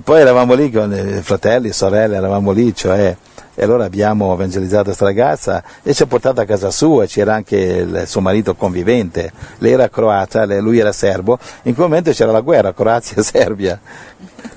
poi 0.03 0.21
eravamo 0.21 0.53
lì 0.53 0.71
con 0.71 0.93
i 0.93 1.21
fratelli, 1.21 1.71
sorelle, 1.71 2.15
eravamo 2.15 2.51
lì, 2.51 2.73
cioè, 2.75 3.15
e 3.59 3.63
allora 3.65 3.83
abbiamo 3.83 4.31
evangelizzato 4.33 4.85
questa 4.85 5.03
ragazza 5.03 5.61
e 5.83 5.93
ci 5.93 6.01
ha 6.01 6.05
portato 6.05 6.39
a 6.39 6.45
casa 6.45 6.71
sua, 6.71 7.05
c'era 7.07 7.33
anche 7.33 7.57
il 7.57 8.03
suo 8.07 8.21
marito 8.21 8.55
convivente, 8.55 9.33
lei 9.57 9.73
era 9.73 9.89
croata, 9.89 10.45
lui 10.61 10.79
era 10.79 10.93
serbo, 10.93 11.37
in 11.63 11.75
quel 11.75 11.89
momento 11.89 12.11
c'era 12.11 12.31
la 12.31 12.39
guerra, 12.39 12.73
Croazia-Serbia. 12.73 13.77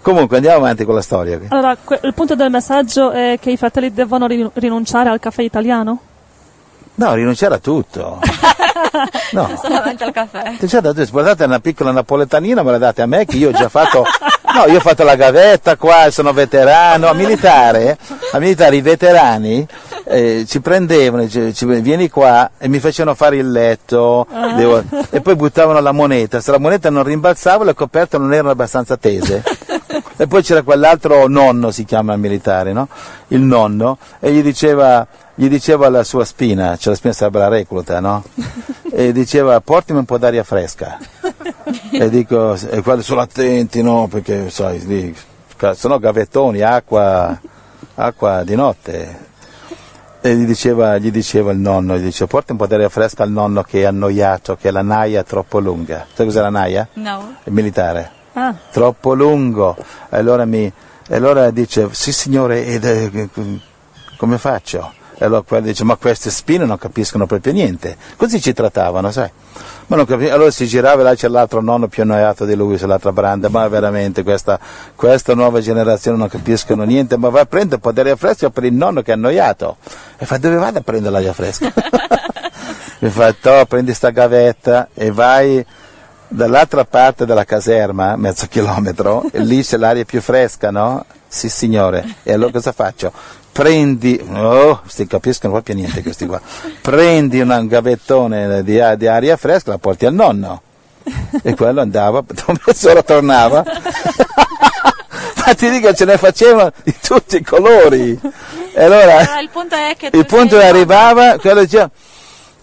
Comunque 0.03 0.37
andiamo 0.37 0.59
avanti 0.59 0.85
con 0.85 0.95
la 0.95 1.03
storia. 1.03 1.41
Allora, 1.49 1.77
il 2.03 2.15
punto 2.15 2.37
del 2.37 2.51
messaggio 2.51 3.11
è 3.11 3.39
che 3.41 3.51
i 3.51 3.57
fratelli 3.57 3.93
devono 3.93 4.29
rin- 4.29 4.51
rinunciare 4.55 5.09
al 5.09 5.19
caffè 5.19 5.43
italiano? 5.43 6.01
No, 6.95 7.15
rinunciare 7.15 7.57
a 7.57 7.59
tutto. 7.59 8.21
No. 9.33 9.49
Solamente 9.61 10.05
al 10.05 10.13
caffè. 10.13 10.57
Dire, 10.59 11.07
guardate 11.11 11.45
una 11.45 11.61
piccola 11.61 11.91
napoletanina, 11.91 12.63
me 12.63 12.73
la 12.73 12.79
date 12.79 13.01
a 13.01 13.07
me 13.07 13.25
che 13.25 13.37
io 13.37 13.49
ho 13.49 13.53
già 13.53 13.69
fatto, 13.69 14.05
no, 14.55 14.67
io 14.71 14.77
ho 14.79 14.81
fatto 14.81 15.03
la 15.05 15.17
gavetta 15.17 15.77
qua, 15.77 16.11
sono 16.11 16.33
veterano, 16.33 17.09
a 17.09 17.13
militare, 17.15 17.97
a 18.33 18.39
militare 18.39 18.77
i 18.77 18.81
veterani 18.81 19.67
eh, 20.05 20.45
ci 20.49 20.61
prendevano, 20.61 21.29
ci, 21.29 21.55
ci- 21.55 21.65
vieni 21.67 22.09
qua 22.09 22.51
e 22.59 22.69
mi 22.69 22.79
facevano 22.81 23.15
fare 23.15 23.37
il 23.37 23.51
letto 23.51 24.27
devo- 24.57 24.83
e 25.11 25.21
poi 25.21 25.37
buttavano 25.37 25.81
la 25.81 25.93
moneta, 25.93 26.41
se 26.41 26.51
la 26.51 26.59
moneta 26.59 26.91
non 26.91 27.03
rimbalzava 27.05 27.65
le 27.65 27.75
coperte 27.75 28.19
non 28.19 28.33
erano 28.33 28.51
abbastanza 28.51 28.97
tese. 28.97 29.43
E 30.17 30.27
poi 30.27 30.43
c'era 30.43 30.63
quell'altro 30.63 31.27
nonno, 31.27 31.71
si 31.71 31.85
chiama 31.85 32.13
il 32.15 32.21
militare, 32.21 32.73
no? 32.73 32.89
Il 33.29 33.41
nonno, 33.41 33.99
e 34.21 34.31
gli 34.33 34.43
diceva, 34.43 35.05
gli 35.35 35.49
diceva 35.49 35.87
alla 35.87 36.05
sua 36.05 36.25
spina, 36.25 36.77
cioè 36.77 36.93
la 36.93 36.99
spina 36.99 37.13
sarebbe 37.13 37.39
la 37.41 37.49
recluta, 37.49 37.99
no? 38.01 38.23
E 38.93 39.13
diceva, 39.13 39.61
portami 39.61 39.99
un 39.99 40.05
po' 40.05 40.19
d'aria 40.19 40.45
fresca. 40.45 40.99
E 41.93 42.09
dico, 42.09 42.55
e 42.55 42.83
quelli 42.83 43.03
sono 43.03 43.21
attenti, 43.21 43.83
no? 43.83 44.09
Perché, 44.09 44.51
sai, 44.51 44.85
lì, 44.87 45.17
sono 45.75 45.99
gavettoni, 45.99 46.61
acqua, 46.61 47.39
acqua 47.95 48.43
di 48.45 48.55
notte. 48.55 49.31
E 50.21 50.37
gli 50.37 50.45
diceva, 50.45 50.99
gli 50.99 51.11
diceva 51.11 51.51
il 51.53 51.59
nonno, 51.59 51.97
gli 51.97 52.05
diceva, 52.05 52.31
porta 52.31 52.53
un 52.53 52.59
po' 52.59 52.67
d'aria 52.67 52.89
fresca 52.89 53.25
al 53.25 53.31
nonno 53.31 53.63
che 53.63 53.81
è 53.81 53.85
annoiato, 53.85 54.57
che 54.57 54.71
la 54.71 54.83
naia 54.83 55.21
è 55.21 55.25
troppo 55.25 55.59
lunga. 55.59 56.07
Sai 56.13 56.27
cos'è 56.27 56.41
la 56.41 56.51
naia? 56.51 56.89
No. 56.95 57.37
Il 57.45 57.53
militare 57.53 58.21
Ah, 58.35 58.55
troppo 58.71 59.15
lungo. 59.15 59.77
E 59.77 60.17
allora, 60.17 60.45
mi, 60.45 60.65
e 61.09 61.17
allora 61.17 61.51
dice, 61.51 61.89
sì 61.93 62.13
signore, 62.13 62.65
ed, 62.65 62.85
eh, 62.85 63.29
come 64.17 64.39
faccio? 64.39 64.93
E 65.19 65.25
allora 65.25 65.43
quello 65.43 65.67
dice, 65.67 65.85
ma 65.85 65.97
queste 65.97 66.31
spine 66.31 66.65
non 66.65 66.79
capiscono 66.79 67.27
proprio 67.27 67.53
niente. 67.53 67.97
Così 68.17 68.41
ci 68.41 68.53
trattavano, 68.53 69.11
sai. 69.11 69.31
Ma 69.93 69.99
non 69.99 70.07
capi- 70.07 70.31
allora 70.31 70.51
si 70.51 70.67
girava 70.67 71.03
e 71.03 71.05
là 71.05 71.15
c'è 71.15 71.29
l'altro 71.29 71.61
nonno 71.61 71.87
più 71.87 72.03
annoiato 72.03 72.47
di 72.47 72.55
lui 72.55 72.79
sull'altra 72.79 73.13
branda, 73.13 73.51
ma 73.51 73.69
veramente 73.69 74.23
questa, 74.23 74.59
questa 74.95 75.35
nuova 75.35 75.61
generazione 75.61 76.17
non 76.17 76.29
capiscono 76.29 76.85
niente, 76.85 77.19
ma 77.19 77.29
va 77.29 77.41
a 77.41 77.45
prendere 77.45 77.75
un 77.75 77.81
po' 77.83 77.93
d'aria 77.93 78.17
fresca 78.17 78.49
per 78.49 78.65
il 78.65 78.73
nonno 78.73 79.03
che 79.03 79.11
è 79.11 79.15
annoiato. 79.17 79.77
E 80.17 80.25
fa, 80.25 80.39
dove 80.39 80.57
vado 80.57 80.79
a 80.79 80.81
prendere 80.81 81.13
l'aria 81.13 81.35
fresca? 81.35 81.71
Mi 83.01 83.11
fa, 83.11 83.35
"Toh, 83.39 83.67
prendi 83.67 83.93
sta 83.93 84.09
gavetta 84.09 84.89
e 84.95 85.11
vai 85.11 85.63
dall'altra 86.27 86.87
parte 86.87 87.27
della 87.27 87.45
caserma, 87.45 88.17
mezzo 88.17 88.47
chilometro, 88.49 89.25
e 89.31 89.41
lì 89.41 89.63
c'è 89.63 89.77
l'aria 89.77 90.07
più 90.07 90.23
fresca, 90.23 90.71
no? 90.71 91.05
Sì 91.35 91.49
signore. 91.49 92.17
E 92.25 92.35
allora 92.35 92.53
cosa 92.53 92.73
faccio? 92.73 93.11
Prendi, 93.53 94.23
oh, 94.35 94.83
si 94.87 95.07
capiscono 95.07 95.55
proprio 95.55 95.77
niente 95.77 96.03
questi 96.03 96.27
qua. 96.27 96.39
Prendi 96.83 97.41
un 97.41 97.67
gavettone 97.67 98.63
di, 98.63 98.79
di 98.99 99.07
aria 99.07 99.37
fresca, 99.39 99.71
la 99.71 99.79
porti 99.79 100.05
al 100.05 100.13
nonno. 100.13 100.61
E 101.43 101.55
quello 101.55 101.81
andava, 101.81 102.23
mezz'ora 102.67 103.03
tornava. 103.03 103.65
Ma 105.47 105.55
ti 105.55 105.71
dico, 105.71 105.95
ce 105.95 106.05
ne 106.05 106.19
facevano 106.19 106.71
di 106.85 106.95
tutti 107.01 107.37
i 107.37 107.43
colori. 107.43 108.21
E 108.75 108.85
allora, 108.85 109.17
Però 109.25 109.41
il 109.41 109.49
punto 109.51 109.75
è 109.75 109.95
che 109.97 110.11
il 110.13 110.27
punto 110.27 110.59
arrivava, 110.59 111.39
quello 111.39 111.61
diceva, 111.61 111.91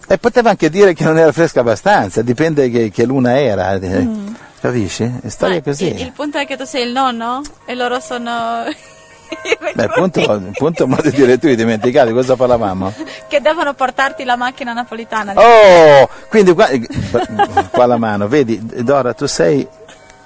e 0.06 0.16
poteva 0.18 0.50
anche 0.50 0.70
dire 0.70 0.94
che 0.94 1.02
non 1.02 1.18
era 1.18 1.32
fresca 1.32 1.60
abbastanza, 1.60 2.22
dipende 2.22 2.70
che, 2.70 2.90
che 2.90 3.04
luna 3.04 3.36
era. 3.36 3.74
eh, 3.74 4.08
Capisci? 4.60 5.10
È 5.22 5.28
storia 5.28 5.56
Ma 5.56 5.62
così. 5.62 5.88
Il, 5.88 6.00
il 6.00 6.12
punto 6.12 6.38
è 6.38 6.46
che 6.46 6.56
tu 6.56 6.64
sei 6.64 6.86
il 6.86 6.92
nonno 6.92 7.42
e 7.64 7.74
loro 7.74 7.98
sono 8.00 8.64
Beh, 9.74 9.88
punto, 9.88 10.42
punto 10.54 10.86
modo 10.86 11.02
di 11.02 11.12
dire 11.12 11.38
tu, 11.38 11.46
hai 11.46 11.56
dimenticato 11.56 12.08
di 12.08 12.12
cosa 12.12 12.36
parlavamo? 12.36 12.92
che 13.28 13.40
devono 13.40 13.74
portarti 13.74 14.24
la 14.24 14.36
macchina 14.36 14.72
napolitana. 14.72 15.34
Oh, 15.36 16.08
quindi 16.28 16.52
qua, 16.52 16.68
qua 17.70 17.86
la 17.86 17.96
mano, 17.96 18.26
vedi, 18.26 18.60
Dora, 18.82 19.14
tu 19.14 19.26
sei 19.26 19.66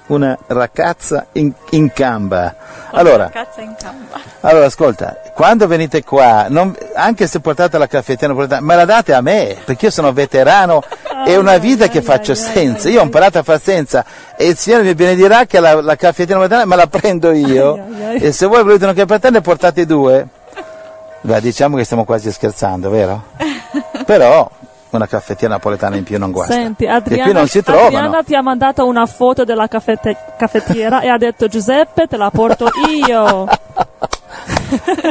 una 0.07 0.37
ragazza 0.47 1.27
in, 1.33 1.51
in 1.71 1.91
gamba. 1.93 2.55
Allora, 2.91 3.31
in 3.57 3.75
gamba. 3.81 4.19
allora, 4.41 4.65
ascolta, 4.65 5.19
quando 5.33 5.67
venite 5.67 6.03
qua, 6.03 6.45
non- 6.47 6.75
anche 6.93 7.27
se 7.27 7.39
portate 7.39 7.77
la 7.77 7.87
caffettiera 7.87 8.33
napoletana, 8.33 8.61
me 8.65 8.75
la 8.75 8.85
date 8.85 9.13
a 9.13 9.21
me, 9.21 9.57
perché 9.65 9.85
io 9.85 9.91
sono 9.91 10.13
veterano, 10.13 10.81
è 11.25 11.35
una 11.35 11.57
vita 11.57 11.87
che 11.87 12.01
faccio 12.01 12.35
senza. 12.35 12.89
Io 12.89 13.01
ho 13.01 13.03
imparato 13.03 13.39
a 13.39 13.43
fare 13.43 13.59
senza 13.59 14.05
e 14.37 14.47
il 14.47 14.57
Signore 14.57 14.83
mi 14.83 14.95
benedirà 14.95 15.45
che 15.45 15.59
la, 15.59 15.81
la 15.81 15.95
caffettiera 15.95 16.39
napoletana 16.39 16.65
me 16.65 16.75
la 16.75 16.87
prendo 16.87 17.31
io. 17.31 17.79
E 18.19 18.31
se 18.31 18.45
voi 18.45 18.63
volete 18.63 18.83
una 18.83 18.93
caffettiera 18.93 19.35
ne 19.35 19.41
portate 19.41 19.85
due. 19.85 20.27
Beh, 21.21 21.41
diciamo 21.41 21.75
che 21.75 21.83
stiamo 21.83 22.05
quasi 22.05 22.31
scherzando, 22.31 22.89
vero? 22.89 23.23
Però 24.05 24.49
una 24.95 25.07
caffettiera 25.07 25.53
napoletana 25.55 25.95
in 25.97 26.03
più 26.03 26.17
non 26.17 26.31
guasta. 26.31 26.53
Senti, 26.53 26.85
e 26.85 26.89
Adriana, 26.89 27.23
qui 27.23 27.33
non 27.33 27.47
si 27.47 27.61
trovano. 27.63 27.85
Adriana 27.87 28.23
ti 28.23 28.35
ha 28.35 28.41
mandato 28.41 28.85
una 28.85 29.05
foto 29.05 29.43
della 29.43 29.67
caffette- 29.67 30.15
caffettiera 30.37 31.01
e 31.01 31.07
ha 31.09 31.17
detto 31.17 31.47
Giuseppe 31.47 32.07
te 32.07 32.17
la 32.17 32.29
porto 32.29 32.69
io. 33.07 33.45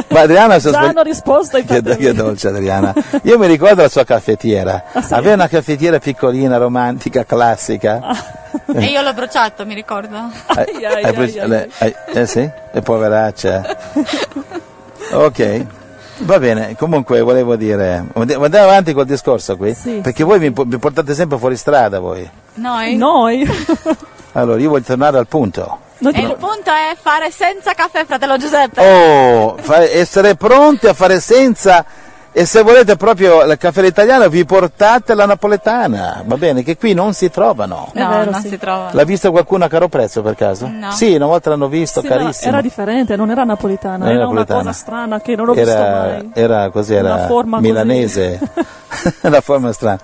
Ma 0.09 0.19
Adriana 0.21 0.53
Già 0.57 0.69
svegli- 0.69 0.75
hanno 0.75 1.01
risposto 1.01 1.57
i 1.57 1.65
Che, 1.65 1.81
che 1.81 2.13
dolce 2.13 2.49
Adriana. 2.49 2.93
Io 3.23 3.37
mi 3.39 3.47
ricordo 3.47 3.81
la 3.81 3.89
sua 3.89 4.03
caffettiera. 4.03 4.83
Ah, 4.93 5.01
sì? 5.01 5.13
Aveva 5.13 5.33
una 5.33 5.47
caffettiera 5.47 5.97
piccolina, 5.99 6.57
romantica, 6.57 7.23
classica. 7.25 8.01
E 8.73 8.85
io 8.85 9.01
l'ho 9.01 9.13
bruciato, 9.13 9.65
mi 9.65 9.73
ricordo. 9.73 10.15
Ai, 10.47 10.85
hai 10.85 11.13
preso- 11.13 11.41
ai, 11.41 11.47
le- 11.49 11.69
hai- 11.79 11.95
eh 12.13 12.25
sì? 12.25 12.49
E 12.71 12.81
poveraccia. 12.81 13.63
Ok. 15.11 15.65
Va 16.19 16.39
bene, 16.39 16.75
comunque 16.77 17.19
volevo 17.21 17.55
dire, 17.55 18.05
andiamo 18.13 18.45
avanti 18.45 18.93
col 18.93 19.05
discorso 19.05 19.57
qui, 19.57 19.73
Sì, 19.73 19.99
perché 20.01 20.23
voi 20.23 20.39
mi, 20.39 20.49
mi 20.55 20.77
portate 20.77 21.13
sempre 21.13 21.37
fuori 21.37 21.57
strada 21.57 21.99
voi. 21.99 22.27
Noi? 22.55 22.95
Noi? 22.95 23.45
Allora, 24.37 24.59
io 24.59 24.69
voglio 24.69 24.83
tornare 24.83 25.17
al 25.17 25.27
punto. 25.27 25.79
E 25.99 26.11
ti- 26.11 26.19
il 26.19 26.35
punto 26.37 26.69
è 26.69 26.93
fare 27.01 27.31
senza 27.31 27.71
caffè, 27.73 28.03
fratello 28.05 28.35
Giuseppe. 28.37 28.81
Oh, 28.81 29.55
essere 29.89 30.35
pronti 30.35 30.87
a 30.87 30.93
fare 30.93 31.21
senza 31.21 31.85
e 32.37 32.43
se 32.43 32.63
volete 32.63 32.97
proprio 32.97 33.43
il 33.43 33.57
caffè 33.57 33.81
italiano 33.85 34.27
vi 34.27 34.43
portate 34.43 35.15
la 35.15 35.25
napoletana, 35.25 36.21
va 36.25 36.35
bene, 36.35 36.63
che 36.63 36.75
qui 36.75 36.93
non 36.93 37.13
si 37.13 37.29
trovano. 37.29 37.89
No, 37.93 38.09
vero, 38.09 38.29
non 38.29 38.41
sì. 38.41 38.49
si 38.49 38.57
trova. 38.57 38.89
L'ha 38.91 39.05
vista 39.05 39.29
qualcuno 39.31 39.63
a 39.63 39.67
caro 39.69 39.87
prezzo 39.87 40.21
per 40.21 40.35
caso? 40.35 40.67
No. 40.69 40.91
Sì, 40.91 41.15
una 41.15 41.27
volta 41.27 41.51
l'hanno 41.51 41.69
visto, 41.69 42.01
Sì, 42.01 42.07
carissimo. 42.07 42.51
era 42.51 42.59
differente, 42.61 43.15
non 43.15 43.31
era 43.31 43.45
napolitana, 43.45 43.99
Non 43.99 44.07
era, 44.07 44.15
era 44.15 44.27
una 44.27 44.39
napoletana. 44.39 44.59
cosa 44.63 44.73
strana 44.73 45.21
che 45.21 45.35
non 45.37 45.47
ho 45.47 45.53
visto 45.53 45.69
era, 45.69 45.89
mai. 46.01 46.31
era 46.33 46.69
così, 46.71 46.93
era 46.93 47.25
Una 47.29 47.59
milanese, 47.61 48.37
una 49.21 49.39
forma 49.39 49.71
strana. 49.71 49.99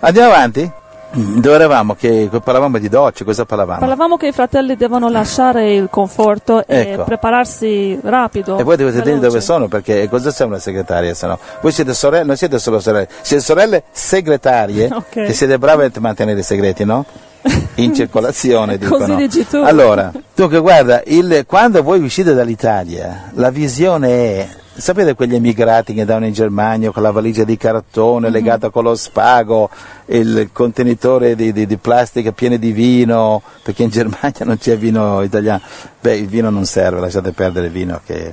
Andiamo 0.00 0.32
avanti? 0.32 0.72
Dove 1.18 1.54
eravamo? 1.54 1.94
Che 1.94 2.28
parlavamo 2.44 2.76
di 2.78 2.90
docce, 2.90 3.24
cosa 3.24 3.46
parlavamo? 3.46 3.78
Parlavamo 3.80 4.16
che 4.18 4.26
i 4.26 4.32
fratelli 4.32 4.76
devono 4.76 5.08
lasciare 5.08 5.72
il 5.74 5.88
conforto 5.90 6.66
e 6.66 6.78
Ecco. 6.92 7.04
prepararsi 7.04 7.98
rapido. 8.02 8.58
E 8.58 8.62
voi 8.62 8.76
dovete 8.76 8.96
dire 8.98 9.12
veloce. 9.12 9.26
dove 9.28 9.40
sono, 9.40 9.66
perché 9.66 10.08
cosa 10.10 10.30
sei 10.30 10.46
una 10.46 10.58
segretaria 10.58 11.14
se 11.14 11.26
no? 11.26 11.38
Voi 11.62 11.72
siete 11.72 11.94
sorelle, 11.94 12.24
non 12.24 12.36
siete 12.36 12.58
solo 12.58 12.80
sorelle, 12.80 13.08
siete 13.22 13.42
sorelle 13.42 13.84
segretarie, 13.92 14.90
Ok. 14.92 15.08
che 15.08 15.32
siete 15.32 15.58
brave 15.58 15.86
a 15.86 16.00
mantenere 16.00 16.40
i 16.40 16.42
segreti, 16.42 16.84
no? 16.84 17.06
In 17.76 17.94
circolazione, 17.94 18.76
Così 18.78 18.90
dicono. 18.90 19.14
dici 19.16 19.46
tu. 19.46 19.56
Allora, 19.56 20.12
dunque 20.34 20.58
guarda, 20.58 21.00
il- 21.06 21.44
quando 21.46 21.82
voi 21.82 22.02
uscite 22.02 22.34
dall'Italia, 22.34 23.30
la 23.34 23.48
visione 23.50 24.08
è, 24.10 24.48
sapete 24.76 25.14
quegli 25.14 25.34
emigrati 25.34 25.94
che 25.94 26.00
andavano 26.00 26.26
in 26.26 26.32
Germania 26.32 26.90
con 26.90 27.02
la 27.02 27.10
valigia 27.10 27.44
di 27.44 27.52
Mhm. 27.52 27.58
cartone 27.58 28.30
legata 28.30 28.70
con 28.70 28.84
lo 28.84 28.94
spago, 28.94 29.70
il 30.06 30.50
contenitore 30.52 31.34
di, 31.34 31.52
di- 31.52 31.66
di 31.66 31.76
plastica 31.76 32.32
pieno 32.32 32.56
di 32.56 32.72
vino, 32.72 33.42
perché 33.62 33.82
in 33.84 33.90
Germania 33.90 34.44
non 34.44 34.58
c'è 34.58 34.76
vino 34.76 35.22
italiano. 35.22 35.60
Beh, 36.00 36.16
il 36.16 36.26
vino 36.26 36.50
non 36.50 36.64
serve, 36.66 37.00
lasciate 37.00 37.32
perdere 37.32 37.66
il 37.66 37.72
vino 37.72 38.00
che... 38.04 38.32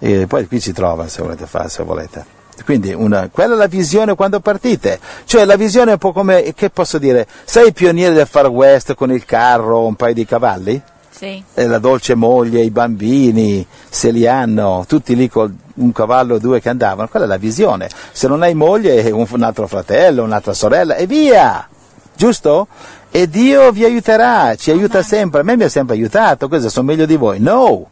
E 0.00 0.26
poi 0.28 0.46
qui 0.46 0.60
si 0.60 0.72
trova 0.72 1.08
se 1.08 1.22
volete 1.22 1.46
fare, 1.46 1.68
se 1.68 1.82
volete. 1.82 2.24
Quindi 2.64 2.92
una- 2.92 3.28
quella 3.30 3.54
è 3.54 3.56
la 3.56 3.66
visione 3.66 4.14
quando 4.14 4.40
partite, 4.40 4.98
cioè 5.24 5.44
la 5.44 5.56
visione 5.56 5.90
è 5.90 5.92
un 5.92 5.98
po' 5.98 6.12
come, 6.12 6.52
che 6.54 6.70
posso 6.70 6.98
dire, 6.98 7.26
sei 7.44 7.68
i 7.68 7.72
pionieri 7.72 8.14
del 8.14 8.26
Far 8.26 8.48
West 8.48 8.94
con 8.94 9.10
il 9.12 9.24
carro, 9.24 9.86
un 9.86 9.94
paio 9.94 10.14
di 10.14 10.24
cavalli? 10.24 10.80
Sì. 11.18 11.42
E 11.52 11.66
la 11.66 11.80
dolce 11.80 12.14
moglie, 12.14 12.60
i 12.60 12.70
bambini, 12.70 13.66
se 13.88 14.12
li 14.12 14.24
hanno, 14.24 14.84
tutti 14.86 15.16
lì 15.16 15.28
con 15.28 15.52
un 15.74 15.90
cavallo 15.90 16.36
o 16.36 16.38
due 16.38 16.60
che 16.60 16.68
andavano, 16.68 17.08
quella 17.08 17.24
è 17.24 17.28
la 17.28 17.38
visione. 17.38 17.88
Se 18.12 18.28
non 18.28 18.42
hai 18.42 18.54
moglie, 18.54 19.10
un, 19.10 19.26
un 19.28 19.42
altro 19.42 19.66
fratello, 19.66 20.22
un'altra 20.22 20.52
sorella 20.52 20.94
e 20.94 21.06
via! 21.06 21.68
Giusto? 22.14 22.68
E 23.10 23.28
Dio 23.28 23.72
vi 23.72 23.84
aiuterà, 23.84 24.54
ci 24.54 24.70
aiuta 24.70 25.02
sempre, 25.02 25.40
a 25.40 25.42
me 25.42 25.56
mi 25.56 25.64
ha 25.64 25.68
sempre 25.68 25.96
aiutato, 25.96 26.48
cosa 26.48 26.68
sono 26.68 26.86
meglio 26.86 27.04
di 27.04 27.16
voi? 27.16 27.40
No! 27.40 27.88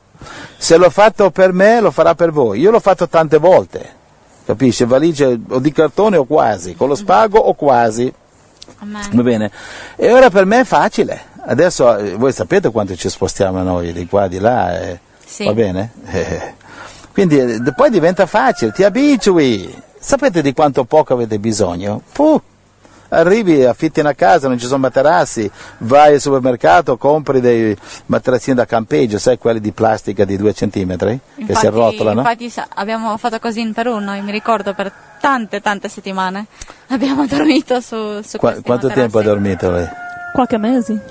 Se 0.57 0.77
l'ho 0.77 0.91
fatto 0.91 1.33
per 1.33 1.53
me, 1.53 1.81
lo 1.81 1.91
farà 1.91 2.15
per 2.15 2.31
voi. 2.31 2.61
Io 2.61 2.71
l'ho 2.71 2.79
fatto 2.81 3.09
tante 3.09 3.39
volte, 3.39 3.93
capisci? 4.45 4.85
Valigie 4.85 5.41
o 5.49 5.59
di 5.59 5.73
cartone 5.73 6.17
o 6.17 6.27
quasi, 6.27 6.77
con 6.77 6.87
lo 6.87 6.95
spago 6.95 7.39
o 7.39 7.55
quasi. 7.55 8.13
Va 9.13 9.23
bene. 9.23 9.51
E 9.97 10.13
ora 10.13 10.31
per 10.31 10.45
me 10.45 10.61
è 10.61 10.65
facile. 10.65 11.35
Adesso 11.49 11.97
eh, 11.99 12.15
voi 12.17 12.33
sapete 12.33 12.71
quanto 12.71 12.97
ci 12.97 13.09
spostiamo 13.09 13.63
noi 13.63 13.93
di 13.93 14.07
qua 14.07 14.27
di 14.29 14.39
là. 14.39 14.81
eh. 14.81 14.99
Sì. 15.25 15.45
Va 15.45 15.53
bene? 15.53 15.93
Eh. 16.11 16.55
Quindi 17.13 17.39
eh, 17.39 17.59
d- 17.61 17.75
poi 17.75 17.91
diventa 17.91 18.27
facile, 18.27 18.73
ti 18.73 18.83
abitui. 18.85 19.83
Sapete 19.99 20.43
di 20.43 20.53
quanto 20.53 20.85
poco 20.85 21.15
avete 21.15 21.39
bisogno? 21.39 22.03
Puh. 22.13 22.41
Arrivi, 23.09 23.65
affitti 23.65 24.01
una 24.01 24.15
casa, 24.15 24.49
non 24.49 24.59
ci 24.59 24.67
sono 24.67 24.79
materassi, 24.79 25.49
vai 25.79 26.15
al 26.15 26.21
supermercato, 26.21 26.97
compri 26.97 27.41
dei 27.41 27.77
materassini 28.07 28.57
da 28.57 28.67
campeggio, 28.67 29.19
sai 29.21 29.39
quelli 29.39 29.61
di 29.61 29.71
plastica 29.71 30.25
di 30.25 30.37
due 30.37 30.53
centimetri 30.53 31.19
che 31.47 31.55
si 31.55 31.67
arrotolano? 31.69 32.19
infatti 32.23 32.53
abbiamo 32.75 33.17
fatto 33.17 33.39
così 33.39 33.61
in 33.61 33.73
Perù, 33.73 33.99
noi 33.99 34.21
mi 34.23 34.33
ricordo 34.33 34.75
per 34.75 34.93
tante 35.21 35.61
tante 35.61 35.89
settimane. 35.89 36.47
Abbiamo 36.89 37.27
dormito 37.29 37.81
su, 37.81 38.21
su 38.23 38.39
Qua- 38.39 38.51
questi 38.51 38.63
quanto 38.63 38.89
tempo 38.89 39.19
ha 39.19 39.23
materassi. 39.23 39.29
dormito 39.29 39.71
lei? 39.71 39.89
Qualche 40.33 40.59
mese. 40.59 41.05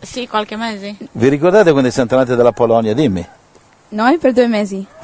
Sì, 0.00 0.26
qualche 0.28 0.56
mese. 0.56 0.96
Vi 1.12 1.28
ricordate 1.28 1.72
quando 1.72 1.90
siamo 1.90 2.08
tornati 2.08 2.34
dalla 2.36 2.52
Polonia? 2.52 2.94
Dimmi. 2.94 3.26
Noi 3.90 4.18
per 4.18 4.32
due 4.32 4.46
mesi. 4.46 4.86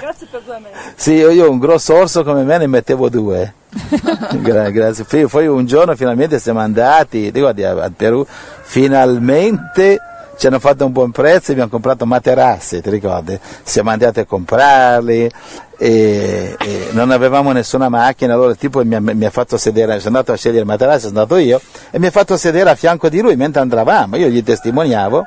Grazie 0.00 0.26
per 0.30 0.40
due 0.42 0.58
mesi. 0.58 0.74
Sì, 0.96 1.12
io, 1.12 1.30
io 1.30 1.50
un 1.50 1.58
grosso 1.58 1.94
orso 1.94 2.24
come 2.24 2.42
me 2.42 2.58
ne 2.58 2.66
mettevo 2.66 3.08
due. 3.08 3.54
Gra- 4.40 4.70
grazie. 4.70 5.26
Poi, 5.26 5.46
un 5.46 5.66
giorno 5.66 5.94
finalmente 5.96 6.38
siamo 6.38 6.60
andati, 6.60 7.30
ricordi, 7.30 7.64
a- 7.64 7.90
Perù, 7.94 8.24
finalmente 8.62 10.00
ci 10.36 10.46
hanno 10.46 10.58
fatto 10.58 10.84
un 10.84 10.92
buon 10.92 11.10
prezzo 11.10 11.50
e 11.50 11.52
abbiamo 11.52 11.70
comprato 11.70 12.06
materassi, 12.06 12.80
ti 12.80 12.90
ricordi? 12.90 13.38
Siamo 13.62 13.90
andati 13.90 14.20
a 14.20 14.24
comprarli 14.24 15.30
e, 15.78 16.56
e 16.58 16.88
non 16.92 17.10
avevamo 17.10 17.52
nessuna 17.52 17.88
macchina, 17.88 18.34
allora 18.34 18.50
il 18.50 18.56
tipo 18.56 18.84
mi 18.84 18.94
ha, 18.94 19.00
mi 19.00 19.24
ha 19.24 19.30
fatto 19.30 19.56
sedere, 19.56 19.98
sono 19.98 20.16
andato 20.16 20.32
a 20.32 20.36
scegliere 20.36 20.60
il 20.60 20.66
materassi, 20.66 21.06
sono 21.06 21.20
andato 21.20 21.36
io 21.36 21.60
e 21.90 21.98
mi 21.98 22.06
ha 22.06 22.10
fatto 22.10 22.36
sedere 22.36 22.70
a 22.70 22.74
fianco 22.74 23.08
di 23.08 23.20
lui 23.20 23.36
mentre 23.36 23.60
andavamo, 23.60 24.16
io 24.16 24.28
gli 24.28 24.42
testimoniavo. 24.42 25.24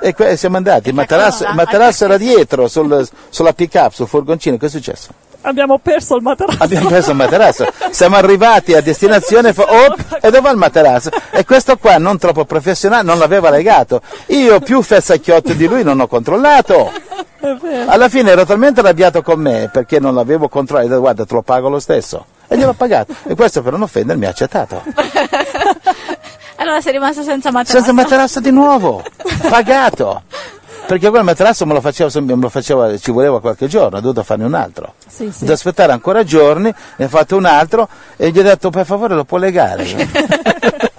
E 0.00 0.36
siamo 0.36 0.58
andati, 0.58 0.90
il 0.90 0.94
materasso, 0.94 1.44
il 1.44 1.54
materasso 1.54 2.04
era 2.04 2.18
dietro 2.18 2.68
sul- 2.68 3.08
sulla 3.30 3.54
pick 3.54 3.74
up, 3.76 3.92
sul 3.92 4.06
furgoncino, 4.06 4.58
che 4.58 4.66
è 4.66 4.68
successo? 4.68 5.08
Abbiamo 5.46 5.78
perso 5.78 6.16
il 6.16 6.22
materasso. 6.22 6.62
Abbiamo 6.62 6.88
preso 6.88 7.10
il 7.10 7.16
materasso, 7.16 7.66
siamo 7.90 8.16
arrivati 8.16 8.72
a 8.74 8.80
destinazione 8.80 9.52
fa- 9.52 9.64
oh, 9.64 9.94
e 10.20 10.30
dove 10.30 10.40
va 10.40 10.50
il 10.50 10.56
materasso? 10.56 11.10
E 11.30 11.44
questo 11.44 11.76
qua 11.76 11.98
non 11.98 12.16
troppo 12.16 12.46
professionale 12.46 13.02
non 13.02 13.18
l'aveva 13.18 13.50
legato. 13.50 14.00
Io 14.26 14.60
più 14.60 14.80
fessacchiotto 14.80 15.52
di 15.52 15.66
lui 15.66 15.82
non 15.82 16.00
ho 16.00 16.06
controllato. 16.06 16.90
È. 17.40 17.84
Alla 17.86 18.08
fine 18.08 18.30
ero 18.30 18.46
talmente 18.46 18.80
arrabbiato 18.80 19.20
con 19.20 19.38
me 19.38 19.68
perché 19.70 20.00
non 20.00 20.14
l'avevo 20.14 20.48
controllato, 20.48 20.86
ho 20.86 20.88
detto, 20.88 21.00
guarda 21.00 21.24
te 21.26 21.34
lo 21.34 21.42
pago 21.42 21.68
lo 21.68 21.78
stesso. 21.78 22.24
E 22.48 22.56
gliel'ho 22.56 22.72
pagato. 22.72 23.14
E 23.26 23.34
questo 23.34 23.62
per 23.62 23.72
non 23.72 23.82
offendermi 23.82 24.24
ha 24.24 24.30
accettato. 24.30 24.82
Allora 26.56 26.80
sei 26.80 26.92
rimasto 26.92 27.22
senza 27.22 27.50
materasso. 27.50 27.84
Senza 27.84 27.92
materasso 27.92 28.40
di 28.40 28.50
nuovo, 28.50 29.02
pagato. 29.50 30.22
Perché 30.86 31.08
quel 31.08 31.24
materasso 31.24 31.64
me 31.66 31.72
lo 31.72 31.80
facevo, 31.80 32.10
sem- 32.10 32.24
me 32.26 32.34
lo 32.36 32.48
facevo- 32.50 32.98
ci 32.98 33.10
voleva 33.10 33.40
qualche 33.40 33.66
giorno, 33.68 33.96
ho 33.96 34.00
dovuto 34.00 34.22
farne 34.22 34.44
un 34.44 34.54
altro. 34.54 34.94
Sì, 35.06 35.24
Ho 35.24 35.30
sì. 35.30 35.38
dovuto 35.38 35.52
aspettare 35.52 35.92
ancora 35.92 36.24
giorni, 36.24 36.72
ne 36.96 37.04
ho 37.04 37.08
fatto 37.08 37.36
un 37.36 37.46
altro 37.46 37.88
e 38.16 38.30
gli 38.30 38.38
ho 38.38 38.42
detto 38.42 38.70
per 38.70 38.84
favore 38.84 39.14
lo 39.14 39.24
può 39.24 39.38
legare. 39.38 39.84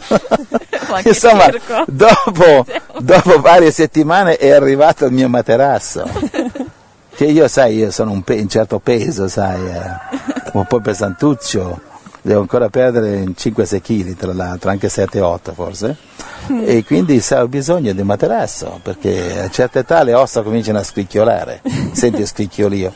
Insomma, 1.04 1.46
dopo, 1.86 2.66
dopo 3.00 3.40
varie 3.40 3.70
settimane 3.70 4.36
è 4.36 4.50
arrivato 4.50 5.04
il 5.06 5.12
mio 5.12 5.28
materasso. 5.28 6.04
Che 7.14 7.24
io, 7.24 7.48
sai, 7.48 7.76
io 7.76 7.90
sono 7.90 8.12
un, 8.12 8.22
pe- 8.22 8.40
un 8.40 8.48
certo 8.48 8.78
peso, 8.78 9.28
sai, 9.28 9.60
eh, 9.66 9.80
un 10.52 10.64
po' 10.66 10.80
pesantuccio, 10.80 11.80
devo 12.22 12.40
ancora 12.40 12.68
perdere 12.68 13.24
5-6 13.24 13.80
kg 13.82 14.16
tra 14.16 14.32
l'altro, 14.32 14.70
anche 14.70 14.88
7-8 14.88 15.52
forse. 15.54 15.96
E 16.48 16.84
quindi 16.84 17.20
sai, 17.20 17.42
ho 17.42 17.48
bisogno 17.48 17.92
di 17.92 18.00
un 18.00 18.06
materasso, 18.06 18.80
perché 18.82 19.40
a 19.42 19.48
certa 19.50 19.80
età 19.80 20.02
le 20.02 20.14
ossa 20.14 20.42
cominciano 20.42 20.78
a 20.78 20.82
scricchiolare, 20.82 21.62
senti 21.92 22.26
scricchiolio. 22.26 22.92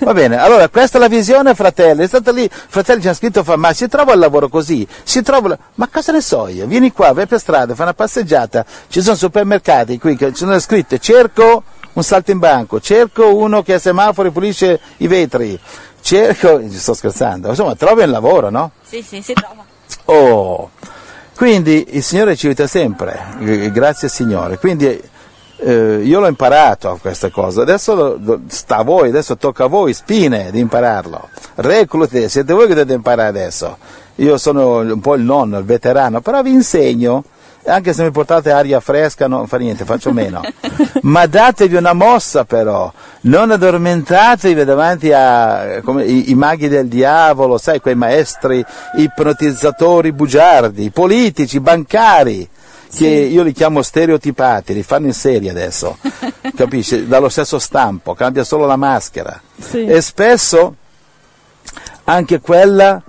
Va 0.00 0.12
bene, 0.12 0.36
allora 0.38 0.68
questa 0.68 0.98
è 0.98 1.00
la 1.00 1.08
visione, 1.08 1.54
fratelli. 1.54 2.02
È 2.02 2.06
stato 2.08 2.32
lì, 2.32 2.48
fratelli 2.50 3.00
ci 3.00 3.06
hanno 3.06 3.16
scritto, 3.16 3.44
fa, 3.44 3.56
ma 3.56 3.72
si 3.72 3.86
trova 3.86 4.12
il 4.14 4.18
lavoro 4.18 4.48
così? 4.48 4.86
Si 5.04 5.22
trova, 5.22 5.48
la- 5.48 5.58
ma 5.74 5.88
cosa 5.88 6.10
ne 6.12 6.20
so 6.20 6.48
io? 6.48 6.66
Vieni 6.66 6.90
qua, 6.92 7.12
vai 7.12 7.26
per 7.26 7.38
strada, 7.38 7.74
fai 7.74 7.84
una 7.84 7.94
passeggiata, 7.94 8.64
ci 8.88 9.00
sono 9.00 9.14
supermercati 9.14 9.98
qui 9.98 10.16
che 10.16 10.28
ci 10.28 10.38
sono 10.38 10.58
scritte, 10.58 10.98
cerco 10.98 11.62
un 11.92 12.02
saltimbanco, 12.02 12.80
cerco 12.80 13.34
uno 13.36 13.62
che 13.62 13.74
a 13.74 13.78
semafori 13.78 14.30
pulisce 14.30 14.80
i 14.98 15.06
vetri, 15.06 15.58
cerco, 16.00 16.60
sto 16.70 16.94
scherzando, 16.94 17.48
insomma 17.48 17.74
trovi 17.76 18.02
un 18.02 18.10
lavoro, 18.10 18.50
no? 18.50 18.72
Sì, 18.82 19.02
sì, 19.02 19.20
si 19.22 19.32
trova. 19.32 19.64
Oh, 20.06 20.70
quindi 21.38 21.86
il 21.90 22.02
Signore 22.02 22.34
ci 22.34 22.46
aiuta 22.46 22.66
sempre, 22.66 23.36
eh, 23.38 23.70
grazie 23.70 24.08
Signore. 24.08 24.58
Quindi 24.58 25.00
eh, 25.58 26.00
io 26.02 26.18
l'ho 26.18 26.26
imparato 26.26 26.90
a 26.90 26.98
questa 26.98 27.30
cosa, 27.30 27.62
adesso 27.62 28.18
sta 28.48 28.78
a 28.78 28.82
voi, 28.82 29.10
adesso 29.10 29.36
tocca 29.36 29.62
a 29.62 29.68
voi, 29.68 29.94
spine, 29.94 30.50
di 30.50 30.58
impararlo. 30.58 31.28
Reclute, 31.54 32.28
siete 32.28 32.52
voi 32.52 32.66
che 32.66 32.74
dovete 32.74 32.94
imparare 32.94 33.28
adesso. 33.28 33.78
Io 34.16 34.36
sono 34.36 34.78
un 34.78 34.98
po' 34.98 35.14
il 35.14 35.22
nonno, 35.22 35.58
il 35.58 35.64
veterano, 35.64 36.20
però 36.20 36.42
vi 36.42 36.50
insegno. 36.50 37.22
Anche 37.68 37.92
se 37.92 38.02
mi 38.02 38.10
portate 38.10 38.50
aria 38.50 38.80
fresca 38.80 39.28
non 39.28 39.46
fa 39.46 39.58
niente, 39.58 39.84
faccio 39.84 40.12
meno. 40.12 40.40
Ma 41.02 41.26
datevi 41.26 41.76
una 41.76 41.92
mossa 41.92 42.44
però, 42.44 42.92
non 43.22 43.50
addormentatevi 43.50 44.64
davanti 44.64 45.12
a 45.12 45.80
come, 45.82 46.04
i, 46.04 46.30
i 46.30 46.34
maghi 46.34 46.68
del 46.68 46.88
diavolo, 46.88 47.58
sai, 47.58 47.80
quei 47.80 47.94
maestri 47.94 48.64
ipnotizzatori 48.96 50.12
bugiardi, 50.12 50.84
i 50.84 50.90
politici, 50.90 51.56
i 51.56 51.60
bancari, 51.60 52.48
che 52.94 53.06
io 53.06 53.42
li 53.42 53.52
chiamo 53.52 53.82
stereotipati, 53.82 54.72
li 54.72 54.82
fanno 54.82 55.06
in 55.06 55.12
serie 55.12 55.50
adesso, 55.50 55.98
capisci? 56.56 57.06
Dallo 57.06 57.28
stesso 57.28 57.58
stampo, 57.58 58.14
cambia 58.14 58.44
solo 58.44 58.66
la 58.66 58.76
maschera. 58.76 59.40
Sì. 59.58 59.84
E 59.84 60.00
spesso 60.00 60.74
anche 62.04 62.40
quella 62.40 63.02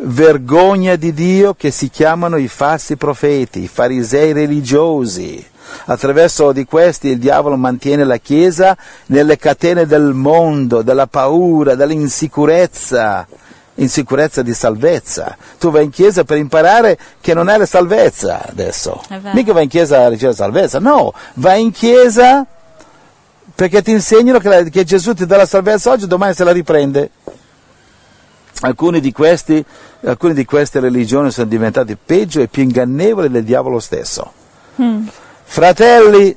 vergogna 0.00 0.96
di 0.96 1.12
Dio 1.12 1.54
che 1.54 1.70
si 1.70 1.88
chiamano 1.90 2.36
i 2.36 2.48
falsi 2.48 2.96
profeti, 2.96 3.62
i 3.62 3.68
farisei 3.68 4.32
religiosi. 4.32 5.44
Attraverso 5.86 6.52
di 6.52 6.64
questi 6.66 7.08
il 7.08 7.18
diavolo 7.18 7.56
mantiene 7.56 8.04
la 8.04 8.18
Chiesa 8.18 8.76
nelle 9.06 9.36
catene 9.38 9.86
del 9.86 10.12
mondo, 10.12 10.82
della 10.82 11.06
paura, 11.06 11.74
dell'insicurezza, 11.74 13.26
insicurezza 13.76 14.42
di 14.42 14.54
salvezza. 14.54 15.36
Tu 15.58 15.70
vai 15.70 15.84
in 15.84 15.90
chiesa 15.90 16.22
per 16.24 16.36
imparare 16.38 16.98
che 17.20 17.34
non 17.34 17.48
è 17.48 17.56
la 17.56 17.66
salvezza 17.66 18.44
adesso. 18.46 19.02
Mica 19.34 19.52
vai 19.52 19.64
in 19.64 19.68
chiesa 19.68 20.04
a 20.04 20.08
ricevere 20.08 20.36
salvezza, 20.36 20.78
no, 20.78 21.12
vai 21.34 21.62
in 21.62 21.70
chiesa 21.72 22.46
perché 23.54 23.82
ti 23.82 23.90
insegnano 23.90 24.38
che, 24.38 24.48
la- 24.48 24.62
che 24.64 24.84
Gesù 24.84 25.12
ti 25.14 25.26
dà 25.26 25.36
la 25.38 25.46
salvezza 25.46 25.90
oggi, 25.90 26.06
domani 26.06 26.34
se 26.34 26.44
la 26.44 26.52
riprende. 26.52 27.10
Alcuni 28.64 29.00
di, 29.00 29.12
questi, 29.12 29.64
alcune 30.04 30.34
di 30.34 30.44
queste 30.44 30.80
religioni 30.80 31.30
sono 31.30 31.46
diventate 31.46 31.96
peggio 31.96 32.40
e 32.40 32.48
più 32.48 32.62
ingannevoli 32.62 33.28
del 33.28 33.44
diavolo 33.44 33.78
stesso. 33.78 34.32
Mm. 34.80 35.06
Fratelli, 35.42 36.36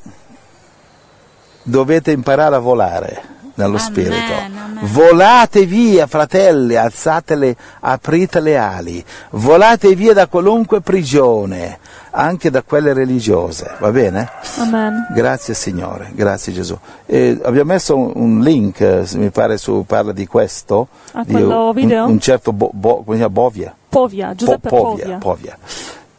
dovete 1.63 2.11
imparare 2.11 2.55
a 2.55 2.59
volare 2.59 3.35
nello 3.55 3.77
Amen, 3.77 3.79
spirito. 3.79 4.33
amen. 4.33 4.79
Volate 4.81 5.65
via, 5.65 6.05
fratelli, 6.05 6.75
alzatele, 6.75 7.55
aprite 7.79 8.39
le 8.39 8.57
ali. 8.57 9.03
Volate 9.31 9.95
via 9.95 10.13
da 10.13 10.27
qualunque 10.27 10.81
prigione, 10.81 11.79
anche 12.17 12.49
da 12.49 12.63
quelle 12.63 12.93
religiose, 12.93 13.75
va 13.79 13.91
bene? 13.91 14.27
Amen. 14.57 15.07
Grazie 15.13 15.53
Signore, 15.53 16.11
grazie 16.15 16.51
Gesù. 16.51 16.75
E 17.05 17.39
abbiamo 17.43 17.71
messo 17.71 17.95
un, 17.95 18.11
un 18.15 18.39
link, 18.41 18.81
eh, 18.81 19.05
se 19.05 19.19
mi 19.19 19.29
pare, 19.29 19.57
su, 19.57 19.83
parla 19.85 20.11
di 20.13 20.25
questo. 20.25 20.87
A 21.13 21.23
di 21.23 21.35
un- 21.35 21.71
video? 21.73 22.07
Un, 22.07 22.19
certo 22.19 22.53
Bo- 22.53 22.71
Bo- 22.73 23.03
come 23.03 23.17
si 23.17 23.23
chiama? 23.23 23.29
Bovia. 23.29 23.75
Povia, 23.87 24.33
Giuseppe 24.33 24.67
Po- 24.67 24.75
Povia. 24.75 25.17
Povia. 25.17 25.57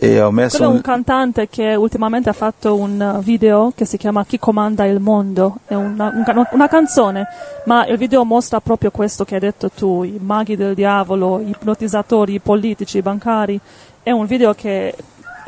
E 0.00 0.20
ho 0.20 0.30
messo 0.30 0.58
Quello 0.58 0.70
è 0.70 0.74
un, 0.76 0.80
cantante 0.80 1.48
che 1.48 1.74
ultimamente 1.74 2.28
ha 2.28 2.32
fatto 2.32 2.76
un 2.76 3.16
uh, 3.16 3.20
video 3.20 3.72
che 3.74 3.84
si 3.84 3.96
chiama 3.96 4.24
Chi 4.24 4.38
comanda 4.38 4.84
il 4.84 5.00
mondo, 5.00 5.56
è 5.66 5.74
una, 5.74 6.12
un 6.14 6.46
una 6.52 6.68
canzone, 6.68 7.26
ma 7.64 7.84
il 7.86 7.96
video 7.96 8.24
mostra 8.24 8.60
proprio 8.60 8.92
questo 8.92 9.24
che 9.24 9.34
hai 9.34 9.40
detto 9.40 9.68
tu, 9.68 10.04
i 10.04 10.16
maghi 10.20 10.54
del 10.54 10.74
diavolo, 10.74 11.40
i 11.40 11.48
ipnotizzatori, 11.48 12.34
i 12.34 12.38
politici, 12.38 12.98
i 12.98 13.02
bancari. 13.02 13.58
È 14.00 14.12
un 14.12 14.26
video 14.26 14.54
che 14.54 14.94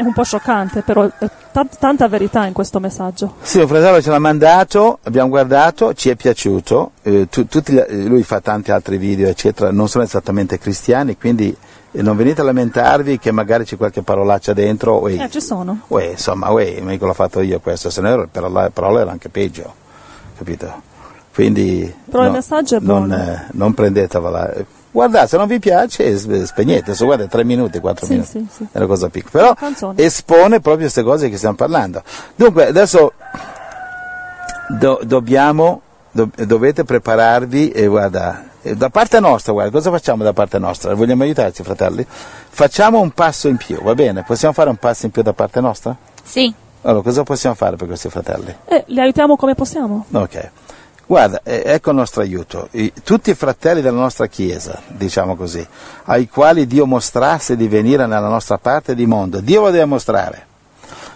è 0.01 0.07
un 0.07 0.12
po' 0.12 0.22
scioccante, 0.24 0.82
però 0.82 1.05
è 1.05 1.28
tan- 1.53 1.68
tanta 1.78 2.09
verità 2.09 2.46
in 2.46 2.53
questo 2.53 2.80
messaggio. 2.80 3.34
Sì, 3.42 3.59
un 3.61 3.68
fratello 3.68 4.01
ce 4.01 4.11
l'ha 4.11 4.18
mandato, 4.18 4.98
abbiamo 5.05 5.28
guardato, 5.28 5.92
ci 5.94 6.09
è 6.09 6.16
piaciuto, 6.16 6.92
eh, 7.03 7.28
tu- 7.28 7.46
tutti 7.46 7.74
eh, 7.76 8.05
lui 8.05 8.22
fa 8.22 8.40
tanti 8.40 8.70
altri 8.70 8.96
video, 8.96 9.28
eccetera, 9.28 9.70
non 9.70 9.88
sono 9.88 10.05
esattamente 10.05 10.59
cristiani, 10.59 11.16
quindi 11.18 11.55
eh, 11.92 12.03
non 12.03 12.16
venite 12.16 12.40
a 12.40 12.44
lamentarvi 12.44 13.18
che 13.18 13.30
magari 13.30 13.64
c'è 13.64 13.76
qualche 13.76 14.03
parolaccia 14.03 14.53
dentro, 14.55 15.01
uè, 15.03 15.20
Eh, 15.22 15.28
ci 15.30 15.40
sono. 15.40 15.80
uè, 15.88 16.11
insomma, 16.12 16.51
uè, 16.51 16.80
mica 16.80 17.05
l'ho 17.05 17.12
fatto 17.12 17.40
io 17.40 17.61
questo, 17.61 17.90
se 17.90 18.01
no 18.01 18.09
ero- 18.09 18.28
però 18.30 18.48
la 18.48 18.70
parola 18.72 19.01
era 19.01 19.11
anche 19.11 19.28
peggio, 19.28 19.74
capito? 20.38 20.88
Quindi 21.34 21.92
Però 22.11 22.22
il 22.24 22.30
no, 22.30 22.34
messaggio 22.36 22.76
è 22.76 22.80
non, 22.80 23.07
buono. 23.09 23.22
eh, 23.22 23.40
non 23.53 23.74
prendetevela. 23.74 24.53
Eh, 24.91 24.93
Guardate, 24.93 25.28
se 25.28 25.36
non 25.36 25.47
vi 25.47 25.59
piace, 25.59 26.16
sp- 26.18 26.43
spegnete, 26.45 26.95
so, 26.95 27.05
guarda, 27.05 27.26
tre 27.26 27.45
minuti, 27.45 27.78
quattro 27.78 28.07
Sì, 28.07 28.12
minuti, 28.12 28.30
sì, 28.30 28.47
sì. 28.51 28.66
è 28.72 28.78
una 28.78 28.86
cosa 28.86 29.09
piccola. 29.09 29.55
Però 29.55 29.93
espone 29.97 30.61
proprio 30.61 30.82
queste 30.84 31.03
cose 31.03 31.28
che 31.28 31.36
stiamo 31.36 31.55
parlando. 31.55 32.03
Dunque, 32.34 32.66
adesso 32.66 33.12
do- 34.78 35.01
dobbiamo, 35.03 35.80
do- 36.11 36.30
dovete 36.34 36.84
prepararvi 36.84 37.70
e 37.70 37.86
guarda, 37.86 38.45
eh, 38.62 38.74
da 38.74 38.88
parte 38.91 39.20
nostra, 39.20 39.53
guarda, 39.53 39.70
cosa 39.70 39.91
facciamo 39.91 40.22
da 40.24 40.32
parte 40.32 40.59
nostra? 40.59 40.95
Vogliamo 40.95 41.22
aiutarci, 41.22 41.62
fratelli? 41.62 42.05
Facciamo 42.09 43.01
un 43.01 43.11
passo 43.12 43.49
in 43.49 43.57
più, 43.57 43.80
va 43.82 43.95
bene? 43.95 44.22
Possiamo 44.24 44.53
fare 44.55 44.70
un 44.70 44.76
passo 44.76 45.07
in 45.07 45.12
più 45.12 45.22
da 45.22 45.32
parte 45.32 45.61
nostra? 45.61 45.97
Sì. 46.22 46.53
Allora, 46.82 47.03
cosa 47.03 47.22
possiamo 47.24 47.55
fare 47.55 47.76
per 47.76 47.86
questi 47.86 48.09
fratelli? 48.09 48.55
E 48.64 48.84
li 48.88 49.01
aiutiamo 49.01 49.36
come 49.36 49.55
possiamo. 49.55 50.07
Ok. 50.12 50.51
Guarda, 51.11 51.40
ecco 51.42 51.90
il 51.90 51.96
nostro 51.96 52.22
aiuto. 52.22 52.68
Tutti 53.02 53.30
i 53.30 53.34
fratelli 53.34 53.80
della 53.80 53.98
nostra 53.98 54.28
Chiesa, 54.28 54.80
diciamo 54.86 55.34
così, 55.34 55.66
ai 56.04 56.28
quali 56.28 56.68
Dio 56.68 56.86
mostrasse 56.86 57.56
di 57.56 57.66
venire 57.66 58.06
nella 58.06 58.28
nostra 58.28 58.58
parte 58.58 58.94
di 58.94 59.06
mondo, 59.06 59.40
Dio 59.40 59.62
lo 59.62 59.70
deve 59.70 59.86
mostrare. 59.86 60.46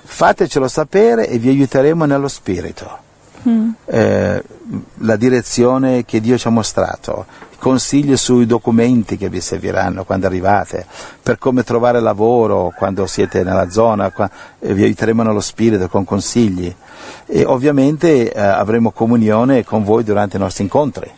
Fatecelo 0.03 0.67
sapere 0.67 1.29
e 1.29 1.39
vi 1.39 1.51
aiuteremo 1.51 2.07
nello 2.07 2.27
spirito. 2.27 2.99
Eh, 3.85 4.43
la 4.99 5.15
direzione 5.15 6.05
che 6.05 6.21
Dio 6.21 6.39
ci 6.39 6.49
ha 6.49 6.51
mostrato, 6.51 7.27
consigli 7.65 8.15
sui 8.19 8.45
documenti 8.45 9.17
che 9.17 9.31
vi 9.31 9.41
serviranno 9.41 10.05
quando 10.05 10.27
arrivate, 10.27 10.85
per 11.23 11.39
come 11.39 11.63
trovare 11.63 11.99
lavoro 11.99 12.71
quando 12.77 13.07
siete 13.07 13.43
nella 13.43 13.71
zona, 13.71 14.13
vi 14.59 14.83
aiuteremo 14.83 15.23
nello 15.23 15.41
spirito 15.41 15.89
con 15.89 16.05
consigli 16.05 16.71
e 17.25 17.45
ovviamente 17.47 18.31
eh, 18.31 18.39
avremo 18.39 18.91
comunione 18.91 19.65
con 19.65 19.83
voi 19.83 20.05
durante 20.05 20.37
i 20.37 20.41
nostri 20.41 20.65
incontri. 20.65 21.11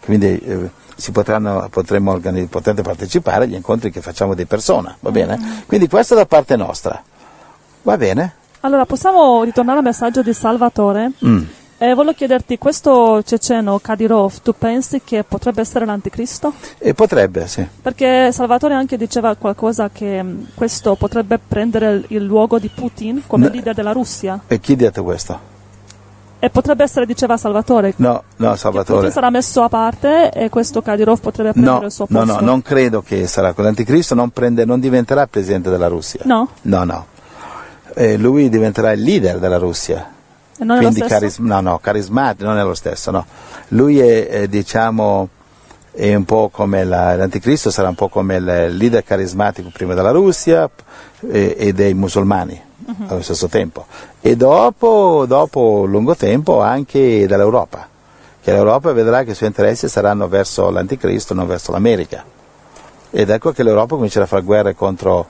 Quindi 0.00 0.38
eh, 0.38 0.70
si 0.96 1.12
potranno, 1.12 1.68
potremo 1.68 2.12
organi- 2.12 2.46
potete 2.46 2.80
partecipare 2.80 3.44
agli 3.44 3.54
incontri 3.54 3.90
che 3.90 4.00
facciamo 4.00 4.32
di 4.32 4.46
persona, 4.46 4.96
va 5.00 5.10
bene? 5.10 5.64
Quindi 5.66 5.86
questo 5.86 6.14
da 6.14 6.24
parte 6.24 6.56
nostra. 6.56 7.02
Va 7.82 7.96
bene? 7.98 8.36
Allora, 8.60 8.86
possiamo 8.86 9.42
ritornare 9.44 9.80
al 9.80 9.84
messaggio 9.84 10.22
di 10.22 10.32
Salvatore? 10.32 11.10
Mm. 11.22 11.42
E 11.76 11.92
volevo 11.92 12.14
chiederti, 12.14 12.56
questo 12.56 13.22
ceceno 13.24 13.78
Kadyrov, 13.80 14.40
tu 14.42 14.54
pensi 14.56 15.02
che 15.04 15.24
potrebbe 15.24 15.60
essere 15.60 15.84
l'anticristo? 15.84 16.52
E 16.78 16.94
potrebbe, 16.94 17.46
sì. 17.48 17.66
Perché 17.82 18.30
Salvatore 18.32 18.74
anche 18.74 18.96
diceva 18.96 19.34
qualcosa 19.34 19.90
che 19.92 20.22
mh, 20.22 20.48
questo 20.54 20.94
potrebbe 20.94 21.38
prendere 21.46 22.04
il, 22.08 22.22
luogo 22.22 22.58
di 22.58 22.70
Putin 22.72 23.22
come 23.26 23.46
No. 23.48 23.52
leader 23.52 23.74
della 23.74 23.92
Russia. 23.92 24.40
E 24.46 24.60
chi 24.60 24.72
ha 24.72 24.76
detto 24.76 25.02
questo? 25.02 25.52
E 26.38 26.48
potrebbe 26.50 26.84
essere, 26.84 27.06
diceva 27.06 27.36
Salvatore, 27.36 27.92
No, 27.96 28.22
no, 28.36 28.54
Salvatore. 28.54 28.98
Putin 28.98 29.12
sarà 29.12 29.30
messo 29.30 29.62
a 29.62 29.68
parte 29.68 30.30
e 30.30 30.48
questo 30.50 30.80
Kadyrov 30.80 31.18
potrebbe 31.20 31.52
prendere 31.52 31.78
No, 31.80 31.84
il 31.86 31.90
suo 31.92 32.06
no, 32.08 32.18
posto. 32.20 32.34
no, 32.34 32.40
non 32.46 32.62
credo 32.62 33.02
che 33.02 33.26
sarà. 33.26 33.52
L'anticristo 33.56 34.14
non, 34.14 34.30
prende, 34.30 34.64
non 34.64 34.78
diventerà 34.78 35.26
presidente 35.26 35.70
della 35.70 35.88
Russia. 35.88 36.20
No? 36.24 36.48
No, 36.62 36.84
no. 36.84 37.06
Eh, 37.94 38.16
lui 38.16 38.48
diventerà 38.48 38.92
il 38.92 39.02
leader 39.02 39.38
della 39.38 39.58
Russia. 39.58 40.12
Non 40.58 40.78
Quindi 40.78 41.00
caris- 41.00 41.38
no, 41.38 41.60
no, 41.60 41.78
carismatico 41.78 42.48
non 42.48 42.58
è 42.58 42.62
lo 42.62 42.74
stesso, 42.74 43.10
no. 43.10 43.26
Lui 43.68 43.98
è, 43.98 44.28
è, 44.28 44.46
diciamo, 44.48 45.28
è 45.92 46.14
un 46.14 46.24
po' 46.24 46.48
come 46.52 46.84
la- 46.84 47.16
l'anticristo, 47.16 47.70
sarà 47.70 47.88
un 47.88 47.94
po' 47.96 48.08
come 48.08 48.36
il 48.36 48.76
leader 48.76 49.02
carismatico 49.02 49.70
prima 49.72 49.94
della 49.94 50.10
Russia 50.12 50.70
e, 51.28 51.54
e 51.58 51.72
dei 51.72 51.94
musulmani 51.94 52.60
Mhm. 52.86 53.06
allo 53.08 53.22
stesso 53.22 53.48
tempo. 53.48 53.86
E 54.20 54.36
dopo, 54.36 55.24
dopo 55.26 55.84
lungo 55.86 56.14
tempo 56.14 56.60
anche 56.60 57.26
dell'Europa, 57.26 57.88
che 58.42 58.52
l'Europa 58.52 58.92
vedrà 58.92 59.22
che 59.24 59.30
i 59.30 59.34
suoi 59.34 59.48
interessi 59.48 59.88
saranno 59.88 60.28
verso 60.28 60.68
l'anticristo, 60.70 61.32
non 61.32 61.46
verso 61.46 61.72
l'America. 61.72 62.22
Ed 63.10 63.30
ecco 63.30 63.52
che 63.52 63.62
l'Europa 63.62 63.94
comincerà 63.94 64.24
a 64.24 64.28
fare 64.28 64.42
guerre 64.42 64.74
contro, 64.74 65.26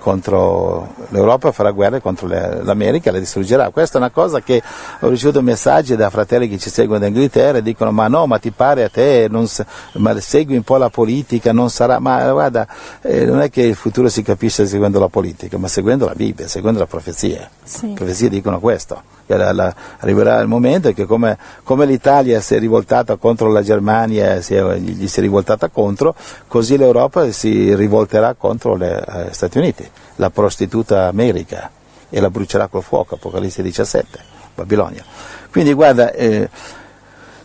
contro 0.00 0.94
l'Europa 1.10 1.52
farà 1.52 1.70
guerre 1.70 2.00
contro 2.00 2.26
le- 2.26 2.62
l'America 2.62 3.10
e 3.10 3.12
la 3.12 3.18
distruggerà. 3.18 3.70
Questa 3.70 3.98
è 3.98 4.00
una 4.00 4.10
cosa 4.10 4.40
che 4.40 4.62
ho 5.00 5.08
ricevuto 5.08 5.42
messaggi 5.42 5.94
da 5.94 6.10
fratelli 6.10 6.48
che 6.48 6.58
ci 6.58 6.70
seguono 6.70 6.98
da 7.00 7.06
Inghilterra 7.06 7.58
e 7.58 7.62
dicono 7.62 7.92
ma 7.92 8.08
no, 8.08 8.26
ma 8.26 8.38
ti 8.38 8.50
pare 8.50 8.84
a 8.84 8.88
te, 8.88 9.26
non 9.30 9.46
ma 9.92 10.18
segui 10.20 10.56
un 10.56 10.62
po' 10.62 10.76
la 10.76 10.90
politica, 10.90 11.52
non 11.52 11.70
sarà, 11.70 11.98
ma 11.98 12.30
guarda, 12.32 12.66
eh, 13.02 13.24
non 13.24 13.40
è 13.40 13.50
che 13.50 13.62
il 13.62 13.74
futuro 13.74 14.08
si 14.08 14.22
capisce 14.22 14.66
seguendo 14.66 14.98
la 14.98 15.08
politica, 15.08 15.58
ma 15.58 15.68
seguendo 15.68 16.06
la 16.06 16.14
Bibbia, 16.14 16.48
seguendo 16.48 16.80
la 16.80 16.86
profezia. 16.86 17.48
Sì. 17.62 17.88
Le 17.88 17.94
profezie 17.94 18.28
dicono 18.28 18.58
questo, 18.58 19.02
che 19.30 19.36
la- 19.36 19.52
la- 19.52 19.74
arriverà 19.98 20.40
il 20.40 20.48
momento 20.48 20.92
che 20.92 21.06
come, 21.06 21.38
come 21.62 21.86
l'Italia 21.86 22.40
si 22.40 22.56
è 22.56 22.58
rivoltata 22.58 23.14
contro 23.14 23.48
la 23.52 23.62
Germania, 23.62 24.40
si 24.40 24.54
è- 24.56 24.74
gli 24.76 25.06
si 25.06 25.20
è 25.20 25.22
rivoltata 25.22 25.68
contro, 25.68 26.16
così 26.48 26.76
l'Europa 26.76 27.30
si 27.30 27.72
rivolterà 27.76 28.34
contro 28.34 28.76
gli 28.76 28.84
Stati 29.30 29.58
Uniti, 29.58 29.88
la 30.16 30.30
prostituta 30.30 31.06
America, 31.06 31.70
e 32.08 32.20
la 32.20 32.28
brucerà 32.28 32.66
col 32.66 32.82
fuoco, 32.82 33.14
Apocalisse 33.14 33.62
17, 33.62 34.18
Babilonia. 34.56 35.04
Quindi 35.52 35.72
guarda, 35.74 36.12
eh, 36.12 36.48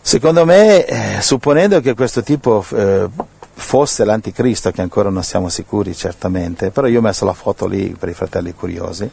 secondo 0.00 0.44
me, 0.44 0.84
eh, 0.86 1.20
supponendo 1.20 1.80
che 1.80 1.94
questo 1.94 2.24
tipo 2.24 2.64
eh, 2.74 3.06
fosse 3.54 4.04
l'anticristo, 4.04 4.72
che 4.72 4.82
ancora 4.82 5.08
non 5.08 5.22
siamo 5.22 5.48
sicuri 5.48 5.94
certamente, 5.94 6.70
però 6.70 6.88
io 6.88 6.98
ho 6.98 7.02
messo 7.02 7.24
la 7.24 7.32
foto 7.32 7.68
lì 7.68 7.94
per 7.96 8.08
i 8.08 8.12
fratelli 8.12 8.52
curiosi, 8.54 9.08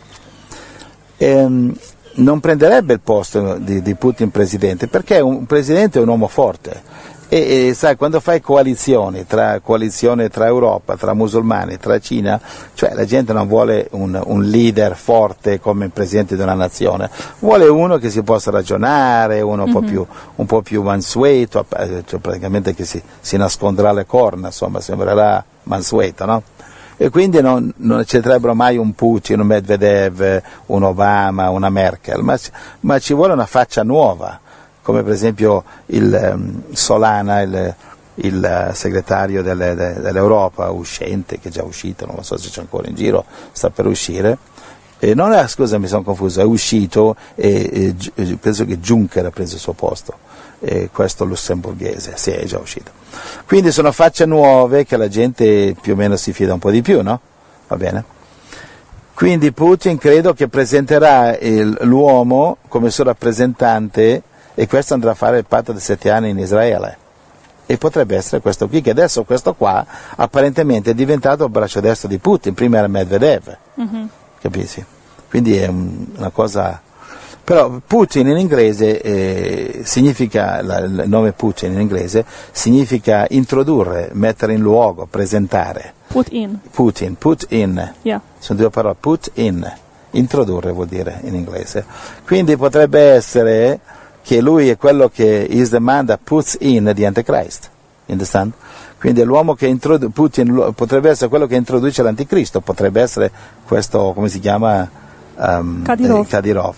ehm, 1.18 1.76
non 2.16 2.40
prenderebbe 2.40 2.94
il 2.94 3.00
posto 3.00 3.56
di, 3.56 3.82
di 3.82 3.96
Putin 3.96 4.30
presidente, 4.30 4.88
perché 4.88 5.20
un 5.20 5.46
presidente 5.46 6.00
è 6.00 6.02
un 6.02 6.10
uomo 6.10 6.28
forte. 6.28 7.12
E, 7.30 7.70
e, 7.70 7.74
sai, 7.74 7.96
quando 7.96 8.20
fai 8.20 8.42
coalizioni, 8.42 9.26
tra 9.26 9.60
coalizione 9.60 10.30
tra 10.30 10.46
Europa, 10.46 10.96
tra 10.98 11.16
musulmani, 11.16 11.80
tra 11.80 11.98
Cina, 11.98 12.40
cioè 12.76 12.94
la 12.94 13.06
gente 13.06 13.34
non 13.34 13.48
vuole 13.48 13.88
un, 13.92 14.22
un 14.24 14.44
leader 14.44 14.96
forte 14.96 15.60
come 15.60 15.86
il 15.86 15.92
presidente 15.92 16.36
di 16.36 16.44
una 16.44 16.54
nazione, 16.54 17.10
vuole 17.40 17.66
uno 17.68 17.98
che 17.98 18.12
si 18.12 18.22
possa 18.22 18.52
ragionare, 18.52 19.42
uno 19.42 19.64
un, 19.64 19.72
po 19.72 19.80
più, 19.80 20.06
un 20.36 20.46
po' 20.46 20.62
più 20.62 20.84
mansueto, 20.84 21.66
eh, 21.76 22.04
cioè 22.06 22.20
praticamente 22.20 22.76
che 22.76 22.86
si, 22.86 23.02
si 23.20 23.36
nasconderà 23.36 23.92
le 23.94 24.06
corna, 24.06 24.48
insomma, 24.48 24.80
sembrerà 24.80 25.44
mansueto, 25.64 26.26
no? 26.26 26.44
E 27.04 27.10
quindi 27.10 27.42
non, 27.42 27.70
non 27.80 28.00
accetterebbero 28.00 28.56
mai 28.56 28.78
un 28.78 28.94
Putin, 28.94 29.42
un 29.42 29.48
Medvedev, 29.48 30.42
un 30.68 30.84
Obama, 30.84 31.50
una 31.50 31.70
Merkel, 31.70 32.22
ma, 32.22 32.40
ma 32.80 32.98
ci 32.98 33.14
vuole 33.14 33.34
una 33.34 33.46
faccia 33.46 33.84
nuova, 33.84 34.40
come 34.82 35.04
per 35.04 35.12
esempio 35.12 35.66
il 35.88 36.32
um, 36.34 36.62
Solana, 36.72 37.42
il, 37.42 37.76
il 38.16 38.70
segretario 38.72 39.44
delle, 39.44 39.76
de, 39.76 40.00
dell'Europa 40.00 40.70
uscente, 40.70 41.40
che 41.40 41.50
è 41.50 41.52
già 41.52 41.64
uscito, 41.64 42.06
non 42.06 42.16
lo 42.16 42.22
so 42.22 42.38
se 42.38 42.48
c'è 42.48 42.62
ancora 42.62 42.88
in 42.88 42.96
giro, 42.96 43.26
sta 43.52 43.70
per 43.70 43.86
uscire. 43.86 44.38
E 44.98 45.14
non 45.14 45.34
è, 45.34 45.46
scusa, 45.50 45.78
mi 45.78 45.88
sono 45.88 46.04
confuso, 46.04 46.40
è 46.40 46.46
uscito 46.46 47.18
e, 47.36 47.94
e 48.16 48.38
penso 48.38 48.64
che 48.64 48.80
Juncker 48.80 49.26
ha 49.26 49.30
preso 49.30 49.56
il 49.56 49.60
suo 49.60 49.74
posto, 49.74 50.14
e 50.66 50.90
questo 50.94 51.26
lussemburghese, 51.26 52.14
sì, 52.16 52.32
è 52.32 52.46
già 52.46 52.58
uscito. 52.58 52.92
Quindi 53.46 53.72
sono 53.72 53.92
facce 53.92 54.26
nuove 54.26 54.86
che 54.86 54.96
la 54.96 55.10
gente 55.10 55.76
più 55.80 55.94
o 55.94 55.96
meno 55.98 56.16
si 56.16 56.32
fida 56.32 56.54
un 56.54 56.60
po' 56.60 56.72
di 56.72 56.82
più, 56.82 57.02
no? 57.02 57.20
Va 57.68 57.76
bene? 57.76 58.04
Quindi 59.14 59.52
Putin 59.52 59.98
credo 59.98 60.34
che 60.34 60.48
presenterà 60.48 61.38
il, 61.38 61.78
l'uomo 61.82 62.58
come 62.68 62.90
suo 62.90 63.04
rappresentante 63.04 64.24
e 64.56 64.68
questo 64.68 64.94
andrà 64.94 65.12
a 65.12 65.16
fare 65.16 65.38
il 65.40 65.46
patto 65.46 65.72
di 65.74 65.80
sette 65.80 66.10
anni 66.10 66.30
in 66.30 66.40
Israele. 66.40 66.98
E 67.66 67.78
potrebbe 67.78 68.16
essere 68.16 68.42
questo 68.42 68.68
qui, 68.68 68.82
che 68.82 68.90
adesso 68.90 69.24
questo 69.24 69.54
qua 69.54 69.86
apparentemente 70.16 70.92
è 70.92 70.94
diventato 70.94 71.44
il 71.46 71.50
braccio 71.50 71.80
destro 71.80 72.08
di 72.08 72.18
Putin, 72.18 72.54
prima 72.54 72.78
era 72.78 72.88
Medvedev, 72.88 73.58
Mhm. 73.76 74.10
capisci? 74.42 74.84
Quindi 75.30 75.58
è 75.58 75.68
un- 75.68 76.08
una 76.18 76.30
cosa... 76.30 76.82
Però 77.44 77.80
Putin 77.86 78.28
in 78.28 78.38
inglese 78.38 79.02
eh, 79.02 79.82
significa, 79.84 80.62
la- 80.62 80.80
il 80.80 81.04
nome 81.08 81.34
Putin 81.34 81.74
in 81.74 81.82
inglese 81.82 82.24
significa 82.52 83.26
introdurre, 83.30 84.10
mettere 84.14 84.54
in 84.54 84.62
luogo, 84.62 85.08
presentare. 85.10 85.94
Put 86.08 86.28
in. 86.32 86.60
Putin, 86.72 87.16
put 87.18 87.46
in, 87.50 87.94
Yeah. 88.04 88.22
sono 88.40 88.60
due 88.60 88.70
parole, 88.70 88.96
put 89.00 89.32
in, 89.34 89.70
introdurre 90.12 90.72
vuol 90.72 90.88
dire 90.88 91.20
in 91.24 91.36
inglese. 91.36 91.84
Quindi 92.26 92.56
potrebbe 92.56 93.00
essere 93.12 93.80
che 94.22 94.40
lui 94.40 94.70
è 94.70 94.78
quello 94.78 95.10
che 95.10 95.46
is 95.50 95.70
the 95.70 95.80
man 95.80 96.06
that 96.06 96.20
puts 96.24 96.56
in 96.62 96.92
the 96.96 97.06
Antichrist. 97.06 97.70
Understand? 98.06 98.54
Quindi 99.00 99.20
è 99.20 99.26
l'uomo 99.26 99.54
che 99.54 99.66
introduce, 99.68 100.12
Putin 100.14 100.72
potrebbe 100.76 101.10
essere 101.10 101.28
quello 101.30 101.46
che 101.48 101.56
introduce 101.56 102.02
l'anticristo, 102.04 102.62
potrebbe 102.62 103.02
essere 103.02 103.30
questo, 103.66 104.14
come 104.14 104.30
si 104.30 104.40
chiama? 104.40 104.90
Um, 105.36 105.84
Kadyrov. 105.84 106.26
eh, 106.26 106.28
Kadyrov. 106.28 106.76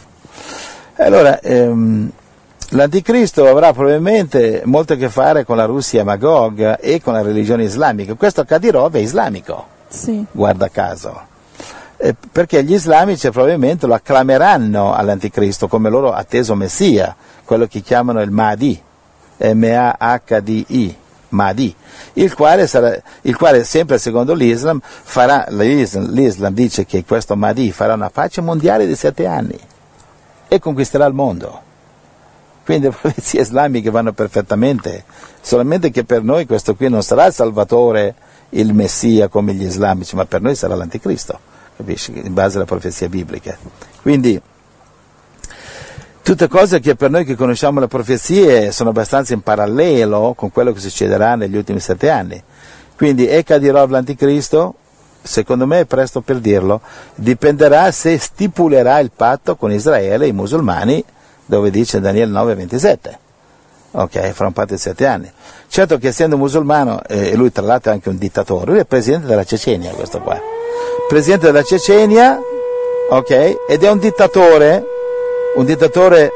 Allora, 0.98 1.40
ehm, 1.42 2.10
l'anticristo 2.70 3.46
avrà 3.48 3.74
probabilmente 3.74 4.62
molto 4.66 4.94
a 4.94 4.96
che 4.96 5.10
fare 5.10 5.44
con 5.44 5.58
la 5.58 5.66
Russia 5.66 6.04
Magog 6.04 6.78
e 6.80 7.02
con 7.02 7.14
la 7.14 7.22
religione 7.22 7.64
islamica. 7.64 8.14
Questo 8.14 8.46
Kadyrov 8.46 8.96
è 8.96 9.00
islamico 9.00 9.66
Sì. 9.90 10.26
guarda 10.32 10.70
caso. 10.70 11.34
Eh, 11.98 12.16
perché 12.32 12.64
gli 12.64 12.74
islamici 12.74 13.30
probabilmente 13.30 13.88
lo 13.88 13.94
acclameranno 13.94 14.94
all'anticristo 14.94 15.68
come 15.68 15.90
loro 15.90 16.12
atteso 16.12 16.56
messia, 16.56 17.16
quello 17.44 17.68
che 17.68 17.82
chiamano 17.82 18.22
il 18.22 18.32
Mahdi, 18.32 18.82
M-A-H-D-I, 19.38 20.98
Mahdi, 21.30 21.76
il 22.14 22.34
quale, 22.34 22.68
sarà, 22.68 22.98
il 23.22 23.36
quale 23.36 23.64
sempre 23.64 23.98
secondo 23.98 24.34
l'Islam 24.34 24.80
farà, 24.82 25.46
l'Islam, 25.50 26.10
l'Islam 26.12 26.54
dice 26.54 26.86
che 26.86 27.04
questo 27.06 27.36
Mahdi 27.36 27.72
farà 27.72 27.94
una 27.94 28.10
pace 28.10 28.42
mondiale 28.42 28.86
di 28.88 28.96
sette 28.96 29.26
anni 29.26 29.60
e 30.56 30.60
conquisterà 30.60 31.06
il 31.06 31.14
mondo. 31.14 31.62
Quindi 32.66 32.88
le 32.90 32.96
profezie 33.00 33.42
islamiche 33.42 33.92
vanno 33.92 34.12
perfettamente, 34.12 35.06
solamente 35.42 35.92
che 35.92 36.04
per 36.04 36.24
noi 36.24 36.46
questo 36.46 36.76
qui 36.76 36.90
non 36.90 37.04
sarà 37.04 37.28
il 37.28 37.34
Salvatore, 37.34 38.16
il 38.50 38.74
Messia 38.74 39.28
come 39.28 39.54
gli 39.54 39.64
islamici, 39.64 40.16
ma 40.16 40.26
per 40.26 40.42
noi 40.42 40.56
sarà 40.56 40.76
l'anticristo, 40.76 41.40
capisci? 41.78 42.12
In 42.24 42.34
base 42.34 42.58
alle 42.58 42.66
profezie 42.66 43.08
bibliche. 43.08 43.58
Quindi 44.02 44.42
tutte 46.22 46.48
cose 46.48 46.80
che 46.80 46.96
per 46.96 47.12
noi 47.12 47.24
che 47.24 47.36
conosciamo 47.36 47.80
le 47.80 47.88
profezie 47.88 48.72
sono 48.72 48.90
abbastanza 48.90 49.34
in 49.34 49.42
parallelo 49.42 50.34
con 50.36 50.52
quello 50.52 50.74
che 50.74 50.80
succederà 50.80 51.36
negli 51.36 51.56
ultimi 51.56 51.80
sette 51.80 52.10
anni. 52.10 52.42
Quindi 52.96 53.28
è 53.28 53.44
Kadirov 53.44 53.92
l'anticristo? 53.92 54.76
Secondo 55.26 55.66
me 55.66 55.80
è 55.80 55.86
presto 55.86 56.22
per 56.22 56.38
dirlo, 56.38 56.82
dipenderà 57.16 57.90
se 57.92 58.18
stipulerà 58.20 59.00
il 59.00 59.10
patto 59.16 59.56
con 59.56 59.72
Israele 59.72 60.26
e 60.26 60.28
i 60.30 60.34
musulmani, 60.34 61.04
dove 61.46 61.72
dice 61.72 62.00
Daniele 62.00 62.32
9:27 62.32 63.18
ok, 63.96 64.32
fra 64.32 64.48
un 64.48 64.54
patto 64.54 64.74
di 64.74 64.80
sette 64.80 65.06
anni. 65.06 65.32
Certo 65.68 65.98
che 65.98 66.10
essendo 66.10 66.38
musulmano, 66.38 67.02
eh, 67.08 67.30
e 67.32 67.36
lui 67.36 67.52
tra 67.52 67.66
l'altro 67.66 67.92
è 67.92 67.94
anche 67.94 68.10
un 68.10 68.18
dittatore, 68.18 68.72
lui 68.72 68.80
è 68.80 68.86
presidente 68.86 69.28
della 69.28 69.44
Cecenia, 69.44 69.92
questo 69.92 70.20
qua. 70.20 70.40
Presidente 71.08 71.48
della 71.48 71.64
Cecenia, 71.64 72.40
ok, 73.10 73.56
ed 73.68 73.84
è 73.84 73.90
un 73.90 74.00
dittatore, 74.00 74.84
un 75.56 75.66
dittatore, 75.66 76.32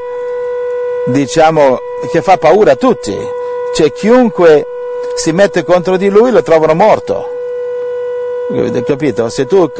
diciamo, 1.06 1.78
che 2.10 2.22
fa 2.22 2.38
paura 2.38 2.72
a 2.72 2.76
tutti. 2.76 3.16
Cioè 3.74 3.92
chiunque 3.92 4.66
si 5.14 5.32
mette 5.32 5.62
contro 5.64 5.96
di 5.96 6.08
lui 6.08 6.30
lo 6.30 6.42
trovano 6.42 6.74
morto. 6.74 7.39
Avete 8.50 8.82
Capito? 8.82 9.28
Se 9.28 9.46
tu 9.46 9.70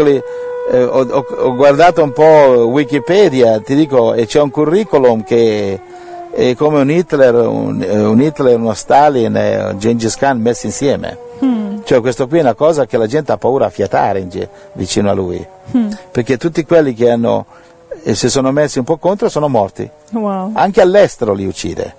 eh, 0.70 0.82
ho, 0.82 1.06
ho- 1.08 1.54
guardato 1.54 2.02
un 2.02 2.12
po' 2.12 2.66
Wikipedia, 2.68 3.60
ti 3.60 3.74
dico, 3.74 4.14
e 4.14 4.26
c'è 4.26 4.40
un 4.40 4.50
curriculum 4.50 5.24
che 5.24 5.80
è 6.32 6.54
come 6.54 6.80
un 6.80 6.90
Hitler, 6.90 7.34
un, 7.34 7.82
eh, 7.82 8.04
un 8.04 8.20
Hitler, 8.20 8.56
uno 8.56 8.74
Stalin 8.74 9.36
e 9.36 9.64
un 9.64 9.78
Gengis 9.78 10.16
Khan 10.16 10.40
messi 10.40 10.66
insieme. 10.66 11.18
Cioè 11.82 12.00
questo 12.00 12.28
qui 12.28 12.38
è 12.38 12.42
una 12.42 12.54
cosa 12.54 12.86
che 12.86 12.96
la 12.96 13.06
gente 13.06 13.32
ha 13.32 13.36
paura 13.36 13.66
a 13.66 13.70
fiatare 13.70 14.20
in 14.20 14.28
vicino 14.74 15.10
a 15.10 15.12
lui. 15.12 15.44
Perché 16.12 16.36
tutti 16.36 16.64
quelli 16.64 16.94
che 16.94 17.10
hanno, 17.10 17.46
eh, 18.04 18.14
si 18.14 18.28
sono 18.28 18.52
messi 18.52 18.78
un 18.78 18.84
po' 18.84 18.98
contro 18.98 19.28
sono 19.28 19.48
morti. 19.48 19.90
Wow. 20.12 20.52
Anche 20.54 20.80
all'estero 20.80 21.32
li 21.32 21.46
uccide. 21.46 21.94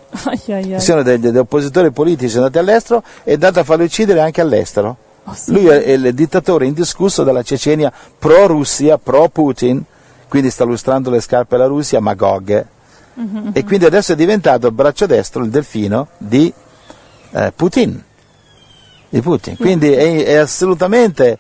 Ci 0.80 0.86
sono 0.86 1.04
degli, 1.04 1.20
degli 1.20 1.38
oppositori 1.38 1.92
politici 1.92 2.38
andati 2.38 2.58
all'estero 2.58 3.04
e 3.24 3.32
è 3.32 3.34
andato 3.34 3.60
a 3.60 3.64
farli 3.64 3.84
uccidere 3.84 4.22
anche 4.22 4.40
all'estero. 4.40 4.96
Oh, 5.26 5.34
sì. 5.34 5.52
Lui 5.52 5.68
è, 5.68 5.92
il 5.92 6.14
dittatore 6.14 6.66
indiscusso 6.66 7.24
della 7.24 7.44
Cecenia 7.44 7.92
pro-Russia, 8.18 8.98
pro-Putin, 8.98 9.84
quindi 10.28 10.50
sta 10.50 10.64
lustrando 10.64 11.10
le 11.10 11.22
scarpe 11.22 11.56
alla 11.56 11.68
Russia, 11.68 12.00
Magog. 12.00 12.66
E 13.54 13.64
quindi 13.64 13.86
adesso 13.86 14.14
è 14.14 14.16
diventato 14.16 14.68
il 14.68 14.74
braccio 14.74 15.06
destro, 15.06 15.44
il 15.44 15.50
delfino 15.50 16.08
di 16.18 16.52
eh, 17.32 17.52
Putin. 17.56 18.04
Di 19.10 19.22
Putin. 19.22 19.58
Quindi 19.58 19.92
è, 19.92 20.26
è 20.26 20.36
assolutamente 20.36 21.38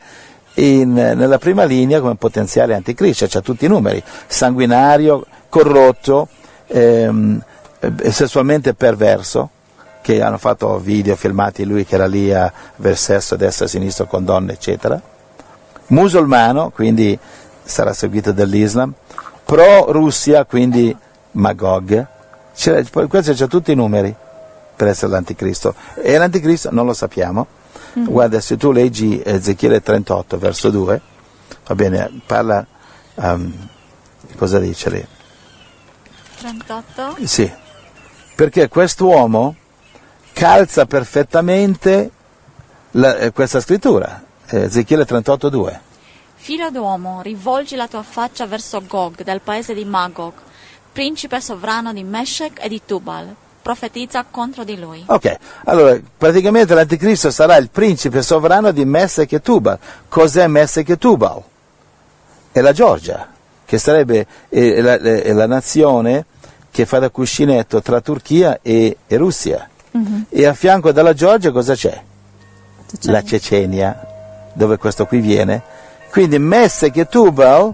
in- 0.55 0.93
nella 0.93 1.37
prima 1.37 1.63
linea 1.63 2.01
come 2.01 2.15
potenziale 2.15 2.73
anticristo, 2.75 3.25
c'ha 3.27 3.41
tutti 3.41 3.65
i 3.65 3.69
numeri, 3.69 4.03
sanguinario, 4.27 5.25
corrotto, 5.47 6.27
ehm, 6.67 7.41
eh, 7.79 8.11
sessualmente 8.11 8.73
perverso, 8.73 9.49
che 10.01 10.21
hanno 10.21 10.37
fatto 10.37 10.77
video 10.79 11.15
filmati 11.15 11.63
lui 11.63 11.85
che 11.85 11.95
era 11.95 12.07
lì 12.07 12.33
a 12.33 12.45
a 12.45 12.51
destra 12.77 13.29
e 13.37 13.45
a 13.45 13.51
sinistra 13.67 14.05
con 14.05 14.25
donne, 14.25 14.53
eccetera. 14.53 14.99
Musulmano, 15.87 16.69
quindi 16.69 17.17
sarà 17.63 17.93
seguito 17.93 18.31
dall'Islam, 18.31 18.93
pro 19.45 19.91
Russia, 19.91 20.45
quindi 20.45 20.95
Magog. 21.31 22.07
C'è, 22.55 22.83
poi 22.85 23.07
questo 23.07 23.33
c'ha 23.33 23.47
tutti 23.47 23.71
i 23.71 23.75
numeri 23.75 24.13
per 24.75 24.87
essere 24.87 25.11
l'anticristo. 25.11 25.75
E 25.95 26.17
l'anticristo 26.17 26.69
non 26.71 26.85
lo 26.85 26.93
sappiamo. 26.93 27.47
Guarda, 27.93 28.39
se 28.39 28.55
tu 28.57 28.71
leggi 28.71 29.21
Ezechiele 29.23 29.81
38, 29.81 30.37
verso 30.37 30.69
2, 30.69 31.01
va 31.67 31.75
bene, 31.75 32.21
parla, 32.25 32.65
um, 33.15 33.53
cosa 34.37 34.59
dice 34.59 34.89
lì? 34.89 35.05
38. 36.39 37.17
Sì, 37.25 37.51
perché 38.35 38.69
quest'uomo 38.69 39.55
calza 40.41 40.87
perfettamente 40.87 42.09
la- 42.93 43.15
eh, 43.17 43.31
questa 43.31 43.61
scrittura, 43.61 44.23
eh, 44.47 44.61
Ezechiele 44.63 45.05
38, 45.05 45.49
2. 45.49 45.81
Figlio 46.33 46.71
d'uomo, 46.71 47.21
rivolgi 47.21 47.75
la 47.75 47.87
tua 47.87 48.01
faccia 48.01 48.47
verso 48.47 48.81
Gog, 48.87 49.21
del 49.21 49.41
paese 49.41 49.75
di 49.75 49.85
Magog, 49.85 50.33
principe 50.91 51.39
sovrano 51.39 51.93
di 51.93 52.03
Meshech 52.03 52.57
e 52.59 52.69
di 52.69 52.81
Tubal. 52.83 53.35
Profetizza 53.61 54.25
contro 54.31 54.63
di 54.63 54.79
lui. 54.79 55.03
Ok, 55.05 55.37
allora 55.65 55.95
praticamente 56.17 56.73
l'anticristo 56.73 57.29
sarà 57.29 57.57
il 57.57 57.69
principe 57.69 58.23
sovrano 58.23 58.71
di 58.71 58.83
Messech 58.83 59.31
e 59.33 59.41
Tubal. 59.41 59.77
Cos'è 60.09 60.47
Messech 60.47 60.89
e 60.89 60.97
Tubal? 60.97 61.39
È 62.51 62.59
la 62.61 62.71
Georgia, 62.71 63.31
che 63.63 63.77
sarebbe 63.77 64.25
eh, 64.49 64.81
la, 64.81 64.95
è 64.95 65.31
la 65.33 65.45
nazione 65.45 66.25
che 66.71 66.87
fa 66.87 66.97
da 66.97 67.11
cuscinetto 67.11 67.79
tra 67.83 68.01
Turchia 68.01 68.57
e, 68.63 68.97
e 69.05 69.17
Russia. 69.17 69.69
E 70.29 70.45
a 70.45 70.53
fianco 70.53 70.91
della 70.91 71.13
Georgia 71.13 71.51
cosa 71.51 71.75
c'è? 71.75 72.01
La 73.03 73.23
Cecenia, 73.23 74.07
dove 74.53 74.77
questo 74.77 75.05
qui 75.05 75.19
viene. 75.19 75.61
Quindi 76.11 76.39
Messech 76.39 76.97
e 76.97 77.07
Tubal 77.07 77.73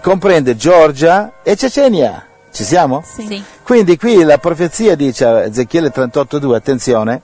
comprende 0.00 0.56
Georgia 0.56 1.32
e 1.42 1.56
Cecenia. 1.56 2.24
Ci 2.52 2.64
siamo? 2.64 3.02
Sì. 3.04 3.42
Quindi 3.62 3.98
qui 3.98 4.22
la 4.22 4.38
profezia 4.38 4.94
dice 4.94 5.24
a 5.24 5.42
Ezechiele 5.44 5.92
38.2, 5.92 6.54
attenzione, 6.54 7.22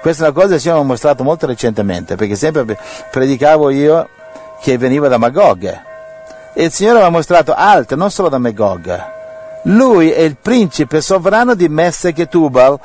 questa 0.00 0.26
è 0.26 0.28
una 0.28 0.40
cosa 0.40 0.54
che 0.54 0.60
ci 0.60 0.68
hanno 0.68 0.82
mostrato 0.82 1.24
molto 1.24 1.46
recentemente, 1.46 2.16
perché 2.16 2.36
sempre 2.36 2.64
pre- 2.64 2.78
predicavo 3.10 3.70
io 3.70 4.08
che 4.60 4.76
veniva 4.76 5.08
da 5.08 5.16
Magog. 5.16 5.80
E 6.52 6.64
il 6.64 6.72
Signore 6.72 6.98
mi 6.98 7.04
ha 7.04 7.10
mostrato 7.10 7.54
altro, 7.54 7.96
non 7.96 8.10
solo 8.10 8.28
da 8.28 8.38
Magog. 8.38 9.16
Lui 9.62 10.10
è 10.10 10.20
il 10.20 10.36
principe 10.36 11.00
sovrano 11.00 11.54
di 11.54 11.68
Messech 11.68 12.18
e 12.18 12.28
Tubal, 12.28 12.78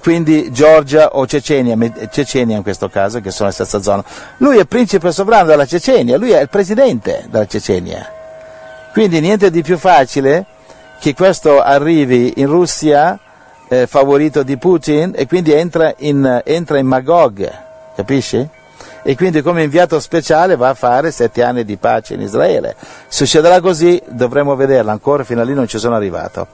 quindi 0.00 0.52
Georgia 0.52 1.10
o 1.16 1.26
Cecenia, 1.26 1.76
Cecenia 2.10 2.56
in 2.56 2.62
questo 2.62 2.88
caso, 2.88 3.20
che 3.20 3.30
sono 3.30 3.48
la 3.48 3.54
stessa 3.54 3.82
zona. 3.82 4.04
Lui 4.38 4.58
è 4.58 4.64
principe 4.64 5.12
sovrano 5.12 5.46
della 5.46 5.66
Cecenia, 5.66 6.16
lui 6.16 6.30
è 6.30 6.40
il 6.40 6.48
presidente 6.48 7.26
della 7.28 7.46
Cecenia. 7.46 8.08
Quindi 8.92 9.20
niente 9.20 9.50
di 9.50 9.62
più 9.62 9.78
facile 9.78 10.46
che 11.00 11.14
questo 11.14 11.60
arrivi 11.60 12.34
in 12.36 12.46
Russia, 12.46 13.18
eh, 13.68 13.86
favorito 13.86 14.42
di 14.42 14.56
Putin, 14.56 15.12
e 15.14 15.26
quindi 15.26 15.52
entra 15.52 15.94
in, 15.98 16.42
entra 16.44 16.78
in 16.78 16.86
Magog, 16.86 17.50
capisci? 17.94 18.48
E 19.02 19.16
quindi 19.16 19.40
come 19.40 19.62
inviato 19.62 19.98
speciale 19.98 20.56
va 20.56 20.68
a 20.68 20.74
fare 20.74 21.10
sette 21.10 21.42
anni 21.42 21.64
di 21.64 21.78
pace 21.78 22.14
in 22.14 22.20
Israele. 22.20 22.76
Succederà 23.08 23.60
così, 23.60 24.00
dovremo 24.06 24.54
vederlo, 24.56 24.90
ancora 24.90 25.24
fino 25.24 25.40
a 25.40 25.44
lì 25.44 25.54
non 25.54 25.66
ci 25.66 25.78
sono 25.78 25.94
arrivato. 25.94 26.48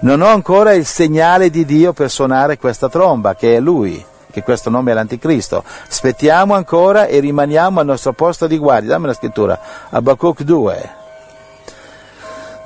Non 0.00 0.20
ho 0.20 0.26
ancora 0.26 0.72
il 0.72 0.84
segnale 0.84 1.50
di 1.50 1.64
Dio 1.64 1.92
per 1.92 2.10
suonare 2.10 2.58
questa 2.58 2.88
tromba, 2.88 3.34
che 3.34 3.56
è 3.56 3.60
Lui, 3.60 4.04
che 4.30 4.42
questo 4.42 4.68
nome 4.68 4.90
è 4.90 4.94
l'Anticristo. 4.94 5.64
Aspettiamo 5.88 6.54
ancora 6.54 7.06
e 7.06 7.20
rimaniamo 7.20 7.80
al 7.80 7.86
nostro 7.86 8.12
posto 8.12 8.46
di 8.46 8.58
guardia. 8.58 8.90
Dammi 8.90 9.06
la 9.06 9.14
scrittura, 9.14 9.58
Abacuc 9.90 10.42
2. 10.42 10.90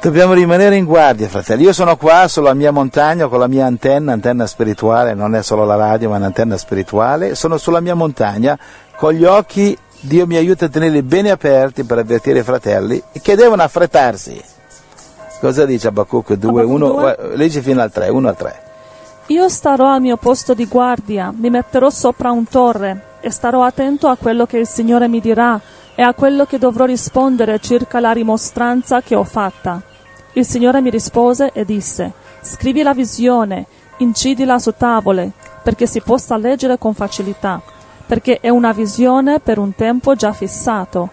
Dobbiamo 0.00 0.32
rimanere 0.32 0.76
in 0.76 0.84
guardia, 0.84 1.28
fratelli. 1.28 1.64
Io 1.64 1.72
sono 1.72 1.96
qua 1.96 2.28
sulla 2.28 2.54
mia 2.54 2.70
montagna 2.70 3.26
con 3.26 3.40
la 3.40 3.48
mia 3.48 3.66
antenna, 3.66 4.12
antenna 4.12 4.46
spirituale, 4.46 5.12
non 5.14 5.34
è 5.34 5.42
solo 5.42 5.64
la 5.64 5.74
radio, 5.74 6.08
ma 6.08 6.16
un'antenna 6.16 6.56
spirituale. 6.56 7.34
Sono 7.34 7.56
sulla 7.56 7.80
mia 7.80 7.94
montagna 7.94 8.56
con 8.96 9.12
gli 9.12 9.24
occhi, 9.24 9.76
Dio 10.00 10.26
mi 10.26 10.36
aiuta 10.36 10.66
a 10.66 10.68
tenerli 10.68 11.02
bene 11.02 11.30
aperti 11.30 11.82
per 11.82 11.98
avvertire 11.98 12.38
i 12.38 12.44
fratelli 12.44 13.02
che 13.20 13.34
devono 13.34 13.62
affrettarsi. 13.62 14.40
Cosa 15.40 15.64
dice 15.64 15.88
Abacuc 15.88 16.34
2? 16.34 16.50
Abacuc 16.50 16.70
1, 16.70 16.88
2? 16.88 17.36
leggi 17.36 17.60
fino 17.60 17.80
al 17.80 17.92
3, 17.92 18.08
1 18.08 18.28
al 18.28 18.36
3. 18.36 18.62
Io 19.26 19.48
starò 19.48 19.92
al 19.92 20.00
mio 20.00 20.16
posto 20.16 20.54
di 20.54 20.66
guardia, 20.66 21.32
mi 21.36 21.50
metterò 21.50 21.90
sopra 21.90 22.30
un 22.30 22.48
torre 22.48 23.18
e 23.20 23.30
starò 23.30 23.62
attento 23.62 24.08
a 24.08 24.16
quello 24.16 24.46
che 24.46 24.58
il 24.58 24.66
Signore 24.66 25.06
mi 25.06 25.20
dirà 25.20 25.60
e 25.94 26.02
a 26.02 26.14
quello 26.14 26.44
che 26.44 26.58
dovrò 26.58 26.86
rispondere 26.86 27.58
circa 27.60 28.00
la 28.00 28.12
rimostranza 28.12 29.00
che 29.00 29.14
ho 29.14 29.24
fatta. 29.24 29.82
Il 30.32 30.46
Signore 30.46 30.80
mi 30.80 30.90
rispose 30.90 31.50
e 31.52 31.64
disse, 31.64 32.12
scrivi 32.40 32.82
la 32.82 32.94
visione, 32.94 33.66
incidila 33.98 34.58
su 34.58 34.72
tavole, 34.76 35.32
perché 35.62 35.86
si 35.86 36.00
possa 36.00 36.36
leggere 36.36 36.78
con 36.78 36.94
facilità, 36.94 37.60
perché 38.06 38.38
è 38.40 38.48
una 38.48 38.72
visione 38.72 39.40
per 39.40 39.58
un 39.58 39.74
tempo 39.74 40.14
già 40.14 40.32
fissato. 40.32 41.10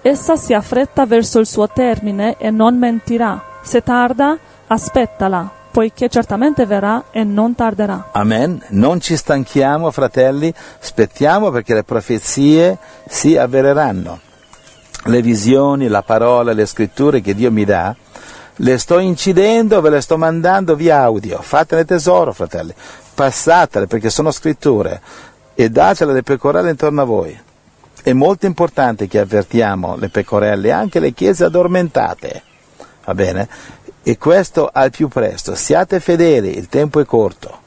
Essa 0.00 0.36
si 0.36 0.54
affretta 0.54 1.04
verso 1.06 1.38
il 1.38 1.46
suo 1.46 1.68
termine 1.68 2.36
e 2.38 2.50
non 2.50 2.78
mentirà. 2.78 3.47
Se 3.68 3.82
tarda, 3.82 4.38
aspettala, 4.68 5.46
poiché 5.70 6.08
certamente 6.08 6.64
verrà 6.64 7.04
e 7.10 7.22
non 7.22 7.54
tarderà. 7.54 8.08
Amen. 8.12 8.64
Non 8.68 8.98
ci 8.98 9.14
stanchiamo, 9.14 9.90
fratelli, 9.90 10.50
aspettiamo 10.80 11.50
perché 11.50 11.74
le 11.74 11.84
profezie 11.84 12.78
si 13.06 13.36
avvereranno. 13.36 14.20
Le 15.04 15.20
visioni, 15.20 15.86
la 15.88 16.00
parola, 16.00 16.54
le 16.54 16.64
scritture 16.64 17.20
che 17.20 17.34
Dio 17.34 17.52
mi 17.52 17.66
dà, 17.66 17.94
le 18.54 18.78
sto 18.78 18.98
incidendo, 19.00 19.82
ve 19.82 19.90
le 19.90 20.00
sto 20.00 20.16
mandando 20.16 20.74
via 20.74 21.02
audio. 21.02 21.42
Fatene 21.42 21.84
tesoro, 21.84 22.32
fratelli. 22.32 22.72
Passatele 23.12 23.86
perché 23.86 24.08
sono 24.08 24.30
scritture 24.30 24.98
e 25.54 25.68
datele 25.68 26.12
alle 26.12 26.22
pecorelle 26.22 26.70
intorno 26.70 27.02
a 27.02 27.04
voi. 27.04 27.38
È 28.02 28.14
molto 28.14 28.46
importante 28.46 29.06
che 29.06 29.18
avvertiamo 29.18 29.96
le 29.96 30.08
pecorelle, 30.08 30.72
anche 30.72 31.00
le 31.00 31.12
chiese 31.12 31.44
addormentate. 31.44 32.44
Va 33.08 33.14
bene? 33.14 33.48
E 34.02 34.18
questo 34.18 34.68
al 34.70 34.90
più 34.90 35.08
presto. 35.08 35.54
Siate 35.54 35.98
fedeli, 35.98 36.58
il 36.58 36.68
tempo 36.68 37.00
è 37.00 37.06
corto. 37.06 37.60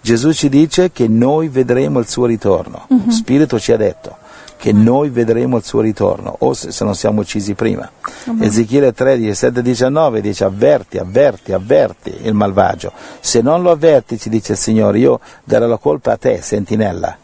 Gesù 0.00 0.32
ci 0.32 0.48
dice 0.48 0.90
che 0.90 1.06
noi 1.06 1.46
vedremo 1.46 2.00
il 2.00 2.08
suo 2.08 2.26
ritorno. 2.26 2.88
Spirito 3.08 3.60
ci 3.60 3.70
ha 3.70 3.76
detto 3.76 4.16
che 4.56 4.72
noi 4.72 5.10
vedremo 5.10 5.56
il 5.56 5.62
suo 5.62 5.80
ritorno, 5.80 6.34
o 6.36 6.52
se, 6.52 6.72
se 6.72 6.82
non 6.84 6.96
siamo 6.96 7.20
uccisi 7.20 7.54
prima. 7.54 7.88
Ezechiele 8.40 8.92
3, 8.92 9.18
17, 9.18 9.62
19 9.62 10.20
dice 10.20 10.42
avverti, 10.42 10.98
avverti, 10.98 11.52
avverti 11.52 12.16
il 12.22 12.34
malvagio. 12.34 12.92
Se 13.20 13.40
non 13.40 13.62
lo 13.62 13.70
avverti, 13.70 14.18
ci 14.18 14.28
dice 14.28 14.52
il 14.52 14.58
Signore, 14.58 14.98
io 14.98 15.20
darò 15.44 15.66
la 15.66 15.78
colpa 15.78 16.12
a 16.12 16.16
te, 16.16 16.42
sentinella. 16.42 17.16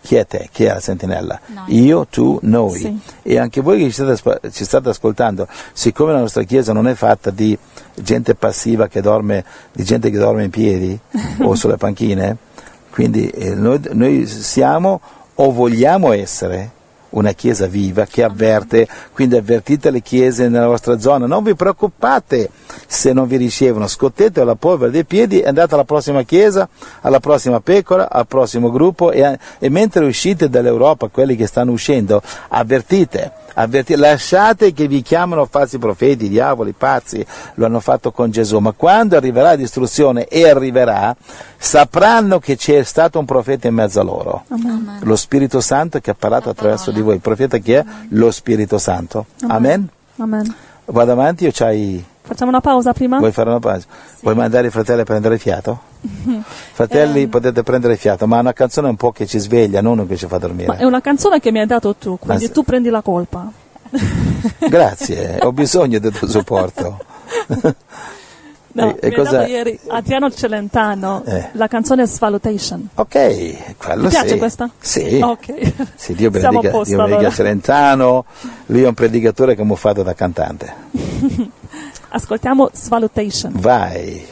Chi 0.00 0.16
è 0.16 0.26
te? 0.26 0.48
Chi 0.52 0.64
è 0.64 0.72
la 0.72 0.80
sentinella? 0.80 1.40
Noi. 1.46 1.82
Io, 1.82 2.06
tu, 2.06 2.38
noi. 2.42 2.78
Sì. 2.78 2.98
E 3.22 3.38
anche 3.38 3.60
voi 3.60 3.78
che 3.78 3.84
ci 3.84 4.02
state, 4.02 4.50
ci 4.50 4.64
state 4.64 4.88
ascoltando, 4.88 5.46
siccome 5.72 6.12
la 6.12 6.20
nostra 6.20 6.42
Chiesa 6.44 6.72
non 6.72 6.88
è 6.88 6.94
fatta 6.94 7.30
di 7.30 7.56
gente 7.94 8.34
passiva 8.34 8.86
che 8.86 9.00
dorme, 9.00 9.44
di 9.72 9.84
gente 9.84 10.10
che 10.10 10.18
dorme 10.18 10.44
in 10.44 10.50
piedi 10.50 10.98
o 11.42 11.54
sulle 11.54 11.76
panchine, 11.76 12.36
quindi 12.90 13.28
eh, 13.28 13.54
noi, 13.54 13.80
noi 13.92 14.26
siamo 14.26 15.00
o 15.34 15.52
vogliamo 15.52 16.12
essere 16.12 16.76
una 17.10 17.32
chiesa 17.32 17.66
viva 17.66 18.04
che 18.04 18.22
avverte, 18.22 18.86
quindi 19.12 19.36
avvertite 19.36 19.90
le 19.90 20.02
chiese 20.02 20.48
nella 20.48 20.66
vostra 20.66 20.98
zona, 20.98 21.26
non 21.26 21.42
vi 21.42 21.54
preoccupate 21.54 22.50
se 22.86 23.12
non 23.12 23.26
vi 23.26 23.36
ricevono, 23.36 23.86
scottete 23.86 24.44
la 24.44 24.54
polvere 24.54 24.90
dei 24.90 25.04
piedi 25.04 25.40
e 25.40 25.48
andate 25.48 25.74
alla 25.74 25.84
prossima 25.84 26.22
chiesa, 26.22 26.68
alla 27.00 27.20
prossima 27.20 27.60
pecora, 27.60 28.10
al 28.10 28.26
prossimo 28.26 28.70
gruppo 28.70 29.10
e, 29.10 29.38
e 29.58 29.68
mentre 29.68 30.04
uscite 30.04 30.48
dall'Europa, 30.48 31.08
quelli 31.08 31.36
che 31.36 31.46
stanno 31.46 31.72
uscendo, 31.72 32.22
avvertite, 32.48 33.32
avvertite, 33.62 33.98
lasciate 33.98 34.72
che 34.72 34.86
vi 34.86 35.02
chiamano 35.02 35.46
falsi 35.46 35.78
profeti, 35.78 36.28
diavoli, 36.28 36.72
pazzi, 36.72 37.24
lo 37.54 37.66
hanno 37.66 37.80
fatto 37.80 38.12
con 38.12 38.30
Gesù, 38.30 38.58
ma 38.58 38.72
quando 38.72 39.16
arriverà 39.16 39.50
la 39.50 39.56
distruzione 39.56 40.26
e 40.26 40.48
arriverà, 40.48 41.14
sapranno 41.56 42.38
che 42.38 42.56
c'è 42.56 42.82
stato 42.82 43.18
un 43.18 43.24
profeta 43.24 43.68
in 43.68 43.74
mezzo 43.74 44.00
a 44.00 44.04
loro. 44.04 44.44
Amen. 44.48 44.98
Lo 45.02 45.16
Spirito 45.16 45.60
Santo 45.60 46.00
che 46.00 46.10
ha 46.10 46.16
parlato 46.18 46.46
La 46.46 46.52
attraverso 46.52 46.90
di 46.90 47.00
voi. 47.00 47.14
Il 47.14 47.20
profeta 47.20 47.58
chi 47.58 47.72
è? 47.72 47.84
Lo 48.10 48.30
Spirito 48.30 48.78
Santo. 48.78 49.26
Amen. 49.46 49.88
Amen. 50.18 50.54
Vado 50.86 51.12
avanti 51.12 51.46
o 51.46 51.50
c'hai 51.52 52.04
Facciamo 52.28 52.50
una 52.50 52.60
pausa 52.60 52.92
prima? 52.92 53.16
Vuoi 53.16 53.32
fare 53.32 53.48
una 53.48 53.58
pausa? 53.58 53.86
Vuoi 54.20 54.34
mandare 54.34 54.66
i 54.66 54.70
fratelli 54.70 55.00
a 55.00 55.04
prendere 55.04 55.38
fiato? 55.38 55.80
Fratelli, 56.72 57.22
Ehm. 57.22 57.28
potete 57.28 57.62
prendere 57.62 57.96
fiato, 57.96 58.26
ma 58.26 58.36
è 58.38 58.40
una 58.40 58.52
canzone 58.52 58.88
un 58.88 58.96
po' 58.96 59.10
che 59.12 59.26
ci 59.26 59.38
sveglia, 59.38 59.80
non 59.80 60.06
che 60.06 60.16
ci 60.16 60.26
fa 60.26 60.38
dormire. 60.38 60.68
Ma 60.68 60.76
è 60.76 60.84
una 60.84 61.00
canzone 61.00 61.40
che 61.40 61.50
mi 61.50 61.58
hai 61.60 61.66
dato 61.66 61.94
tu, 61.96 62.18
quindi 62.18 62.44
sì. 62.46 62.50
tu 62.52 62.62
prendi 62.62 62.88
la 62.90 63.02
colpa. 63.02 63.50
Grazie, 64.68 65.38
ho 65.42 65.52
bisogno 65.52 65.98
del 65.98 66.12
tuo 66.12 66.28
supporto. 66.28 66.98
No, 68.70 68.94
E- 68.94 69.06
e 69.06 69.08
mi 69.08 69.14
cosa- 69.16 69.44
ieri 69.46 69.76
Adriano 69.88 70.30
Celentano, 70.30 71.24
Eh. 71.24 71.48
la 71.52 71.66
canzone 71.66 72.06
Svalutation. 72.06 72.88
Ok, 72.94 73.76
quello 73.76 74.02
Ti 74.04 74.08
piace 74.10 74.28
sì. 74.28 74.38
questa? 74.38 74.70
Sì. 74.78 75.20
Ok. 75.20 75.72
Sì, 75.96 76.14
Dio 76.14 76.30
benedica, 76.30 76.68
posto 76.70 76.84
Dio 76.84 76.96
benedica 76.98 77.16
allora. 77.18 77.34
Celentano, 77.34 78.24
lui 78.66 78.82
è 78.82 78.86
un 78.86 78.94
predicatore 78.94 79.56
camuffato 79.56 80.04
da 80.04 80.14
cantante. 80.14 80.72
Ascoltiamo 82.10 82.70
Svalutation. 82.72 83.52
Vai. 83.56 84.24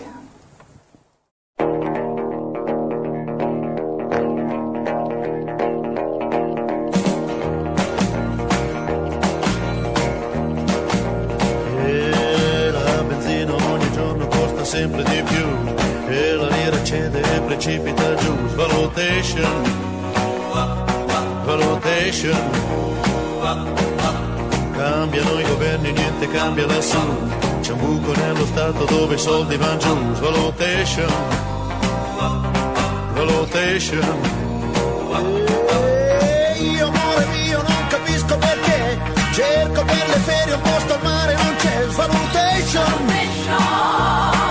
Cambiano 25.87 25.93
i 25.93 25.93
governi, 25.93 25.93
niente 25.93 26.29
cambia 26.29 26.67
lassù. 26.67 26.99
C'è 27.61 27.73
un 27.73 27.79
buco 27.79 28.13
nello 28.15 28.47
stato 28.47 28.85
dove 28.85 29.15
i 29.15 29.19
soldi 29.19 29.57
vanno 29.57 29.79
giù. 29.79 29.95
Valutation, 30.21 31.13
valutation. 33.15 34.35
E 35.85 36.59
io 36.61 36.87
amore 36.87 37.27
mio 37.27 37.63
non 37.63 37.87
capisco 37.89 38.37
perché 38.39 38.99
cerco 39.33 39.85
per 39.85 40.09
le 40.09 40.19
ferie 40.25 40.55
un 40.55 40.61
posto 40.63 40.95
al 40.95 41.03
mare 41.03 41.35
non 41.35 41.55
c'è 41.57 41.87
svalutation 41.91 43.05
svalutation 43.07 44.46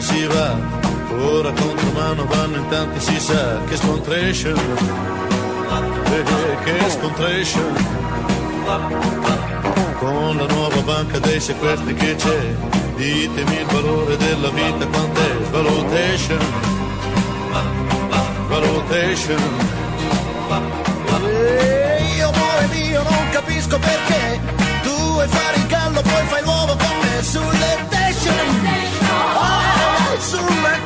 da 0.00 0.06
30 0.06 0.06
anni 0.06 0.08
si 0.08 0.26
va, 0.26 0.56
ora 1.22 1.52
contro 1.52 1.90
mano 1.92 2.24
vanno 2.24 2.56
in 2.56 2.68
tanti 2.68 3.00
si 3.00 3.20
sa 3.20 3.62
che 3.68 3.76
scontration, 3.76 4.58
che 6.64 6.90
scontration. 6.90 7.98
Con 9.98 10.36
la 10.36 10.46
nuova 10.46 10.80
banca 10.82 11.18
dei 11.18 11.40
sequestri 11.40 11.94
che 11.94 12.14
c'è, 12.14 12.54
ditemi 12.96 13.58
il 13.58 13.66
valore 13.66 14.16
della 14.16 14.48
vita 14.48 14.86
quant'è, 14.86 15.32
valutation, 15.50 16.38
valutation. 18.48 19.40
E 21.26 22.14
io 22.16 22.28
amore 22.28 22.66
mio 22.72 23.02
non 23.02 23.28
capisco 23.30 23.78
perché 23.78 24.59
vuoi 25.10 25.28
fare 25.28 25.56
il 25.56 25.66
gallo 25.66 26.00
poi 26.02 26.26
fai 26.26 26.42
l'uovo 26.42 26.76
con 26.76 26.98
me 27.02 27.22
sulle 27.22 27.78
station. 27.86 28.68
Ah, 29.34 30.16
sulle 30.18 30.78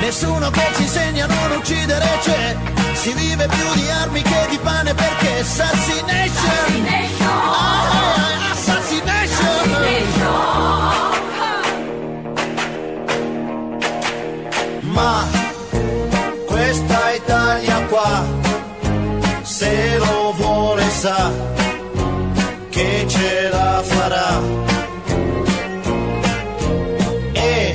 Nessuno 0.00 0.50
che 0.50 0.66
ci 0.76 0.82
insegna 0.82 1.24
a 1.24 1.28
non 1.28 1.58
uccidere 1.58 2.06
c'è, 2.22 2.56
si 2.94 3.12
vive 3.12 3.46
più 3.46 3.74
di 3.74 3.90
armi 3.90 4.22
che 4.22 4.46
di 4.48 4.58
pane 4.58 4.94
perché 4.94 5.40
assassination. 5.40 6.86
Ah, 7.20 8.50
assassination. 8.52 9.76
Ma 14.80 15.26
questa 16.46 17.10
Italia 17.10 17.84
qua, 17.88 18.24
se 19.42 19.97
sa 21.18 21.30
che 22.70 23.04
ce 23.08 23.48
la 23.50 23.82
farà. 23.82 24.30
E 27.32 27.74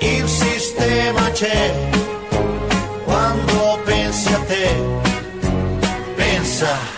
il 0.00 0.28
sistema 0.28 1.30
c'è, 1.32 1.74
quando 3.04 3.80
pensi 3.84 4.32
a 4.32 4.40
te, 4.50 4.66
pensa. 6.16 6.89